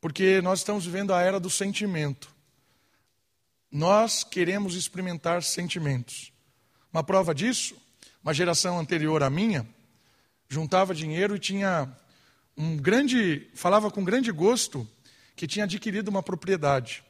Porque 0.00 0.40
nós 0.40 0.60
estamos 0.60 0.84
vivendo 0.84 1.12
a 1.12 1.20
era 1.20 1.40
do 1.40 1.50
sentimento. 1.50 2.30
Nós 3.70 4.24
queremos 4.24 4.74
experimentar 4.74 5.42
sentimentos. 5.42 6.32
Uma 6.92 7.04
prova 7.04 7.34
disso, 7.34 7.76
uma 8.22 8.32
geração 8.32 8.78
anterior 8.78 9.22
à 9.22 9.28
minha, 9.28 9.68
juntava 10.48 10.94
dinheiro 10.94 11.36
e 11.36 11.38
tinha 11.38 11.88
um 12.56 12.76
grande, 12.76 13.48
falava 13.54 13.90
com 13.90 14.02
grande 14.02 14.32
gosto 14.32 14.88
que 15.36 15.46
tinha 15.46 15.64
adquirido 15.64 16.08
uma 16.08 16.22
propriedade. 16.22 17.04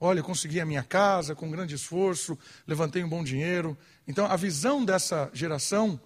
Olha, 0.00 0.22
consegui 0.22 0.60
a 0.60 0.66
minha 0.66 0.82
casa 0.82 1.34
com 1.34 1.50
grande 1.50 1.74
esforço, 1.74 2.38
levantei 2.66 3.04
um 3.04 3.08
bom 3.08 3.22
dinheiro. 3.22 3.76
Então, 4.06 4.26
a 4.26 4.36
visão 4.36 4.84
dessa 4.84 5.30
geração 5.32 6.00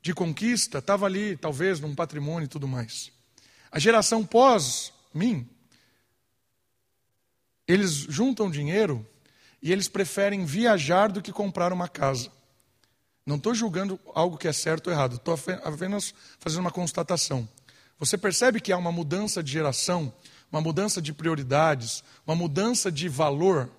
de 0.00 0.12
conquista 0.12 0.78
estava 0.78 1.06
ali, 1.06 1.36
talvez, 1.36 1.80
num 1.80 1.94
patrimônio 1.94 2.44
e 2.44 2.48
tudo 2.48 2.68
mais. 2.68 3.10
A 3.70 3.78
geração 3.78 4.24
pós 4.24 4.92
mim, 5.14 5.48
eles 7.66 7.92
juntam 7.92 8.50
dinheiro 8.50 9.06
e 9.62 9.72
eles 9.72 9.88
preferem 9.88 10.44
viajar 10.44 11.10
do 11.10 11.22
que 11.22 11.32
comprar 11.32 11.72
uma 11.72 11.88
casa. 11.88 12.30
Não 13.24 13.36
estou 13.36 13.54
julgando 13.54 13.98
algo 14.14 14.36
que 14.36 14.48
é 14.48 14.52
certo 14.52 14.88
ou 14.88 14.92
errado, 14.92 15.16
estou 15.16 15.38
apenas 15.62 16.12
fazendo 16.40 16.60
uma 16.60 16.70
constatação. 16.70 17.48
Você 17.98 18.18
percebe 18.18 18.60
que 18.60 18.72
há 18.72 18.76
uma 18.76 18.90
mudança 18.90 19.42
de 19.42 19.52
geração, 19.52 20.12
uma 20.50 20.60
mudança 20.60 21.00
de 21.00 21.12
prioridades, 21.12 22.02
uma 22.26 22.34
mudança 22.34 22.90
de 22.90 23.08
valor. 23.08 23.70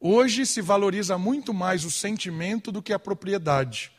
Hoje 0.00 0.46
se 0.46 0.62
valoriza 0.62 1.18
muito 1.18 1.52
mais 1.52 1.84
o 1.84 1.90
sentimento 1.90 2.72
do 2.72 2.82
que 2.82 2.92
a 2.92 2.98
propriedade. 2.98 3.92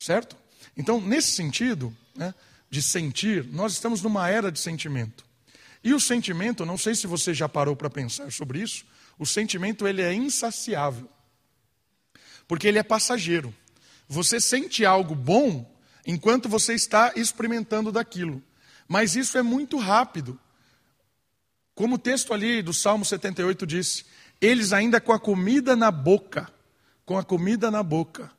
Certo? 0.00 0.36
Então, 0.76 1.00
nesse 1.00 1.32
sentido, 1.32 1.96
né, 2.14 2.34
de 2.68 2.82
sentir, 2.82 3.44
nós 3.44 3.72
estamos 3.72 4.02
numa 4.02 4.28
era 4.28 4.50
de 4.50 4.58
sentimento. 4.58 5.24
E 5.82 5.94
o 5.94 6.00
sentimento, 6.00 6.66
não 6.66 6.76
sei 6.76 6.94
se 6.94 7.06
você 7.06 7.32
já 7.32 7.48
parou 7.48 7.76
para 7.76 7.88
pensar 7.88 8.30
sobre 8.32 8.60
isso, 8.60 8.84
o 9.18 9.24
sentimento 9.24 9.86
ele 9.86 10.02
é 10.02 10.12
insaciável. 10.12 11.08
Porque 12.48 12.66
ele 12.66 12.78
é 12.78 12.82
passageiro. 12.82 13.54
Você 14.08 14.40
sente 14.40 14.84
algo 14.84 15.14
bom 15.14 15.70
enquanto 16.06 16.48
você 16.48 16.72
está 16.72 17.12
experimentando 17.14 17.92
daquilo. 17.92 18.42
Mas 18.88 19.14
isso 19.14 19.36
é 19.36 19.42
muito 19.42 19.76
rápido. 19.76 20.40
Como 21.74 21.96
o 21.96 21.98
texto 21.98 22.32
ali 22.32 22.62
do 22.62 22.72
Salmo 22.72 23.04
78 23.04 23.66
disse, 23.66 24.06
eles 24.40 24.72
ainda 24.72 25.00
com 25.00 25.12
a 25.12 25.20
comida 25.20 25.76
na 25.76 25.90
boca, 25.90 26.50
com 27.04 27.18
a 27.18 27.22
comida 27.22 27.70
na 27.70 27.82
boca, 27.82 28.30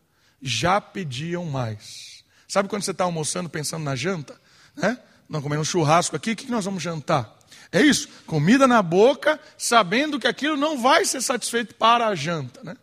já 0.41 0.81
pediam 0.81 1.45
mais. 1.45 2.23
Sabe 2.47 2.67
quando 2.67 2.81
você 2.81 2.91
está 2.91 3.03
almoçando 3.03 3.47
pensando 3.47 3.83
na 3.83 3.95
janta? 3.95 4.39
Né? 4.75 4.97
Comendo 5.29 5.61
um 5.61 5.65
churrasco 5.65 6.15
aqui, 6.15 6.31
o 6.31 6.35
que 6.35 6.49
nós 6.49 6.65
vamos 6.65 6.81
jantar? 6.81 7.37
É 7.71 7.81
isso, 7.81 8.09
comida 8.25 8.65
na 8.65 8.81
boca, 8.81 9.39
sabendo 9.57 10.19
que 10.19 10.27
aquilo 10.27 10.57
não 10.57 10.81
vai 10.81 11.05
ser 11.05 11.21
satisfeito 11.21 11.75
para 11.75 12.07
a 12.07 12.15
janta, 12.15 12.63
né? 12.63 12.75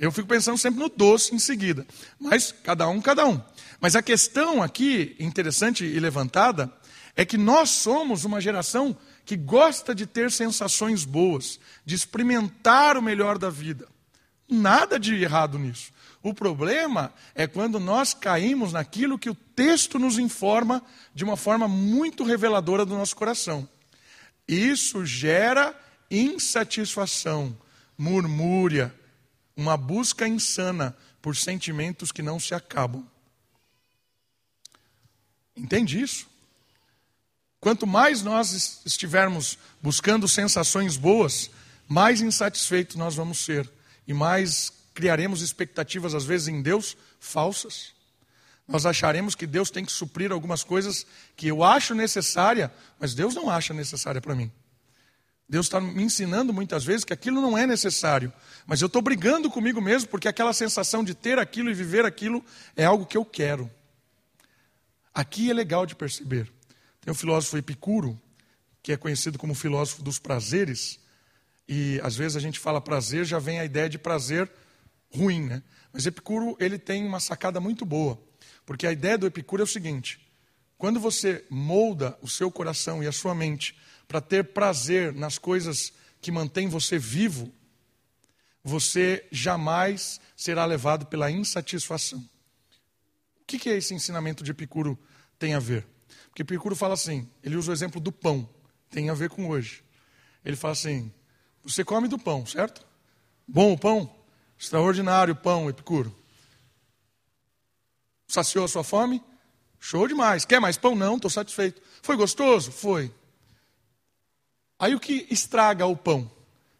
Eu 0.00 0.10
fico 0.10 0.26
pensando 0.26 0.56
sempre 0.56 0.80
no 0.80 0.88
doce 0.88 1.34
em 1.34 1.38
seguida, 1.38 1.86
mas 2.18 2.52
cada 2.64 2.88
um, 2.88 3.02
cada 3.02 3.26
um. 3.26 3.38
Mas 3.78 3.94
a 3.94 4.00
questão 4.00 4.62
aqui, 4.62 5.14
interessante 5.20 5.84
e 5.84 6.00
levantada, 6.00 6.72
é 7.14 7.22
que 7.22 7.36
nós 7.36 7.68
somos 7.68 8.24
uma 8.24 8.40
geração 8.40 8.96
que 9.26 9.36
gosta 9.36 9.94
de 9.94 10.06
ter 10.06 10.32
sensações 10.32 11.04
boas, 11.04 11.60
de 11.84 11.94
experimentar 11.94 12.96
o 12.96 13.02
melhor 13.02 13.36
da 13.36 13.50
vida. 13.50 13.86
Nada 14.48 14.98
de 14.98 15.14
errado 15.14 15.58
nisso. 15.58 15.92
O 16.22 16.32
problema 16.32 17.12
é 17.34 17.46
quando 17.46 17.78
nós 17.78 18.14
caímos 18.14 18.72
naquilo 18.72 19.18
que 19.18 19.28
o 19.28 19.34
texto 19.34 19.98
nos 19.98 20.18
informa 20.18 20.82
de 21.14 21.24
uma 21.24 21.36
forma 21.36 21.68
muito 21.68 22.24
reveladora 22.24 22.86
do 22.86 22.96
nosso 22.96 23.14
coração. 23.14 23.68
Isso 24.48 25.04
gera 25.04 25.78
insatisfação, 26.10 27.54
murmúria, 27.98 28.94
uma 29.60 29.76
busca 29.76 30.26
insana 30.26 30.96
por 31.20 31.36
sentimentos 31.36 32.10
que 32.10 32.22
não 32.22 32.40
se 32.40 32.54
acabam. 32.54 33.06
Entende 35.54 36.00
isso? 36.00 36.26
Quanto 37.60 37.86
mais 37.86 38.22
nós 38.22 38.80
estivermos 38.86 39.58
buscando 39.82 40.26
sensações 40.26 40.96
boas, 40.96 41.50
mais 41.86 42.22
insatisfeitos 42.22 42.96
nós 42.96 43.14
vamos 43.14 43.38
ser 43.38 43.70
e 44.06 44.14
mais 44.14 44.72
criaremos 44.94 45.42
expectativas, 45.42 46.14
às 46.14 46.24
vezes, 46.24 46.48
em 46.48 46.62
Deus 46.62 46.96
falsas. 47.20 47.92
Nós 48.66 48.86
acharemos 48.86 49.34
que 49.34 49.46
Deus 49.46 49.70
tem 49.70 49.84
que 49.84 49.92
suprir 49.92 50.32
algumas 50.32 50.64
coisas 50.64 51.06
que 51.36 51.48
eu 51.48 51.62
acho 51.62 51.94
necessária, 51.94 52.72
mas 52.98 53.14
Deus 53.14 53.34
não 53.34 53.50
acha 53.50 53.74
necessária 53.74 54.20
para 54.20 54.34
mim. 54.34 54.50
Deus 55.50 55.66
está 55.66 55.80
me 55.80 56.04
ensinando 56.04 56.52
muitas 56.52 56.84
vezes 56.84 57.04
que 57.04 57.12
aquilo 57.12 57.40
não 57.40 57.58
é 57.58 57.66
necessário, 57.66 58.32
mas 58.64 58.80
eu 58.80 58.86
estou 58.86 59.02
brigando 59.02 59.50
comigo 59.50 59.80
mesmo 59.80 60.08
porque 60.08 60.28
aquela 60.28 60.52
sensação 60.52 61.02
de 61.02 61.12
ter 61.12 61.40
aquilo 61.40 61.68
e 61.68 61.74
viver 61.74 62.04
aquilo 62.04 62.44
é 62.76 62.84
algo 62.84 63.04
que 63.04 63.16
eu 63.16 63.24
quero. 63.24 63.68
Aqui 65.12 65.50
é 65.50 65.52
legal 65.52 65.84
de 65.86 65.96
perceber. 65.96 66.48
Tem 67.00 67.10
o 67.10 67.16
filósofo 67.16 67.58
Epicuro, 67.58 68.16
que 68.80 68.92
é 68.92 68.96
conhecido 68.96 69.40
como 69.40 69.52
filósofo 69.52 70.04
dos 70.04 70.20
prazeres, 70.20 71.00
e 71.68 72.00
às 72.04 72.14
vezes 72.14 72.36
a 72.36 72.40
gente 72.40 72.60
fala 72.60 72.80
prazer, 72.80 73.24
já 73.24 73.40
vem 73.40 73.58
a 73.58 73.64
ideia 73.64 73.88
de 73.88 73.98
prazer 73.98 74.48
ruim, 75.12 75.46
né? 75.46 75.64
Mas 75.92 76.06
Epicuro, 76.06 76.56
ele 76.60 76.78
tem 76.78 77.04
uma 77.04 77.18
sacada 77.18 77.58
muito 77.58 77.84
boa, 77.84 78.22
porque 78.64 78.86
a 78.86 78.92
ideia 78.92 79.18
do 79.18 79.26
Epicuro 79.26 79.62
é 79.62 79.64
o 79.64 79.66
seguinte: 79.66 80.24
quando 80.78 81.00
você 81.00 81.44
molda 81.50 82.16
o 82.22 82.28
seu 82.28 82.52
coração 82.52 83.02
e 83.02 83.08
a 83.08 83.12
sua 83.12 83.34
mente 83.34 83.76
para 84.10 84.20
ter 84.20 84.42
prazer 84.42 85.14
nas 85.14 85.38
coisas 85.38 85.92
que 86.20 86.32
mantêm 86.32 86.68
você 86.68 86.98
vivo, 86.98 87.48
você 88.64 89.24
jamais 89.30 90.20
será 90.36 90.64
levado 90.64 91.06
pela 91.06 91.30
insatisfação. 91.30 92.18
O 92.18 93.44
que, 93.46 93.56
que 93.56 93.70
é 93.70 93.76
esse 93.76 93.94
ensinamento 93.94 94.42
de 94.42 94.50
Epicuro 94.50 94.98
tem 95.38 95.54
a 95.54 95.60
ver? 95.60 95.86
Porque 96.26 96.42
Epicuro 96.42 96.74
fala 96.74 96.94
assim, 96.94 97.30
ele 97.40 97.54
usa 97.54 97.70
o 97.70 97.72
exemplo 97.72 98.00
do 98.00 98.10
pão, 98.10 98.50
tem 98.90 99.10
a 99.10 99.14
ver 99.14 99.30
com 99.30 99.48
hoje. 99.48 99.84
Ele 100.44 100.56
fala 100.56 100.72
assim: 100.72 101.12
você 101.62 101.84
come 101.84 102.08
do 102.08 102.18
pão, 102.18 102.44
certo? 102.44 102.84
Bom 103.46 103.74
o 103.74 103.78
pão? 103.78 104.12
Extraordinário 104.58 105.36
pão, 105.36 105.70
Epicuro. 105.70 106.12
Saciou 108.26 108.64
a 108.64 108.68
sua 108.68 108.82
fome? 108.82 109.22
Show 109.78 110.08
demais. 110.08 110.44
Quer 110.44 110.60
mais 110.60 110.76
pão? 110.76 110.96
Não, 110.96 111.14
estou 111.14 111.30
satisfeito. 111.30 111.80
Foi 112.02 112.16
gostoso? 112.16 112.72
Foi. 112.72 113.14
Aí 114.80 114.94
o 114.94 114.98
que 114.98 115.26
estraga 115.30 115.84
o 115.84 115.94
pão? 115.94 116.30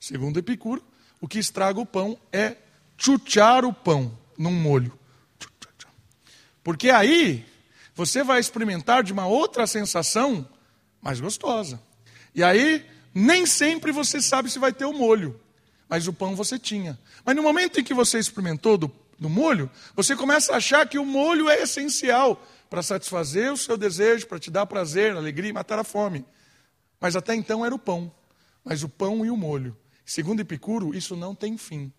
Segundo 0.00 0.38
Epicuro, 0.38 0.82
o 1.20 1.28
que 1.28 1.38
estraga 1.38 1.78
o 1.78 1.84
pão 1.84 2.18
é 2.32 2.56
chuchar 2.96 3.62
o 3.66 3.74
pão 3.74 4.18
num 4.38 4.50
molho. 4.50 4.98
Porque 6.64 6.88
aí 6.88 7.44
você 7.94 8.22
vai 8.22 8.40
experimentar 8.40 9.02
de 9.02 9.12
uma 9.12 9.26
outra 9.26 9.66
sensação 9.66 10.48
mais 11.02 11.20
gostosa. 11.20 11.78
E 12.34 12.42
aí 12.42 12.86
nem 13.14 13.44
sempre 13.44 13.92
você 13.92 14.22
sabe 14.22 14.50
se 14.50 14.58
vai 14.58 14.72
ter 14.72 14.86
o 14.86 14.94
molho, 14.94 15.38
mas 15.86 16.08
o 16.08 16.12
pão 16.12 16.34
você 16.34 16.58
tinha. 16.58 16.98
Mas 17.22 17.36
no 17.36 17.42
momento 17.42 17.80
em 17.80 17.84
que 17.84 17.92
você 17.92 18.18
experimentou 18.18 18.78
do, 18.78 18.90
do 19.18 19.28
molho, 19.28 19.70
você 19.94 20.16
começa 20.16 20.54
a 20.54 20.56
achar 20.56 20.88
que 20.88 20.98
o 20.98 21.04
molho 21.04 21.50
é 21.50 21.62
essencial 21.62 22.42
para 22.70 22.82
satisfazer 22.82 23.52
o 23.52 23.58
seu 23.58 23.76
desejo, 23.76 24.26
para 24.26 24.38
te 24.38 24.50
dar 24.50 24.64
prazer, 24.64 25.14
alegria 25.14 25.50
e 25.50 25.52
matar 25.52 25.78
a 25.78 25.84
fome. 25.84 26.24
Mas 27.00 27.16
até 27.16 27.34
então 27.34 27.64
era 27.64 27.74
o 27.74 27.78
pão. 27.78 28.12
Mas 28.64 28.82
o 28.82 28.88
pão 28.88 29.24
e 29.24 29.30
o 29.30 29.36
molho. 29.36 29.76
Segundo 30.04 30.40
Epicuro, 30.40 30.94
isso 30.94 31.16
não 31.16 31.34
tem 31.34 31.56
fim. 31.56 31.92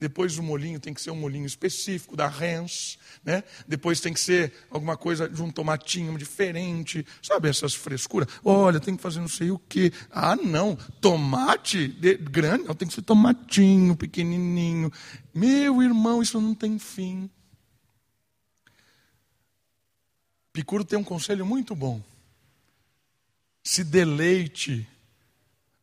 Depois 0.00 0.38
o 0.38 0.42
molinho 0.44 0.78
tem 0.78 0.94
que 0.94 1.02
ser 1.02 1.10
um 1.10 1.16
molinho 1.16 1.44
específico 1.44 2.16
da 2.16 2.28
Rens, 2.28 2.98
né? 3.24 3.42
Depois 3.66 4.00
tem 4.00 4.12
que 4.12 4.20
ser 4.20 4.52
alguma 4.70 4.96
coisa 4.96 5.28
de 5.28 5.42
um 5.42 5.50
tomatinho 5.50 6.16
diferente, 6.16 7.04
sabe 7.20 7.48
essas 7.48 7.74
frescuras? 7.74 8.28
Olha, 8.44 8.78
tem 8.78 8.96
que 8.96 9.02
fazer 9.02 9.18
não 9.18 9.26
sei 9.26 9.50
o 9.50 9.58
quê. 9.58 9.92
Ah, 10.08 10.36
não, 10.36 10.76
tomate 11.00 11.88
de, 11.88 12.14
grande, 12.16 12.64
não 12.64 12.76
tem 12.76 12.86
que 12.86 12.94
ser 12.94 13.02
tomatinho, 13.02 13.96
pequenininho. 13.96 14.92
Meu 15.34 15.82
irmão, 15.82 16.22
isso 16.22 16.40
não 16.40 16.54
tem 16.54 16.78
fim. 16.78 17.28
Epicuro 20.54 20.84
tem 20.84 20.98
um 20.98 21.04
conselho 21.04 21.44
muito 21.44 21.74
bom 21.74 22.00
se 23.68 23.84
deleite 23.84 24.88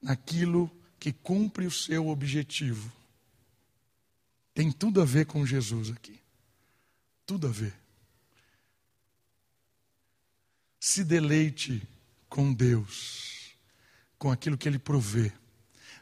naquilo 0.01 0.71
que 0.99 1.13
cumpre 1.13 1.67
o 1.67 1.71
seu 1.71 2.07
objetivo. 2.07 2.91
Tem 4.55 4.71
tudo 4.71 5.03
a 5.03 5.05
ver 5.05 5.27
com 5.27 5.45
Jesus 5.45 5.91
aqui. 5.91 6.19
Tudo 7.27 7.45
a 7.45 7.51
ver. 7.51 7.75
Se 10.79 11.03
deleite 11.03 11.87
com 12.27 12.51
Deus, 12.51 13.55
com 14.17 14.31
aquilo 14.31 14.57
que 14.57 14.67
Ele 14.67 14.79
provê. 14.79 15.31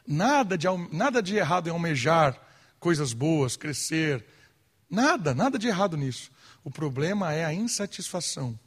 Nada 0.06 0.56
de, 0.56 0.66
nada 0.90 1.22
de 1.22 1.36
errado 1.36 1.66
em 1.66 1.70
almejar 1.70 2.40
coisas 2.80 3.12
boas, 3.12 3.58
crescer. 3.58 4.24
Nada, 4.88 5.34
nada 5.34 5.58
de 5.58 5.68
errado 5.68 5.98
nisso. 5.98 6.32
O 6.64 6.70
problema 6.70 7.34
é 7.34 7.44
a 7.44 7.52
insatisfação. 7.52 8.58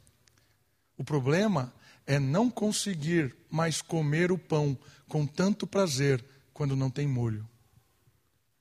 O 0.96 1.02
problema 1.02 1.74
é 2.08 2.18
não 2.18 2.50
conseguir 2.50 3.36
mais 3.50 3.82
comer 3.82 4.32
o 4.32 4.38
pão 4.38 4.76
com 5.06 5.26
tanto 5.26 5.66
prazer 5.66 6.24
quando 6.54 6.74
não 6.74 6.88
tem 6.88 7.06
molho. 7.06 7.46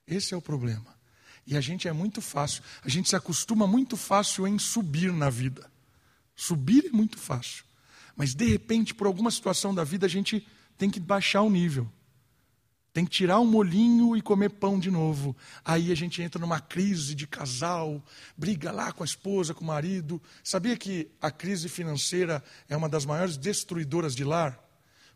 Esse 0.05 0.33
é 0.33 0.37
o 0.37 0.41
problema. 0.41 0.85
E 1.45 1.55
a 1.55 1.61
gente 1.61 1.87
é 1.87 1.93
muito 1.93 2.21
fácil, 2.21 2.61
a 2.83 2.89
gente 2.89 3.07
se 3.07 3.15
acostuma 3.15 3.65
muito 3.65 3.95
fácil 3.95 4.45
em 4.45 4.59
subir 4.59 5.13
na 5.13 5.29
vida. 5.29 5.71
Subir 6.35 6.87
é 6.87 6.89
muito 6.89 7.17
fácil. 7.17 7.63
Mas 8.17 8.35
de 8.35 8.45
repente, 8.45 8.93
por 8.93 9.07
alguma 9.07 9.31
situação 9.31 9.73
da 9.73 9.85
vida, 9.85 10.05
a 10.05 10.09
gente 10.09 10.45
tem 10.77 10.89
que 10.89 10.99
baixar 10.99 11.41
o 11.41 11.49
nível. 11.49 11.89
Tem 12.97 13.05
que 13.05 13.11
tirar 13.11 13.37
o 13.37 13.43
um 13.43 13.45
molinho 13.45 14.17
e 14.17 14.23
comer 14.23 14.49
pão 14.49 14.79
de 14.79 14.89
novo. 14.89 15.37
Aí 15.63 15.91
a 15.91 15.95
gente 15.95 16.19
entra 16.19 16.41
numa 16.41 16.59
crise 16.59 17.13
de 17.13 17.27
casal, 17.27 18.03
briga 18.35 18.71
lá 18.71 18.91
com 18.91 19.03
a 19.03 19.05
esposa, 19.05 19.53
com 19.53 19.63
o 19.63 19.67
marido. 19.67 20.19
Sabia 20.43 20.75
que 20.75 21.07
a 21.21 21.29
crise 21.29 21.69
financeira 21.69 22.43
é 22.67 22.75
uma 22.75 22.89
das 22.89 23.05
maiores 23.05 23.37
destruidoras 23.37 24.15
de 24.15 24.23
lar? 24.23 24.59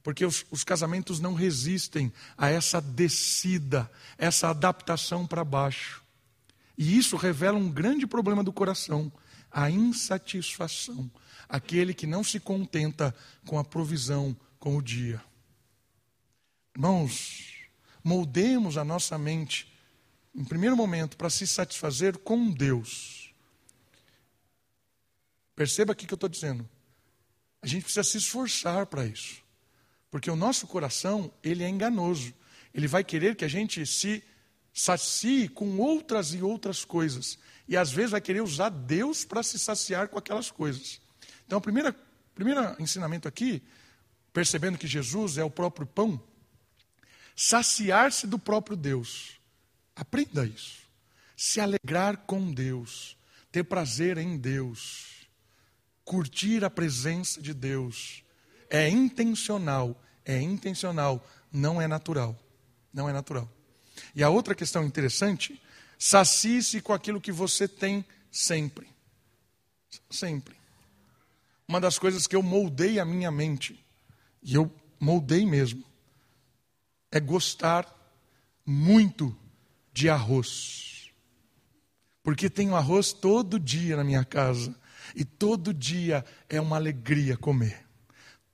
Porque 0.04 0.24
os, 0.24 0.46
os 0.52 0.64
casamentos 0.64 1.20
não 1.20 1.34
resistem 1.34 2.14
a 2.38 2.50
essa 2.50 2.80
descida, 2.80 3.90
essa 4.16 4.50
adaptação 4.50 5.26
para 5.26 5.44
baixo. 5.44 6.04
E 6.78 6.96
isso 6.96 7.18
revela 7.18 7.58
um 7.58 7.72
grande 7.72 8.06
problema 8.06 8.44
do 8.44 8.54
coração: 8.54 9.12
a 9.50 9.72
insatisfação. 9.72 11.10
Aquele 11.50 11.96
que 11.96 12.06
não 12.06 12.24
se 12.24 12.40
contenta 12.40 13.12
com 13.44 13.58
a 13.58 13.64
provisão, 13.64 14.38
com 14.60 14.78
o 14.78 14.84
dia. 14.84 15.20
Irmãos, 16.76 17.51
moldemos 18.04 18.78
a 18.78 18.84
nossa 18.84 19.18
mente, 19.18 19.72
em 20.34 20.44
primeiro 20.44 20.76
momento, 20.76 21.18
para 21.18 21.30
se 21.30 21.46
satisfazer 21.46 22.18
com 22.18 22.52
Deus. 22.52 23.34
Perceba 25.56 25.94
aqui 25.94 26.08
que 26.08 26.14
eu 26.14 26.16
estou 26.16 26.30
dizendo. 26.30 26.68
A 27.62 27.68
gente 27.68 27.84
precisa 27.84 28.04
se 28.04 28.18
esforçar 28.18 28.86
para 28.88 29.06
isso. 29.06 29.44
Porque 30.10 30.30
o 30.30 30.36
nosso 30.36 30.66
coração, 30.68 31.32
ele 31.44 31.64
é 31.64 31.70
enganoso. 31.70 32.34
Ele 32.74 32.88
vai 32.88 33.04
querer 33.04 33.36
que 33.36 33.46
a 33.46 33.48
gente 33.48 33.86
se 33.86 34.24
sacie 34.74 35.48
com 35.48 35.78
outras 35.78 36.34
e 36.34 36.42
outras 36.42 36.84
coisas. 36.84 37.38
E 37.68 37.78
às 37.78 37.92
vezes 37.92 38.12
vai 38.12 38.22
querer 38.22 38.42
usar 38.42 38.70
Deus 38.70 39.24
para 39.24 39.44
se 39.44 39.60
saciar 39.60 40.08
com 40.08 40.18
aquelas 40.18 40.50
coisas. 40.50 41.00
Então, 41.46 41.60
o 41.60 41.62
primeiro, 41.62 41.96
ensinamento 42.80 43.28
aqui, 43.28 43.62
percebendo 44.34 44.78
que 44.78 44.88
Jesus 44.88 45.38
é 45.38 45.44
o 45.44 45.50
próprio 45.50 45.86
pão, 45.86 46.22
saciar-se 47.36 48.28
do 48.28 48.38
próprio 48.40 48.78
Deus. 48.78 49.40
Aprenda 49.96 50.46
isso. 50.46 50.80
Se 51.36 51.60
alegrar 51.60 52.18
com 52.18 52.52
Deus, 52.52 53.18
ter 53.52 53.64
prazer 53.64 54.18
em 54.18 54.38
Deus, 54.38 55.28
curtir 56.04 56.64
a 56.64 56.70
presença 56.70 57.42
de 57.42 57.54
Deus, 57.54 58.24
é 58.70 58.88
intencional, 58.90 60.00
é 60.24 60.40
intencional, 60.40 61.26
não 61.52 61.82
é 61.82 61.88
natural. 61.88 62.38
Não 62.94 63.10
é 63.10 63.14
natural. 63.14 63.50
E 64.16 64.24
a 64.24 64.30
outra 64.30 64.54
questão 64.54 64.84
interessante, 64.84 65.62
sacie-se 65.98 66.82
com 66.82 66.94
aquilo 66.94 67.22
que 67.22 67.32
você 67.32 67.68
tem 67.68 68.06
sempre. 68.30 68.88
Sempre. 70.10 70.56
Uma 71.68 71.80
das 71.80 71.98
coisas 71.98 72.28
que 72.28 72.36
eu 72.36 72.44
moldei 72.44 73.00
a 73.00 73.06
minha 73.06 73.32
mente, 73.32 73.84
e 74.44 74.56
eu 74.56 74.70
moldei 75.00 75.46
mesmo, 75.46 75.84
é 77.12 77.20
gostar 77.20 77.86
muito 78.66 79.36
de 79.94 80.10
arroz. 80.10 81.10
Porque 82.24 82.50
tenho 82.50 82.76
arroz 82.76 83.12
todo 83.12 83.60
dia 83.60 83.98
na 83.98 84.04
minha 84.04 84.24
casa. 84.24 84.76
E 85.16 85.26
todo 85.26 85.74
dia 85.74 86.24
é 86.48 86.62
uma 86.62 86.78
alegria 86.78 87.36
comer. 87.36 87.86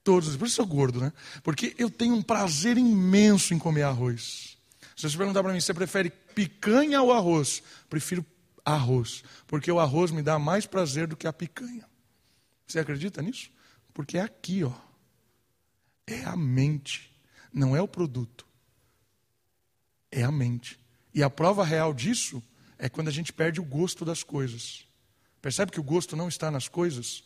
Todos, 0.03 0.35
por 0.37 0.47
isso 0.47 0.61
eu 0.61 0.65
sou 0.65 0.73
gordo, 0.73 1.01
né? 1.01 1.11
Porque 1.43 1.75
eu 1.77 1.89
tenho 1.89 2.15
um 2.15 2.21
prazer 2.21 2.77
imenso 2.77 3.53
em 3.53 3.59
comer 3.59 3.83
arroz. 3.83 4.57
Se 4.95 5.07
você 5.07 5.17
perguntar 5.17 5.43
para 5.43 5.53
mim, 5.53 5.59
você 5.59 5.73
prefere 5.73 6.09
picanha 6.09 7.01
ou 7.01 7.11
arroz? 7.11 7.61
Prefiro 7.89 8.25
arroz, 8.65 9.23
porque 9.45 9.71
o 9.71 9.79
arroz 9.79 10.11
me 10.11 10.21
dá 10.21 10.39
mais 10.39 10.65
prazer 10.65 11.07
do 11.07 11.15
que 11.15 11.27
a 11.27 11.33
picanha. 11.33 11.85
Você 12.65 12.79
acredita 12.79 13.21
nisso? 13.21 13.51
Porque 13.93 14.17
é 14.17 14.21
aqui, 14.21 14.63
ó. 14.63 14.73
É 16.07 16.23
a 16.23 16.35
mente, 16.35 17.11
não 17.53 17.75
é 17.75 17.81
o 17.81 17.87
produto. 17.87 18.46
É 20.11 20.23
a 20.23 20.31
mente. 20.31 20.79
E 21.13 21.23
a 21.23 21.29
prova 21.29 21.63
real 21.63 21.93
disso 21.93 22.43
é 22.77 22.89
quando 22.89 23.07
a 23.07 23.11
gente 23.11 23.33
perde 23.33 23.59
o 23.59 23.65
gosto 23.65 24.05
das 24.05 24.23
coisas. 24.23 24.85
Percebe 25.41 25.71
que 25.71 25.79
o 25.79 25.83
gosto 25.83 26.15
não 26.15 26.27
está 26.27 26.51
nas 26.51 26.67
coisas? 26.67 27.23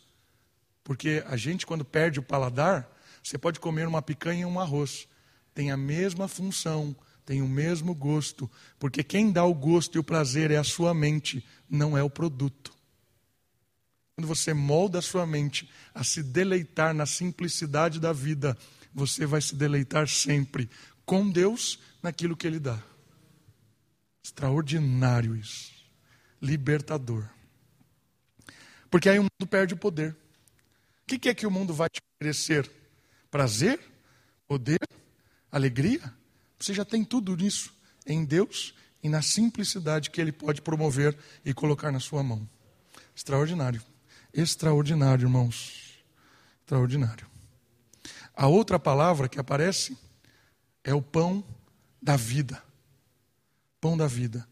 Porque 0.84 1.22
a 1.26 1.36
gente, 1.36 1.66
quando 1.66 1.84
perde 1.84 2.18
o 2.18 2.22
paladar, 2.22 2.90
você 3.22 3.38
pode 3.38 3.60
comer 3.60 3.86
uma 3.86 4.02
picanha 4.02 4.42
e 4.42 4.44
um 4.44 4.58
arroz. 4.58 5.06
Tem 5.54 5.70
a 5.70 5.76
mesma 5.76 6.26
função, 6.26 6.96
tem 7.24 7.42
o 7.42 7.48
mesmo 7.48 7.94
gosto. 7.94 8.50
Porque 8.78 9.04
quem 9.04 9.30
dá 9.30 9.44
o 9.44 9.54
gosto 9.54 9.96
e 9.96 9.98
o 9.98 10.04
prazer 10.04 10.50
é 10.50 10.56
a 10.56 10.64
sua 10.64 10.92
mente, 10.92 11.44
não 11.68 11.96
é 11.96 12.02
o 12.02 12.10
produto. 12.10 12.72
Quando 14.16 14.26
você 14.26 14.52
molda 14.52 14.98
a 14.98 15.02
sua 15.02 15.26
mente 15.26 15.70
a 15.94 16.04
se 16.04 16.22
deleitar 16.22 16.92
na 16.94 17.06
simplicidade 17.06 17.98
da 17.98 18.12
vida, 18.12 18.56
você 18.92 19.24
vai 19.24 19.40
se 19.40 19.54
deleitar 19.54 20.08
sempre 20.08 20.68
com 21.04 21.30
Deus 21.30 21.78
naquilo 22.02 22.36
que 22.36 22.46
Ele 22.46 22.58
dá. 22.58 22.82
Extraordinário 24.22 25.36
isso. 25.36 25.72
Libertador. 26.40 27.28
Porque 28.90 29.08
aí 29.08 29.18
o 29.18 29.22
mundo 29.22 29.46
perde 29.48 29.74
o 29.74 29.76
poder. 29.76 30.16
O 31.02 31.18
que 31.18 31.28
é 31.28 31.34
que 31.34 31.46
o 31.46 31.50
mundo 31.50 31.72
vai 31.72 31.88
te 31.88 32.00
oferecer? 32.16 32.70
Prazer? 33.30 33.80
Poder? 34.46 34.80
Alegria? 35.50 36.12
Você 36.58 36.74
já 36.74 36.84
tem 36.84 37.04
tudo 37.04 37.36
isso 37.44 37.74
em 38.06 38.24
Deus 38.24 38.74
e 39.02 39.08
na 39.08 39.22
simplicidade 39.22 40.10
que 40.10 40.20
Ele 40.20 40.32
pode 40.32 40.62
promover 40.62 41.16
e 41.44 41.52
colocar 41.52 41.90
na 41.90 42.00
sua 42.00 42.22
mão. 42.22 42.48
Extraordinário. 43.14 43.82
Extraordinário, 44.32 45.24
irmãos. 45.24 46.02
Extraordinário. 46.60 47.26
A 48.34 48.46
outra 48.46 48.78
palavra 48.78 49.28
que 49.28 49.38
aparece 49.38 49.96
é 50.82 50.94
o 50.94 51.02
pão 51.02 51.44
da 52.02 52.16
vida. 52.16 52.62
Pão 53.80 53.96
da 53.96 54.08
vida. 54.08 54.46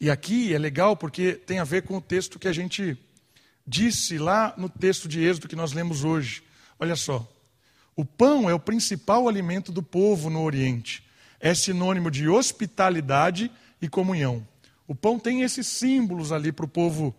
E 0.00 0.08
aqui 0.08 0.54
é 0.54 0.58
legal 0.58 0.96
porque 0.96 1.32
tem 1.32 1.58
a 1.58 1.64
ver 1.64 1.82
com 1.82 1.96
o 1.96 2.00
texto 2.00 2.38
que 2.38 2.46
a 2.46 2.52
gente 2.52 2.96
disse 3.66 4.16
lá 4.16 4.54
no 4.56 4.68
texto 4.68 5.08
de 5.08 5.20
Êxodo 5.20 5.48
que 5.48 5.56
nós 5.56 5.72
lemos 5.72 6.04
hoje. 6.04 6.42
Olha 6.78 6.94
só. 6.94 7.28
O 7.96 8.04
pão 8.04 8.48
é 8.48 8.54
o 8.54 8.60
principal 8.60 9.28
alimento 9.28 9.72
do 9.72 9.82
povo 9.82 10.30
no 10.30 10.42
Oriente. 10.42 11.04
É 11.40 11.52
sinônimo 11.52 12.12
de 12.12 12.28
hospitalidade 12.28 13.50
e 13.82 13.88
comunhão. 13.88 14.46
O 14.86 14.94
pão 14.94 15.18
tem 15.18 15.42
esses 15.42 15.66
símbolos 15.66 16.30
ali 16.30 16.52
para 16.52 16.64
o 16.64 16.68
povo 16.68 17.14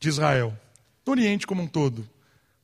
de 0.00 0.08
Israel, 0.08 0.58
no 1.06 1.12
Oriente 1.12 1.46
como 1.46 1.62
um 1.62 1.66
todo: 1.66 2.08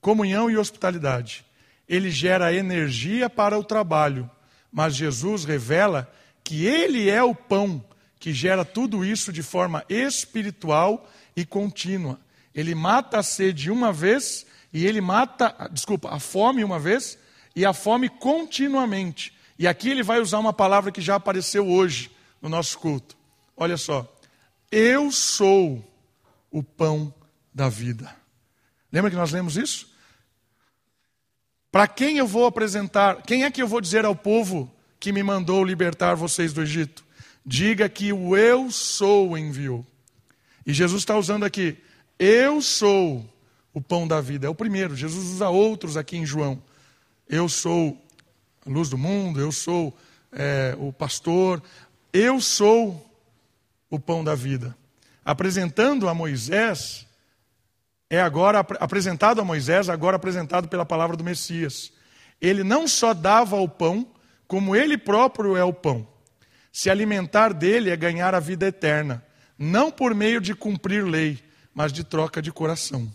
comunhão 0.01 0.51
e 0.51 0.57
hospitalidade. 0.57 1.45
Ele 1.87 2.11
gera 2.11 2.53
energia 2.53 3.31
para 3.31 3.59
o 3.59 3.65
trabalho, 3.65 4.31
mas 4.73 4.97
Jesus 4.97 5.45
revela 5.45 6.11
que 6.49 6.65
Ele 6.65 7.11
é 7.11 7.23
o 7.23 7.35
pão 7.35 7.85
que 8.19 8.33
gera 8.33 8.65
tudo 8.65 9.05
isso 9.05 9.31
de 9.31 9.43
forma 9.43 9.85
espiritual 9.87 11.07
e 11.37 11.45
contínua. 11.45 12.19
Ele 12.55 12.75
mata 12.75 13.19
a 13.19 13.23
sede 13.23 13.71
uma 13.71 13.93
vez 13.93 14.47
e 14.73 14.87
ele 14.87 14.99
mata, 15.03 15.69
desculpa, 15.71 16.09
a 16.09 16.19
fome 16.19 16.65
uma 16.65 16.79
vez 16.79 17.19
e 17.55 17.67
a 17.67 17.75
fome 17.75 18.09
continuamente. 18.09 19.37
E 19.59 19.69
aqui 19.69 19.91
ele 19.91 20.03
vai 20.03 20.21
usar 20.21 20.39
uma 20.39 20.55
palavra 20.55 20.91
que 20.91 21.03
já 21.03 21.17
apareceu 21.17 21.69
hoje 21.69 22.11
no 22.41 22.49
nosso 22.49 22.79
culto. 22.79 23.15
Olha 23.55 23.77
só. 23.77 24.11
Eu 24.73 25.13
sou 25.13 25.85
o 26.51 26.63
pão 26.63 27.13
da 27.53 27.69
vida. 27.69 28.17
Lembra 28.91 29.11
que 29.11 29.17
nós 29.19 29.33
lemos 29.33 29.59
isso? 29.59 29.87
Para 31.71 31.87
quem 31.87 32.17
eu 32.17 32.27
vou 32.27 32.47
apresentar, 32.47 33.21
quem 33.21 33.45
é 33.45 33.51
que 33.51 33.61
eu 33.61 33.69
vou 33.69 33.83
dizer 33.83 34.07
ao 34.07 34.17
povo 34.17 34.75
que 34.99 35.13
me 35.13 35.23
mandou 35.23 35.65
libertar 35.65 36.15
vocês 36.15 36.53
do 36.53 36.63
Egito? 36.63 37.05
Diga 37.45 37.89
que 37.89 38.13
o 38.13 38.37
eu 38.37 38.71
sou 38.71 39.37
enviou. 39.39 39.87
E 40.67 40.73
Jesus 40.73 41.03
está 41.03 41.17
usando 41.17 41.45
aqui, 41.45 41.79
eu 42.19 42.61
sou 42.61 43.25
o 43.73 43.81
pão 43.81 44.07
da 44.07 44.21
vida. 44.21 44.47
É 44.47 44.51
o 44.51 44.55
primeiro. 44.55 44.97
Jesus 44.97 45.27
usa 45.27 45.49
outros 45.49 45.97
aqui 45.97 46.17
em 46.17 46.27
João. 46.27 46.63
Eu 47.29 47.49
sou 47.49 47.97
a 48.67 48.71
luz 48.71 48.89
do 48.89 48.99
mundo, 48.99 49.41
eu 49.41 49.53
sou 49.53 49.97
é, 50.33 50.77
o 50.79 50.93
pastor, 50.93 51.63
eu 52.13 52.41
sou 52.41 53.09
o 53.89 53.99
pão 53.99 54.23
da 54.23 54.35
vida. 54.35 54.77
Apresentando 55.25 56.09
a 56.09 56.15
Moisés, 56.15 57.07
é 58.11 58.21
agora 58.21 58.61
apresentado 58.61 59.41
a 59.41 59.45
Moisés, 59.45 59.89
agora 59.89 60.17
apresentado 60.17 60.69
pela 60.69 60.85
palavra 60.85 61.17
do 61.17 61.25
Messias. 61.25 61.93
Ele 62.41 62.65
não 62.65 62.89
só 62.89 63.13
dava 63.13 63.57
o 63.57 63.69
pão, 63.69 64.07
como 64.49 64.75
ele 64.75 64.97
próprio 64.97 65.57
é 65.57 65.63
o 65.63 65.73
pão. 65.73 66.09
Se 66.73 66.89
alimentar 66.89 67.53
dele 67.53 67.91
é 67.91 67.97
ganhar 67.97 68.35
a 68.35 68.41
vida 68.41 68.67
eterna, 68.67 69.25
não 69.59 69.93
por 69.93 70.15
meio 70.15 70.41
de 70.41 70.55
cumprir 70.55 71.05
lei, 71.05 71.39
mas 71.75 71.93
de 71.93 72.03
troca 72.03 72.41
de 72.41 72.51
coração. 72.51 73.13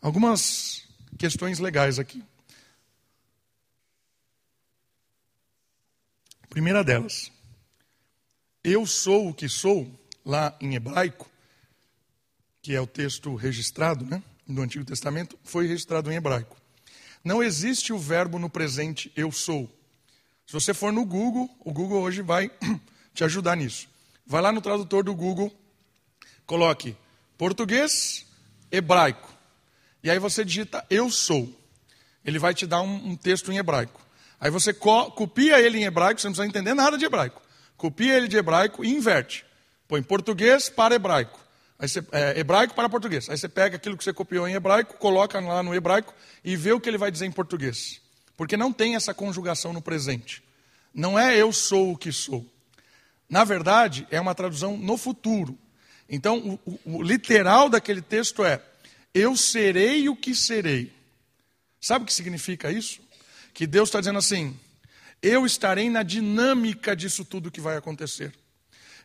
Algumas 0.00 0.86
questões 1.18 1.58
legais 1.58 1.98
aqui. 1.98 2.22
Primeira 6.48 6.84
delas, 6.84 7.30
eu 8.62 8.86
sou 8.86 9.28
o 9.28 9.34
que 9.34 9.48
sou, 9.48 9.90
lá 10.24 10.56
em 10.60 10.74
hebraico, 10.74 11.28
que 12.62 12.74
é 12.74 12.80
o 12.80 12.86
texto 12.86 13.34
registrado 13.34 14.04
né, 14.04 14.22
no 14.46 14.62
Antigo 14.62 14.84
Testamento, 14.84 15.38
foi 15.42 15.66
registrado 15.66 16.10
em 16.10 16.16
hebraico. 16.16 16.56
Não 17.24 17.42
existe 17.42 17.92
o 17.92 17.98
verbo 17.98 18.38
no 18.38 18.48
presente 18.48 19.12
eu 19.16 19.32
sou. 19.32 19.77
Se 20.48 20.54
você 20.54 20.72
for 20.72 20.90
no 20.90 21.04
Google, 21.04 21.46
o 21.60 21.70
Google 21.70 22.00
hoje 22.00 22.22
vai 22.22 22.50
te 23.12 23.22
ajudar 23.22 23.54
nisso. 23.54 23.86
Vai 24.26 24.40
lá 24.40 24.50
no 24.50 24.62
tradutor 24.62 25.04
do 25.04 25.14
Google, 25.14 25.52
coloque 26.46 26.96
português, 27.36 28.24
hebraico. 28.72 29.30
E 30.02 30.10
aí 30.10 30.18
você 30.18 30.46
digita 30.46 30.82
eu 30.88 31.10
sou. 31.10 31.54
Ele 32.24 32.38
vai 32.38 32.54
te 32.54 32.66
dar 32.66 32.80
um, 32.80 33.10
um 33.10 33.14
texto 33.14 33.52
em 33.52 33.58
hebraico. 33.58 34.00
Aí 34.40 34.50
você 34.50 34.72
copia 34.72 35.60
ele 35.60 35.80
em 35.80 35.84
hebraico, 35.84 36.18
você 36.18 36.28
não 36.28 36.32
precisa 36.32 36.48
entender 36.48 36.72
nada 36.72 36.96
de 36.96 37.04
hebraico. 37.04 37.42
Copia 37.76 38.16
ele 38.16 38.26
de 38.26 38.38
hebraico 38.38 38.82
e 38.82 38.88
inverte. 38.88 39.44
Põe 39.86 40.02
português 40.02 40.70
para 40.70 40.94
hebraico. 40.94 41.38
Aí 41.78 41.86
você, 41.86 42.02
é, 42.10 42.40
hebraico 42.40 42.74
para 42.74 42.88
português. 42.88 43.28
Aí 43.28 43.36
você 43.36 43.50
pega 43.50 43.76
aquilo 43.76 43.98
que 43.98 44.04
você 44.04 44.14
copiou 44.14 44.48
em 44.48 44.54
hebraico, 44.54 44.96
coloca 44.96 45.38
lá 45.40 45.62
no 45.62 45.74
hebraico 45.74 46.14
e 46.42 46.56
vê 46.56 46.72
o 46.72 46.80
que 46.80 46.88
ele 46.88 46.96
vai 46.96 47.10
dizer 47.10 47.26
em 47.26 47.32
português. 47.32 48.00
Porque 48.38 48.56
não 48.56 48.72
tem 48.72 48.94
essa 48.94 49.12
conjugação 49.12 49.72
no 49.72 49.82
presente. 49.82 50.44
Não 50.94 51.18
é 51.18 51.36
eu 51.36 51.52
sou 51.52 51.92
o 51.92 51.98
que 51.98 52.12
sou. 52.12 52.46
Na 53.28 53.42
verdade, 53.42 54.06
é 54.12 54.20
uma 54.20 54.32
tradução 54.32 54.76
no 54.76 54.96
futuro. 54.96 55.58
Então, 56.08 56.60
o, 56.64 56.80
o, 56.86 56.98
o 56.98 57.02
literal 57.02 57.68
daquele 57.68 58.00
texto 58.00 58.44
é: 58.44 58.62
Eu 59.12 59.36
serei 59.36 60.08
o 60.08 60.14
que 60.14 60.36
serei. 60.36 60.92
Sabe 61.80 62.04
o 62.04 62.06
que 62.06 62.14
significa 62.14 62.70
isso? 62.70 63.00
Que 63.52 63.66
Deus 63.66 63.88
está 63.88 63.98
dizendo 63.98 64.20
assim: 64.20 64.56
Eu 65.20 65.44
estarei 65.44 65.90
na 65.90 66.04
dinâmica 66.04 66.94
disso 66.94 67.24
tudo 67.24 67.50
que 67.50 67.60
vai 67.60 67.76
acontecer. 67.76 68.32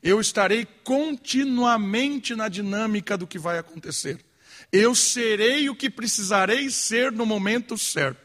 Eu 0.04 0.22
estarei 0.22 0.68
continuamente 0.84 2.36
na 2.36 2.48
dinâmica 2.50 3.18
do 3.18 3.26
que 3.26 3.40
vai 3.40 3.58
acontecer. 3.58 4.24
Eu 4.72 4.94
serei 4.94 5.70
o 5.70 5.76
que 5.76 5.90
precisarei 5.90 6.70
ser 6.70 7.12
no 7.12 7.26
momento 7.26 7.80
certo. 7.80 8.23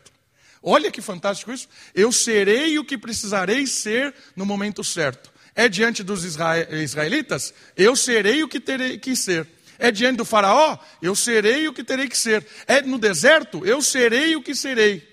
Olha 0.62 0.90
que 0.90 1.00
fantástico 1.00 1.52
isso. 1.52 1.68
Eu 1.94 2.10
serei 2.10 2.78
o 2.78 2.84
que 2.84 2.98
precisarei 2.98 3.66
ser 3.66 4.14
no 4.34 4.44
momento 4.44 4.82
certo. 4.82 5.30
É 5.54 5.68
diante 5.68 6.02
dos 6.02 6.24
israelitas? 6.24 7.52
Eu 7.76 7.96
serei 7.96 8.42
o 8.42 8.48
que 8.48 8.60
terei 8.60 8.98
que 8.98 9.16
ser. 9.16 9.46
É 9.78 9.90
diante 9.90 10.16
do 10.16 10.24
faraó? 10.24 10.78
Eu 11.00 11.14
serei 11.14 11.68
o 11.68 11.72
que 11.72 11.84
terei 11.84 12.08
que 12.08 12.16
ser. 12.16 12.46
É 12.66 12.82
no 12.82 12.98
deserto? 12.98 13.64
Eu 13.64 13.80
serei 13.80 14.34
o 14.36 14.42
que 14.42 14.54
serei. 14.54 15.06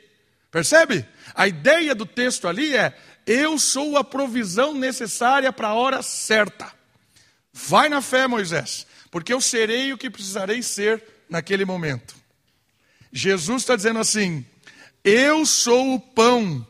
Percebe? 0.52 1.06
A 1.34 1.48
ideia 1.48 1.94
do 1.94 2.06
texto 2.06 2.48
ali 2.48 2.76
é: 2.76 2.96
eu 3.26 3.58
sou 3.58 3.98
a 3.98 4.04
provisão 4.04 4.74
necessária 4.74 5.52
para 5.52 5.70
a 5.70 5.74
hora 5.74 6.02
certa. 6.02 6.72
Vai 7.52 7.90
na 7.90 8.02
fé, 8.02 8.28
Moisés, 8.28 8.86
porque 9.10 9.34
eu 9.34 9.42
serei 9.42 9.94
o 9.94 9.98
que 9.98 10.10
precisarei 10.10 10.62
ser 10.62 11.04
naquele 11.30 11.66
momento. 11.66 12.16
Jesus 13.12 13.64
está 13.64 13.76
dizendo 13.76 14.00
assim: 14.00 14.46
eu 15.06 15.46
sou 15.46 15.94
o 15.94 16.00
pão 16.00 16.68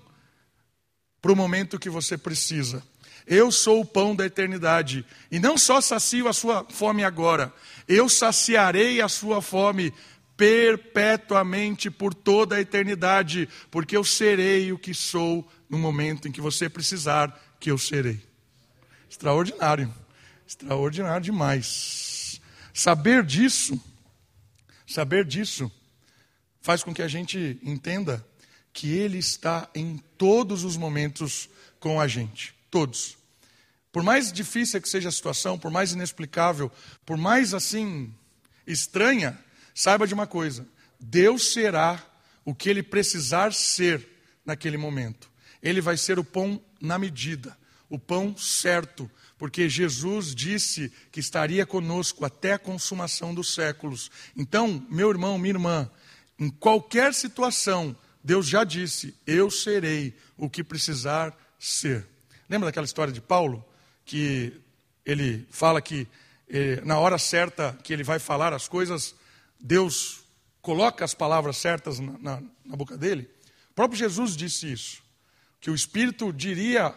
para 1.21 1.31
o 1.31 1.35
momento 1.35 1.79
que 1.79 1.89
você 1.89 2.17
precisa. 2.17 2.83
Eu 3.25 3.49
sou 3.49 3.79
o 3.79 3.85
pão 3.85 4.13
da 4.13 4.25
eternidade. 4.25 5.05
E 5.31 5.39
não 5.39 5.57
só 5.57 5.79
sacio 5.79 6.27
a 6.27 6.33
sua 6.33 6.65
fome 6.69 7.03
agora, 7.03 7.51
eu 7.87 8.09
saciarei 8.09 9.01
a 9.01 9.07
sua 9.07 9.41
fome 9.41 9.93
perpetuamente 10.35 11.89
por 11.89 12.13
toda 12.13 12.57
a 12.57 12.61
eternidade, 12.61 13.47
porque 13.71 13.95
eu 13.95 14.03
serei 14.03 14.73
o 14.73 14.77
que 14.77 14.93
sou 14.93 15.49
no 15.69 15.77
momento 15.79 16.27
em 16.27 16.31
que 16.31 16.41
você 16.41 16.67
precisar 16.69 17.33
que 17.57 17.71
eu 17.71 17.77
serei. 17.77 18.21
Extraordinário, 19.09 19.91
extraordinário 20.45 21.23
demais. 21.23 22.41
Saber 22.73 23.23
disso, 23.23 23.81
saber 24.85 25.23
disso, 25.23 25.71
faz 26.65 26.81
com 26.81 26.91
que 26.91 27.03
a 27.03 27.07
gente 27.07 27.59
entenda 27.61 28.25
que 28.73 28.91
Ele 28.91 29.19
está 29.19 29.69
em 29.75 29.97
todos 30.17 30.63
os 30.63 30.75
momentos 30.75 31.47
com 31.79 32.01
a 32.01 32.07
gente, 32.07 32.55
todos. 32.71 33.19
Por 33.91 34.01
mais 34.01 34.33
difícil 34.33 34.81
que 34.81 34.89
seja 34.89 35.09
a 35.09 35.11
situação, 35.11 35.59
por 35.59 35.69
mais 35.69 35.91
inexplicável, 35.91 36.71
por 37.05 37.17
mais 37.17 37.53
assim 37.53 38.11
estranha, 38.65 39.37
saiba 39.75 40.07
de 40.07 40.15
uma 40.15 40.25
coisa: 40.25 40.67
Deus 40.99 41.53
será 41.53 42.03
o 42.43 42.55
que 42.55 42.67
Ele 42.67 42.81
precisar 42.81 43.53
ser 43.53 44.03
naquele 44.43 44.75
momento. 44.75 45.29
Ele 45.61 45.81
vai 45.81 45.97
ser 45.97 46.17
o 46.17 46.23
pão 46.23 46.59
na 46.81 46.97
medida, 46.97 47.55
o 47.87 47.99
pão 47.99 48.35
certo, 48.35 49.09
porque 49.37 49.69
Jesus 49.69 50.33
disse 50.33 50.91
que 51.11 51.19
estaria 51.19 51.63
conosco 51.63 52.25
até 52.25 52.53
a 52.53 52.59
consumação 52.59 53.35
dos 53.35 53.53
séculos. 53.53 54.09
Então, 54.35 54.83
meu 54.89 55.11
irmão, 55.11 55.37
minha 55.37 55.53
irmã, 55.53 55.91
em 56.39 56.49
qualquer 56.49 57.13
situação, 57.13 57.95
Deus 58.23 58.47
já 58.47 58.63
disse: 58.63 59.15
Eu 59.25 59.49
serei 59.49 60.15
o 60.37 60.49
que 60.49 60.63
precisar 60.63 61.35
ser. 61.57 62.07
Lembra 62.49 62.67
daquela 62.67 62.85
história 62.85 63.13
de 63.13 63.21
Paulo? 63.21 63.63
Que 64.05 64.53
ele 65.05 65.47
fala 65.49 65.81
que 65.81 66.07
eh, 66.47 66.81
na 66.83 66.99
hora 66.99 67.17
certa 67.17 67.77
que 67.83 67.93
ele 67.93 68.03
vai 68.03 68.19
falar 68.19 68.53
as 68.53 68.67
coisas, 68.67 69.15
Deus 69.59 70.23
coloca 70.61 71.05
as 71.05 71.13
palavras 71.13 71.57
certas 71.57 71.99
na, 71.99 72.17
na, 72.19 72.43
na 72.65 72.75
boca 72.75 72.97
dele. 72.97 73.29
O 73.71 73.73
próprio 73.73 73.97
Jesus 73.97 74.35
disse 74.35 74.71
isso. 74.71 75.03
Que 75.59 75.71
o 75.71 75.75
Espírito 75.75 76.31
diria 76.31 76.93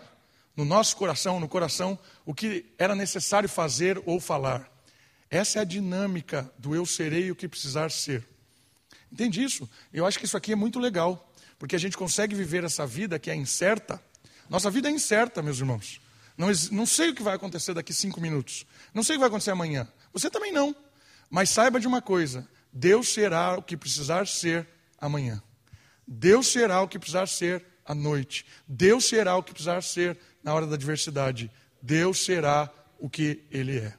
no 0.57 0.64
nosso 0.64 0.97
coração, 0.97 1.39
no 1.39 1.49
coração, 1.49 1.99
o 2.26 2.34
que 2.34 2.66
era 2.78 2.95
necessário 2.95 3.49
fazer 3.49 4.03
ou 4.05 4.18
falar. 4.18 4.68
Essa 5.30 5.61
é 5.61 5.62
a 5.62 5.64
dinâmica 5.64 6.51
do 6.59 6.74
eu 6.74 6.84
serei 6.84 7.30
o 7.30 7.36
que 7.36 7.47
precisar 7.47 7.91
ser. 7.91 8.26
Entende 9.11 9.42
isso? 9.42 9.68
Eu 9.92 10.06
acho 10.06 10.18
que 10.18 10.24
isso 10.24 10.36
aqui 10.36 10.52
é 10.52 10.56
muito 10.56 10.78
legal, 10.78 11.32
porque 11.59 11.74
a 11.74 11.78
gente 11.78 11.96
consegue 11.96 12.34
viver 12.34 12.64
essa 12.64 12.86
vida 12.86 13.18
que 13.18 13.30
é 13.30 13.34
incerta. 13.34 14.02
Nossa 14.48 14.70
vida 14.70 14.88
é 14.88 14.92
incerta, 14.92 15.42
meus 15.42 15.59
irmãos. 15.59 16.00
Não, 16.36 16.48
não 16.70 16.86
sei 16.86 17.11
o 17.11 17.14
que 17.14 17.22
vai 17.22 17.34
acontecer 17.34 17.74
daqui 17.74 17.92
cinco 17.92 18.20
minutos. 18.20 18.64
Não 18.94 19.02
sei 19.02 19.16
o 19.16 19.18
que 19.18 19.20
vai 19.20 19.28
acontecer 19.28 19.50
amanhã. 19.50 19.88
Você 20.12 20.30
também 20.30 20.52
não. 20.52 20.74
Mas 21.28 21.50
saiba 21.50 21.80
de 21.80 21.86
uma 21.86 22.00
coisa: 22.00 22.48
Deus 22.72 23.09
será 23.09 23.59
o 23.59 23.62
que 23.62 23.76
precisar 23.76 24.26
ser 24.26 24.66
amanhã. 25.00 25.42
Deus 26.06 26.46
será 26.46 26.80
o 26.80 26.88
que 26.88 26.98
precisar 26.98 27.26
ser 27.26 27.64
à 27.84 27.94
noite. 27.94 28.46
Deus 28.66 29.06
será 29.06 29.36
o 29.36 29.42
que 29.42 29.52
precisar 29.52 29.82
ser 29.82 30.18
na 30.42 30.54
hora 30.54 30.66
da 30.66 30.74
adversidade. 30.74 31.50
Deus 31.82 32.24
será 32.24 32.72
o 32.98 33.11
que 33.11 33.44
Ele 33.50 33.78
é. 33.78 33.94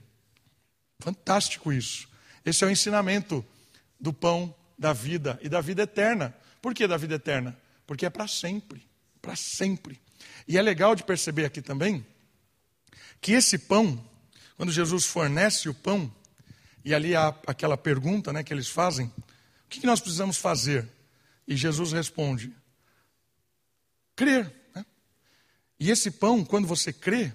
Fantástico 0.99 1.72
isso. 1.72 2.07
Esse 2.45 2.64
é 2.64 2.68
o 2.68 2.72
ensinamento 2.72 3.45
do 3.99 4.14
pão 4.14 4.55
da 4.80 4.93
vida 4.93 5.38
e 5.43 5.49
da 5.49 5.59
vida 5.59 5.84
eterna. 5.84 6.34
Por 6.61 6.73
que 6.73 6.88
da 6.88 6.95
vida 6.95 7.15
eterna? 7.15 7.59
Porque 7.86 8.05
é 8.05 8.09
para 8.09 8.27
sempre, 8.27 8.88
para 9.21 9.36
sempre. 9.36 10.01
E 10.47 10.57
é 10.57 10.61
legal 10.61 10.95
de 10.95 11.03
perceber 11.03 11.43
aqui 11.43 11.61
também 11.61 12.05
que 13.19 13.34
esse 13.34 13.57
pão, 13.57 14.01
quando 14.55 14.71
Jesus 14.71 15.05
fornece 15.05 15.67
o 15.67 15.73
pão, 15.73 16.09
e 16.86 16.95
ali 16.95 17.13
há 17.13 17.27
aquela 17.45 17.77
pergunta 17.77 18.32
né, 18.32 18.41
que 18.41 18.53
eles 18.53 18.69
fazem: 18.69 19.07
o 19.65 19.69
que 19.69 19.86
nós 19.86 19.99
precisamos 19.99 20.38
fazer? 20.38 20.88
E 21.45 21.57
Jesus 21.57 21.91
responde: 21.91 22.55
crer. 24.15 24.49
Né? 24.73 24.86
E 25.77 25.91
esse 25.91 26.09
pão, 26.09 26.45
quando 26.45 26.67
você 26.67 26.93
crê, 26.93 27.34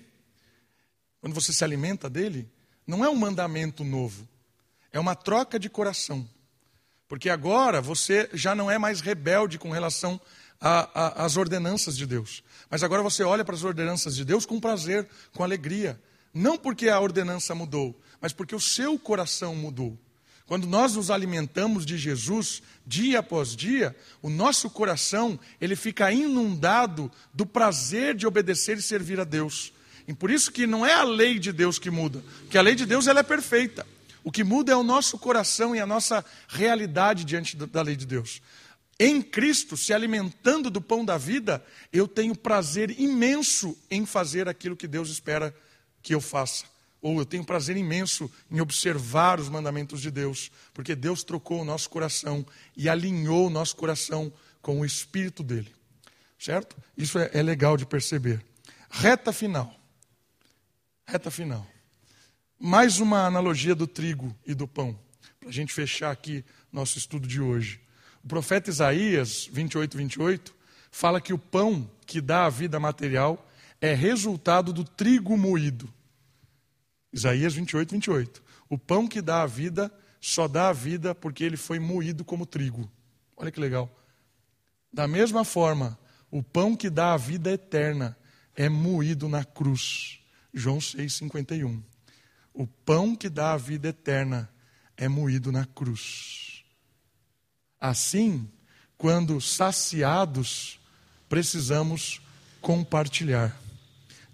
quando 1.20 1.34
você 1.34 1.53
se 1.53 1.62
alimenta 1.62 2.09
dele, 2.09 2.51
não 2.86 3.05
é 3.05 3.09
um 3.11 3.14
mandamento 3.14 3.84
novo, 3.84 4.26
é 4.90 4.99
uma 4.99 5.14
troca 5.14 5.59
de 5.59 5.68
coração. 5.68 6.26
Porque 7.15 7.31
agora 7.31 7.81
você 7.81 8.29
já 8.33 8.57
não 8.57 8.69
é 8.69 8.77
mais 8.77 9.01
rebelde 9.01 9.57
com 9.57 9.71
relação 9.71 10.21
às 10.61 11.37
ordenanças 11.37 11.97
de 11.97 12.07
Deus. 12.07 12.43
Mas 12.69 12.83
agora 12.83 13.05
você 13.05 13.23
olha 13.23 13.45
para 13.45 13.55
as 13.55 13.62
ordenanças 13.62 14.17
de 14.17 14.25
Deus 14.25 14.45
com 14.45 14.59
prazer, 14.59 15.09
com 15.33 15.45
alegria. 15.45 15.97
Não 16.35 16.59
porque 16.59 16.89
a 16.89 16.99
ordenança 16.99 17.55
mudou, 17.55 17.97
mas 18.21 18.33
porque 18.33 18.53
o 18.53 18.59
seu 18.59 18.99
coração 18.99 19.55
mudou. 19.55 19.97
Quando 20.45 20.67
nós 20.67 20.97
nos 20.97 21.09
alimentamos 21.09 21.87
de 21.87 21.97
Jesus 21.97 22.61
dia 22.85 23.21
após 23.21 23.55
dia, 23.55 23.95
o 24.21 24.29
nosso 24.29 24.69
coração 24.69 25.39
ele 25.61 25.77
fica 25.77 26.11
inundado 26.11 27.12
do 27.33 27.47
prazer 27.47 28.17
de 28.17 28.27
obedecer 28.27 28.77
e 28.77 28.83
servir 28.83 29.21
a 29.21 29.25
Deus. 29.25 29.73
E 30.09 30.12
por 30.12 30.33
isso 30.33 30.51
que 30.51 30.67
não 30.67 30.85
é 30.85 30.95
a 30.95 31.05
lei 31.05 31.39
de 31.39 31.53
Deus 31.53 31.79
que 31.79 31.93
muda, 31.93 32.25
porque 32.41 32.59
a 32.59 32.62
lei 32.62 32.75
de 32.75 32.85
Deus 32.85 33.07
ela 33.07 33.21
é 33.21 33.23
perfeita. 33.23 33.87
O 34.25 34.33
que 34.33 34.43
muda 34.43 34.72
é 34.72 34.77
o 34.77 34.83
nosso 34.83 35.18
coração 35.18 35.77
e 35.77 35.81
a 35.81 35.87
nossa 35.87 36.25
realidade 36.49 37.25
diante 37.25 37.55
da 37.57 37.83
lei 37.83 37.95
de 37.95 38.07
Deus. 38.07 38.41
Em 38.99 39.20
Cristo, 39.20 39.77
se 39.77 39.93
alimentando 39.93 40.70
do 40.70 40.81
pão 40.81 41.05
da 41.05 41.18
vida, 41.18 41.62
eu 41.93 42.09
tenho 42.09 42.35
prazer 42.35 42.99
imenso 42.99 43.77
em 43.91 44.07
fazer 44.07 44.49
aquilo 44.49 44.77
que 44.77 44.89
Deus 44.89 45.11
espera 45.11 45.55
que 46.03 46.14
eu 46.14 46.22
faça. 46.22 46.64
Ou 47.03 47.18
eu 47.18 47.27
tenho 47.27 47.45
prazer 47.45 47.77
imenso 47.77 48.31
em 48.51 48.62
observar 48.62 49.39
os 49.39 49.51
mandamentos 49.51 50.01
de 50.01 50.11
Deus, 50.11 50.51
porque 50.72 50.95
Deus 50.95 51.22
trocou 51.22 51.61
o 51.61 51.64
nosso 51.64 51.91
coração 51.91 52.47
e 52.75 52.89
alinhou 52.89 53.49
o 53.49 53.51
nosso 53.51 53.77
coração 53.77 54.33
com 54.62 54.81
o 54.81 54.87
Espírito 54.87 55.43
dele. 55.43 55.70
Certo? 56.39 56.75
Isso 56.97 57.18
é, 57.18 57.31
é 57.35 57.43
legal 57.43 57.77
de 57.77 57.85
perceber. 57.85 58.43
Reta 58.89 59.35
final. 59.35 59.75
Reta 61.07 61.31
final. 61.31 61.74
Mais 62.59 63.01
uma 63.01 63.27
analogia 63.27 63.75
do 63.75 63.87
trigo 63.87 64.35
e 64.47 64.55
do 64.55 64.69
pão, 64.69 64.99
para 65.41 65.49
a 65.49 65.53
gente 65.53 65.73
fechar 65.73 66.11
aqui 66.11 66.45
nosso 66.73 66.97
estudo 66.97 67.27
de 67.27 67.41
hoje. 67.41 67.81
O 68.23 68.29
profeta 68.29 68.71
Isaías 68.71 69.49
28, 69.53 69.97
28 69.97 70.55
fala 70.91 71.21
que 71.21 71.33
o 71.33 71.39
pão 71.39 71.91
que 72.07 72.21
dá 72.21 72.47
a 72.47 72.51
vida 72.51 72.79
material 72.79 73.47
é 73.81 73.93
resultado 73.93 74.73
do 74.73 74.85
trigo 74.85 75.37
moído. 75.37 75.93
Isaías 77.13 77.55
28, 77.55 77.91
28. 77.91 78.43
O 78.69 78.79
pão 78.79 79.07
que 79.07 79.21
dá 79.21 79.43
a 79.43 79.47
vida 79.47 79.93
só 80.21 80.49
dá 80.49 80.69
a 80.69 80.73
vida 80.73 81.15
porque 81.15 81.45
ele 81.45 81.57
foi 81.57 81.79
moído 81.79 82.25
como 82.25 82.47
trigo. 82.47 82.91
Olha 83.37 83.51
que 83.51 83.61
legal. 83.61 83.91
Da 84.93 85.07
mesma 85.09 85.45
forma, 85.45 85.99
o 86.31 86.43
pão 86.43 86.75
que 86.77 86.89
dá 86.89 87.13
a 87.13 87.17
vida 87.17 87.51
eterna 87.51 88.17
é 88.55 88.69
moído 88.69 89.29
na 89.29 89.45
cruz. 89.45 90.21
João 90.53 90.81
6, 90.81 91.13
51. 91.13 91.93
O 92.55 92.69
pão 92.69 93.17
que 93.17 93.29
dá 93.29 93.53
a 93.53 93.57
vida 93.57 93.89
eterna 93.89 94.49
é 94.97 95.09
moído 95.09 95.51
na 95.51 95.67
cruz. 95.67 96.65
Assim, 97.81 98.49
quando 98.97 99.41
saciados, 99.41 100.79
precisamos 101.29 102.23
compartilhar. 102.61 103.61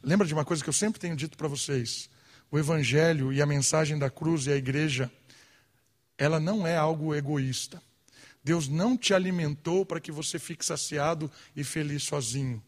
Lembra 0.02 0.26
de 0.26 0.34
uma 0.34 0.44
coisa 0.44 0.62
que 0.62 0.68
eu 0.68 0.74
sempre 0.74 1.00
tenho 1.00 1.16
dito 1.16 1.36
para 1.38 1.48
vocês? 1.48 2.10
O 2.50 2.58
Evangelho 2.58 3.32
e 3.32 3.40
a 3.40 3.46
mensagem 3.46 3.98
da 3.98 4.10
cruz 4.10 4.46
e 4.46 4.52
a 4.52 4.56
igreja, 4.56 5.10
ela 6.18 6.38
não 6.38 6.66
é 6.66 6.76
algo 6.76 7.14
egoísta. 7.14 7.82
Deus 8.44 8.68
não 8.68 8.98
te 8.98 9.14
alimentou 9.14 9.86
para 9.86 10.00
que 10.00 10.12
você 10.12 10.38
fique 10.38 10.64
saciado 10.64 11.30
e 11.56 11.64
feliz 11.64 12.02
sozinho. 12.02 12.62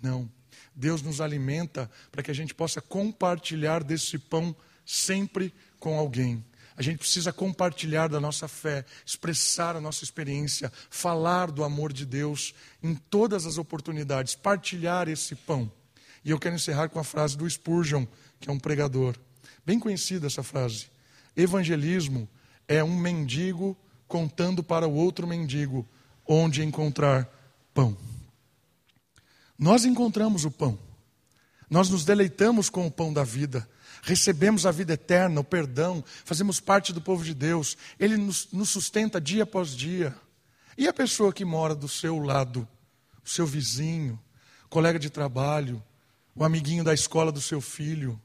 Não. 0.00 0.30
Deus 0.74 1.02
nos 1.02 1.20
alimenta 1.20 1.90
para 2.12 2.22
que 2.22 2.30
a 2.30 2.34
gente 2.34 2.54
possa 2.54 2.80
compartilhar 2.80 3.82
desse 3.82 4.16
pão 4.16 4.54
sempre 4.92 5.54
com 5.80 5.98
alguém. 5.98 6.44
A 6.76 6.82
gente 6.82 6.98
precisa 6.98 7.32
compartilhar 7.32 8.08
da 8.08 8.20
nossa 8.20 8.46
fé, 8.46 8.84
expressar 9.04 9.76
a 9.76 9.80
nossa 9.80 10.04
experiência, 10.04 10.72
falar 10.90 11.50
do 11.50 11.64
amor 11.64 11.92
de 11.92 12.04
Deus 12.04 12.54
em 12.82 12.94
todas 12.94 13.46
as 13.46 13.58
oportunidades, 13.58 14.34
partilhar 14.34 15.08
esse 15.08 15.34
pão. 15.34 15.70
E 16.24 16.30
eu 16.30 16.38
quero 16.38 16.54
encerrar 16.54 16.88
com 16.88 16.98
a 16.98 17.04
frase 17.04 17.36
do 17.36 17.48
Spurgeon, 17.48 18.06
que 18.40 18.48
é 18.48 18.52
um 18.52 18.58
pregador. 18.58 19.16
Bem 19.64 19.78
conhecida 19.78 20.26
essa 20.26 20.42
frase. 20.42 20.86
Evangelismo 21.36 22.28
é 22.68 22.82
um 22.82 22.96
mendigo 22.96 23.76
contando 24.06 24.62
para 24.62 24.86
o 24.86 24.94
outro 24.94 25.26
mendigo 25.26 25.88
onde 26.26 26.62
encontrar 26.62 27.28
pão. 27.72 27.96
Nós 29.58 29.84
encontramos 29.84 30.44
o 30.44 30.50
pão. 30.50 30.78
Nós 31.68 31.88
nos 31.88 32.04
deleitamos 32.04 32.68
com 32.68 32.86
o 32.86 32.90
pão 32.90 33.12
da 33.12 33.24
vida. 33.24 33.66
Recebemos 34.04 34.66
a 34.66 34.72
vida 34.72 34.94
eterna, 34.94 35.40
o 35.40 35.44
perdão, 35.44 36.04
fazemos 36.24 36.58
parte 36.58 36.92
do 36.92 37.00
povo 37.00 37.24
de 37.24 37.32
Deus. 37.32 37.76
Ele 38.00 38.16
nos, 38.16 38.48
nos 38.52 38.68
sustenta 38.68 39.20
dia 39.20 39.44
após 39.44 39.76
dia. 39.76 40.12
E 40.76 40.88
a 40.88 40.92
pessoa 40.92 41.32
que 41.32 41.44
mora 41.44 41.72
do 41.72 41.88
seu 41.88 42.18
lado, 42.18 42.68
o 43.24 43.28
seu 43.28 43.46
vizinho, 43.46 44.20
colega 44.68 44.98
de 44.98 45.08
trabalho, 45.08 45.80
o 46.34 46.44
amiguinho 46.44 46.82
da 46.82 46.92
escola 46.92 47.30
do 47.30 47.40
seu 47.40 47.60
filho, 47.60 48.20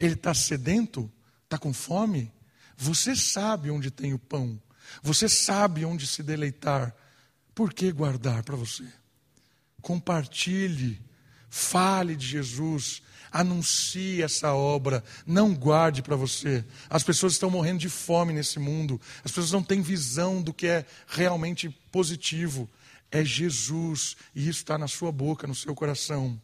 ele 0.00 0.14
está 0.14 0.34
sedento? 0.34 1.08
Está 1.44 1.56
com 1.56 1.72
fome? 1.72 2.32
Você 2.76 3.14
sabe 3.14 3.70
onde 3.70 3.88
tem 3.88 4.12
o 4.14 4.18
pão. 4.18 4.60
Você 5.00 5.28
sabe 5.28 5.84
onde 5.84 6.08
se 6.08 6.24
deleitar. 6.24 6.92
Por 7.54 7.72
que 7.72 7.92
guardar 7.92 8.42
para 8.42 8.56
você? 8.56 8.84
Compartilhe, 9.80 11.00
fale 11.48 12.16
de 12.16 12.26
Jesus, 12.26 13.00
anuncie 13.30 14.22
essa 14.22 14.54
obra, 14.54 15.04
não 15.26 15.54
guarde 15.54 16.02
para 16.02 16.16
você. 16.16 16.64
As 16.88 17.02
pessoas 17.02 17.34
estão 17.34 17.50
morrendo 17.50 17.78
de 17.78 17.88
fome 17.88 18.32
nesse 18.32 18.58
mundo, 18.58 19.00
as 19.24 19.30
pessoas 19.30 19.52
não 19.52 19.62
têm 19.62 19.80
visão 19.80 20.42
do 20.42 20.52
que 20.52 20.66
é 20.66 20.86
realmente 21.06 21.68
positivo. 21.90 22.68
É 23.10 23.24
Jesus, 23.24 24.16
e 24.34 24.42
isso 24.48 24.60
está 24.60 24.78
na 24.78 24.86
sua 24.86 25.10
boca, 25.10 25.46
no 25.46 25.54
seu 25.54 25.74
coração. 25.74 26.40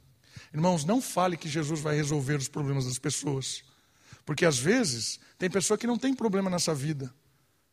Irmãos, 0.53 0.85
não 0.85 1.01
fale 1.01 1.37
que 1.37 1.49
Jesus 1.49 1.81
vai 1.81 1.95
resolver 1.97 2.37
os 2.37 2.49
problemas 2.49 2.87
das 2.87 2.99
pessoas, 2.99 3.63
porque 4.25 4.45
às 4.45 4.59
vezes 4.59 5.21
tem 5.39 5.51
pessoa 5.51 5.79
que 5.79 5.87
não 5.87 5.99
tem 5.99 6.15
problema 6.15 6.51
nessa 6.51 6.75
vida, 6.75 7.13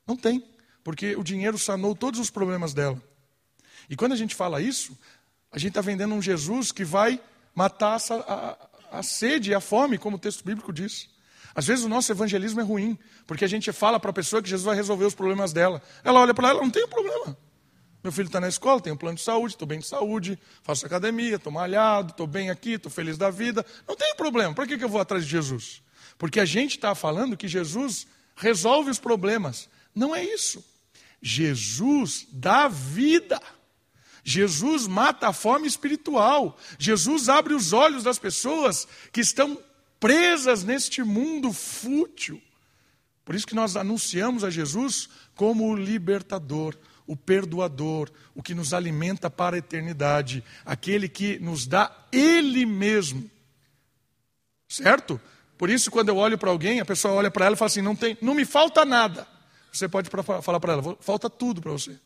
não 0.05 0.15
tem, 0.15 0.43
porque 0.83 1.15
o 1.15 1.23
dinheiro 1.23 1.57
sanou 1.57 1.95
todos 1.95 2.19
os 2.19 2.29
problemas 2.29 2.73
dela. 2.73 3.01
E 3.89 3.95
quando 3.95 4.11
a 4.11 4.17
gente 4.17 4.35
fala 4.35 4.61
isso, 4.61 4.97
a 5.51 5.57
gente 5.57 5.69
está 5.69 5.81
vendendo 5.81 6.13
um 6.13 6.21
Jesus 6.21 6.71
que 6.71 6.83
vai 6.83 7.21
matar 7.55 7.99
a, 8.09 8.33
a, 8.33 8.57
a 8.93 9.01
sede 9.01 9.51
e 9.51 9.55
a 9.55 9.59
fome, 9.59 9.97
como 9.97 10.17
o 10.17 10.19
texto 10.19 10.45
bíblico 10.45 10.71
diz. 10.71 11.09
Às 11.55 11.65
vezes 11.65 11.83
o 11.83 11.89
nosso 11.89 12.11
evangelismo 12.11 12.61
é 12.61 12.63
ruim, 12.63 12.97
porque 13.25 13.43
a 13.43 13.47
gente 13.47 13.71
fala 13.71 13.99
para 13.99 14.11
a 14.11 14.13
pessoa 14.13 14.41
que 14.41 14.49
Jesus 14.49 14.65
vai 14.65 14.75
resolver 14.75 15.05
os 15.05 15.15
problemas 15.15 15.51
dela. 15.51 15.81
Ela 16.03 16.19
olha 16.19 16.33
para 16.33 16.49
ela, 16.49 16.61
não 16.61 16.69
tem 16.69 16.87
problema. 16.87 17.35
Meu 18.03 18.11
filho 18.11 18.27
está 18.27 18.39
na 18.39 18.47
escola, 18.47 18.81
tem 18.81 18.93
um 18.93 18.97
plano 18.97 19.17
de 19.17 19.23
saúde, 19.23 19.53
estou 19.55 19.67
bem 19.67 19.79
de 19.79 19.87
saúde, 19.87 20.37
faço 20.61 20.85
academia, 20.85 21.37
estou 21.37 21.51
malhado, 21.51 22.11
estou 22.11 22.27
bem 22.27 22.49
aqui, 22.49 22.73
estou 22.73 22.91
feliz 22.91 23.17
da 23.17 23.29
vida. 23.29 23.65
Não 23.87 23.95
tem 23.95 24.15
problema. 24.15 24.53
Para 24.53 24.67
que, 24.67 24.77
que 24.77 24.83
eu 24.83 24.89
vou 24.89 25.01
atrás 25.01 25.23
de 25.25 25.31
Jesus? 25.31 25.81
Porque 26.17 26.39
a 26.39 26.45
gente 26.45 26.75
está 26.75 26.93
falando 26.93 27.37
que 27.37 27.47
Jesus 27.47 28.05
resolve 28.35 28.91
os 28.91 28.99
problemas. 28.99 29.69
Não 29.95 30.15
é 30.15 30.23
isso. 30.23 30.63
Jesus 31.21 32.27
dá 32.31 32.67
vida. 32.67 33.41
Jesus 34.23 34.87
mata 34.87 35.27
a 35.27 35.33
fome 35.33 35.67
espiritual. 35.67 36.57
Jesus 36.79 37.27
abre 37.27 37.53
os 37.53 37.73
olhos 37.73 38.03
das 38.03 38.17
pessoas 38.17 38.87
que 39.11 39.21
estão 39.21 39.61
presas 39.99 40.63
neste 40.63 41.03
mundo 41.03 41.51
fútil. 41.51 42.41
Por 43.25 43.35
isso 43.35 43.47
que 43.47 43.55
nós 43.55 43.75
anunciamos 43.75 44.43
a 44.43 44.49
Jesus 44.49 45.09
como 45.35 45.69
o 45.69 45.75
libertador, 45.75 46.75
o 47.05 47.15
perdoador, 47.15 48.09
o 48.33 48.41
que 48.41 48.53
nos 48.53 48.73
alimenta 48.73 49.29
para 49.29 49.55
a 49.55 49.59
eternidade, 49.59 50.43
aquele 50.65 51.09
que 51.09 51.39
nos 51.39 51.65
dá 51.65 51.91
Ele 52.11 52.65
mesmo. 52.65 53.29
Certo? 54.67 55.19
Por 55.57 55.69
isso, 55.69 55.91
quando 55.91 56.09
eu 56.09 56.17
olho 56.17 56.37
para 56.37 56.49
alguém, 56.49 56.79
a 56.79 56.85
pessoa 56.85 57.13
olha 57.13 57.29
para 57.29 57.45
ela 57.45 57.55
e 57.55 57.57
fala 57.57 57.67
assim: 57.67 57.81
não, 57.81 57.95
tem, 57.95 58.17
não 58.21 58.33
me 58.33 58.43
falta 58.43 58.83
nada. 58.83 59.27
Você 59.71 59.87
pode 59.87 60.09
falar 60.41 60.59
para 60.59 60.73
ela: 60.73 60.97
falta 60.99 61.29
tudo 61.29 61.61
para 61.61 61.71
você. 61.71 61.97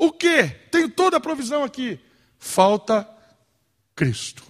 O 0.00 0.10
que? 0.10 0.48
Tenho 0.70 0.88
toda 0.88 1.18
a 1.18 1.20
provisão 1.20 1.62
aqui. 1.62 2.00
Falta 2.38 3.06
Cristo. 3.94 4.42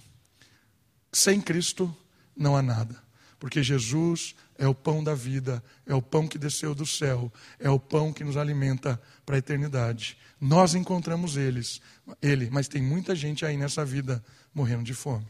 Sem 1.11 1.41
Cristo 1.41 1.93
não 2.33 2.55
há 2.55 2.61
nada. 2.61 2.95
Porque 3.37 3.61
Jesus 3.61 4.33
é 4.57 4.65
o 4.65 4.73
pão 4.73 5.03
da 5.03 5.13
vida, 5.13 5.61
é 5.85 5.93
o 5.93 6.01
pão 6.01 6.25
que 6.25 6.37
desceu 6.37 6.73
do 6.73 6.85
céu, 6.85 7.29
é 7.59 7.69
o 7.69 7.77
pão 7.77 8.13
que 8.13 8.23
nos 8.23 8.37
alimenta 8.37 9.01
para 9.25 9.35
a 9.35 9.39
eternidade. 9.39 10.17
Nós 10.39 10.73
encontramos 10.73 11.35
eles, 11.35 11.81
ele, 12.21 12.49
mas 12.49 12.69
tem 12.69 12.81
muita 12.81 13.13
gente 13.13 13.45
aí 13.45 13.57
nessa 13.57 13.83
vida 13.83 14.23
morrendo 14.53 14.83
de 14.83 14.93
fome. 14.93 15.27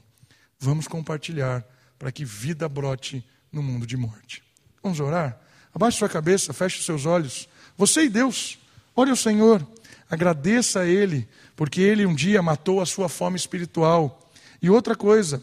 Vamos 0.60 0.88
compartilhar 0.88 1.66
para 1.98 2.12
que 2.12 2.24
vida 2.24 2.70
brote 2.70 3.26
no 3.52 3.64
mundo 3.64 3.88
de 3.88 3.98
morte. 3.98 4.44
Vamos 4.84 5.00
orar? 5.00 5.42
Abaixe 5.74 5.98
sua 5.98 6.10
cabeça, 6.10 6.54
feche 6.54 6.84
seus 6.84 7.08
olhos. 7.08 7.50
Você 7.76 8.04
e 8.04 8.10
Deus, 8.10 8.60
ore 8.96 9.10
ao 9.10 9.16
Senhor. 9.16 9.68
Agradeça 10.12 10.82
a 10.82 10.86
Ele, 10.86 11.26
porque 11.56 11.80
Ele 11.80 12.06
um 12.06 12.14
dia 12.14 12.42
matou 12.42 12.82
a 12.82 12.86
sua 12.86 13.08
fome 13.08 13.38
espiritual. 13.38 14.30
E 14.62 14.70
outra 14.70 14.94
coisa, 14.94 15.42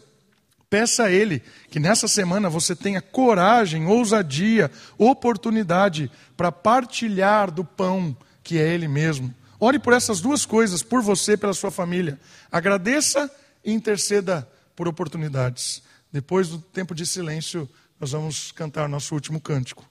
peça 0.69 1.05
a 1.05 1.11
Ele 1.11 1.41
que 1.71 1.79
nessa 1.79 2.07
semana 2.07 2.51
você 2.51 2.75
tenha 2.75 3.01
coragem, 3.01 3.87
ousadia, 3.87 4.69
oportunidade 4.95 6.11
para 6.37 6.51
partilhar 6.51 7.49
do 7.49 7.65
pão 7.65 8.15
que 8.43 8.59
é 8.59 8.67
Ele 8.71 8.87
mesmo. 8.87 9.33
Ore 9.59 9.79
por 9.79 9.91
essas 9.91 10.21
duas 10.21 10.45
coisas, 10.45 10.83
por 10.83 11.01
você 11.01 11.31
e 11.31 11.37
pela 11.37 11.53
sua 11.55 11.71
família. 11.71 12.19
Agradeça 12.51 13.29
e 13.65 13.71
interceda 13.73 14.47
por 14.75 14.87
oportunidades. 14.87 15.81
Depois 16.11 16.47
do 16.47 16.59
tempo 16.59 16.93
de 16.93 17.07
silêncio, 17.07 17.67
nós 17.99 18.11
vamos 18.11 18.51
cantar 18.51 18.87
nosso 18.87 19.15
último 19.15 19.41
cântico. 19.41 19.83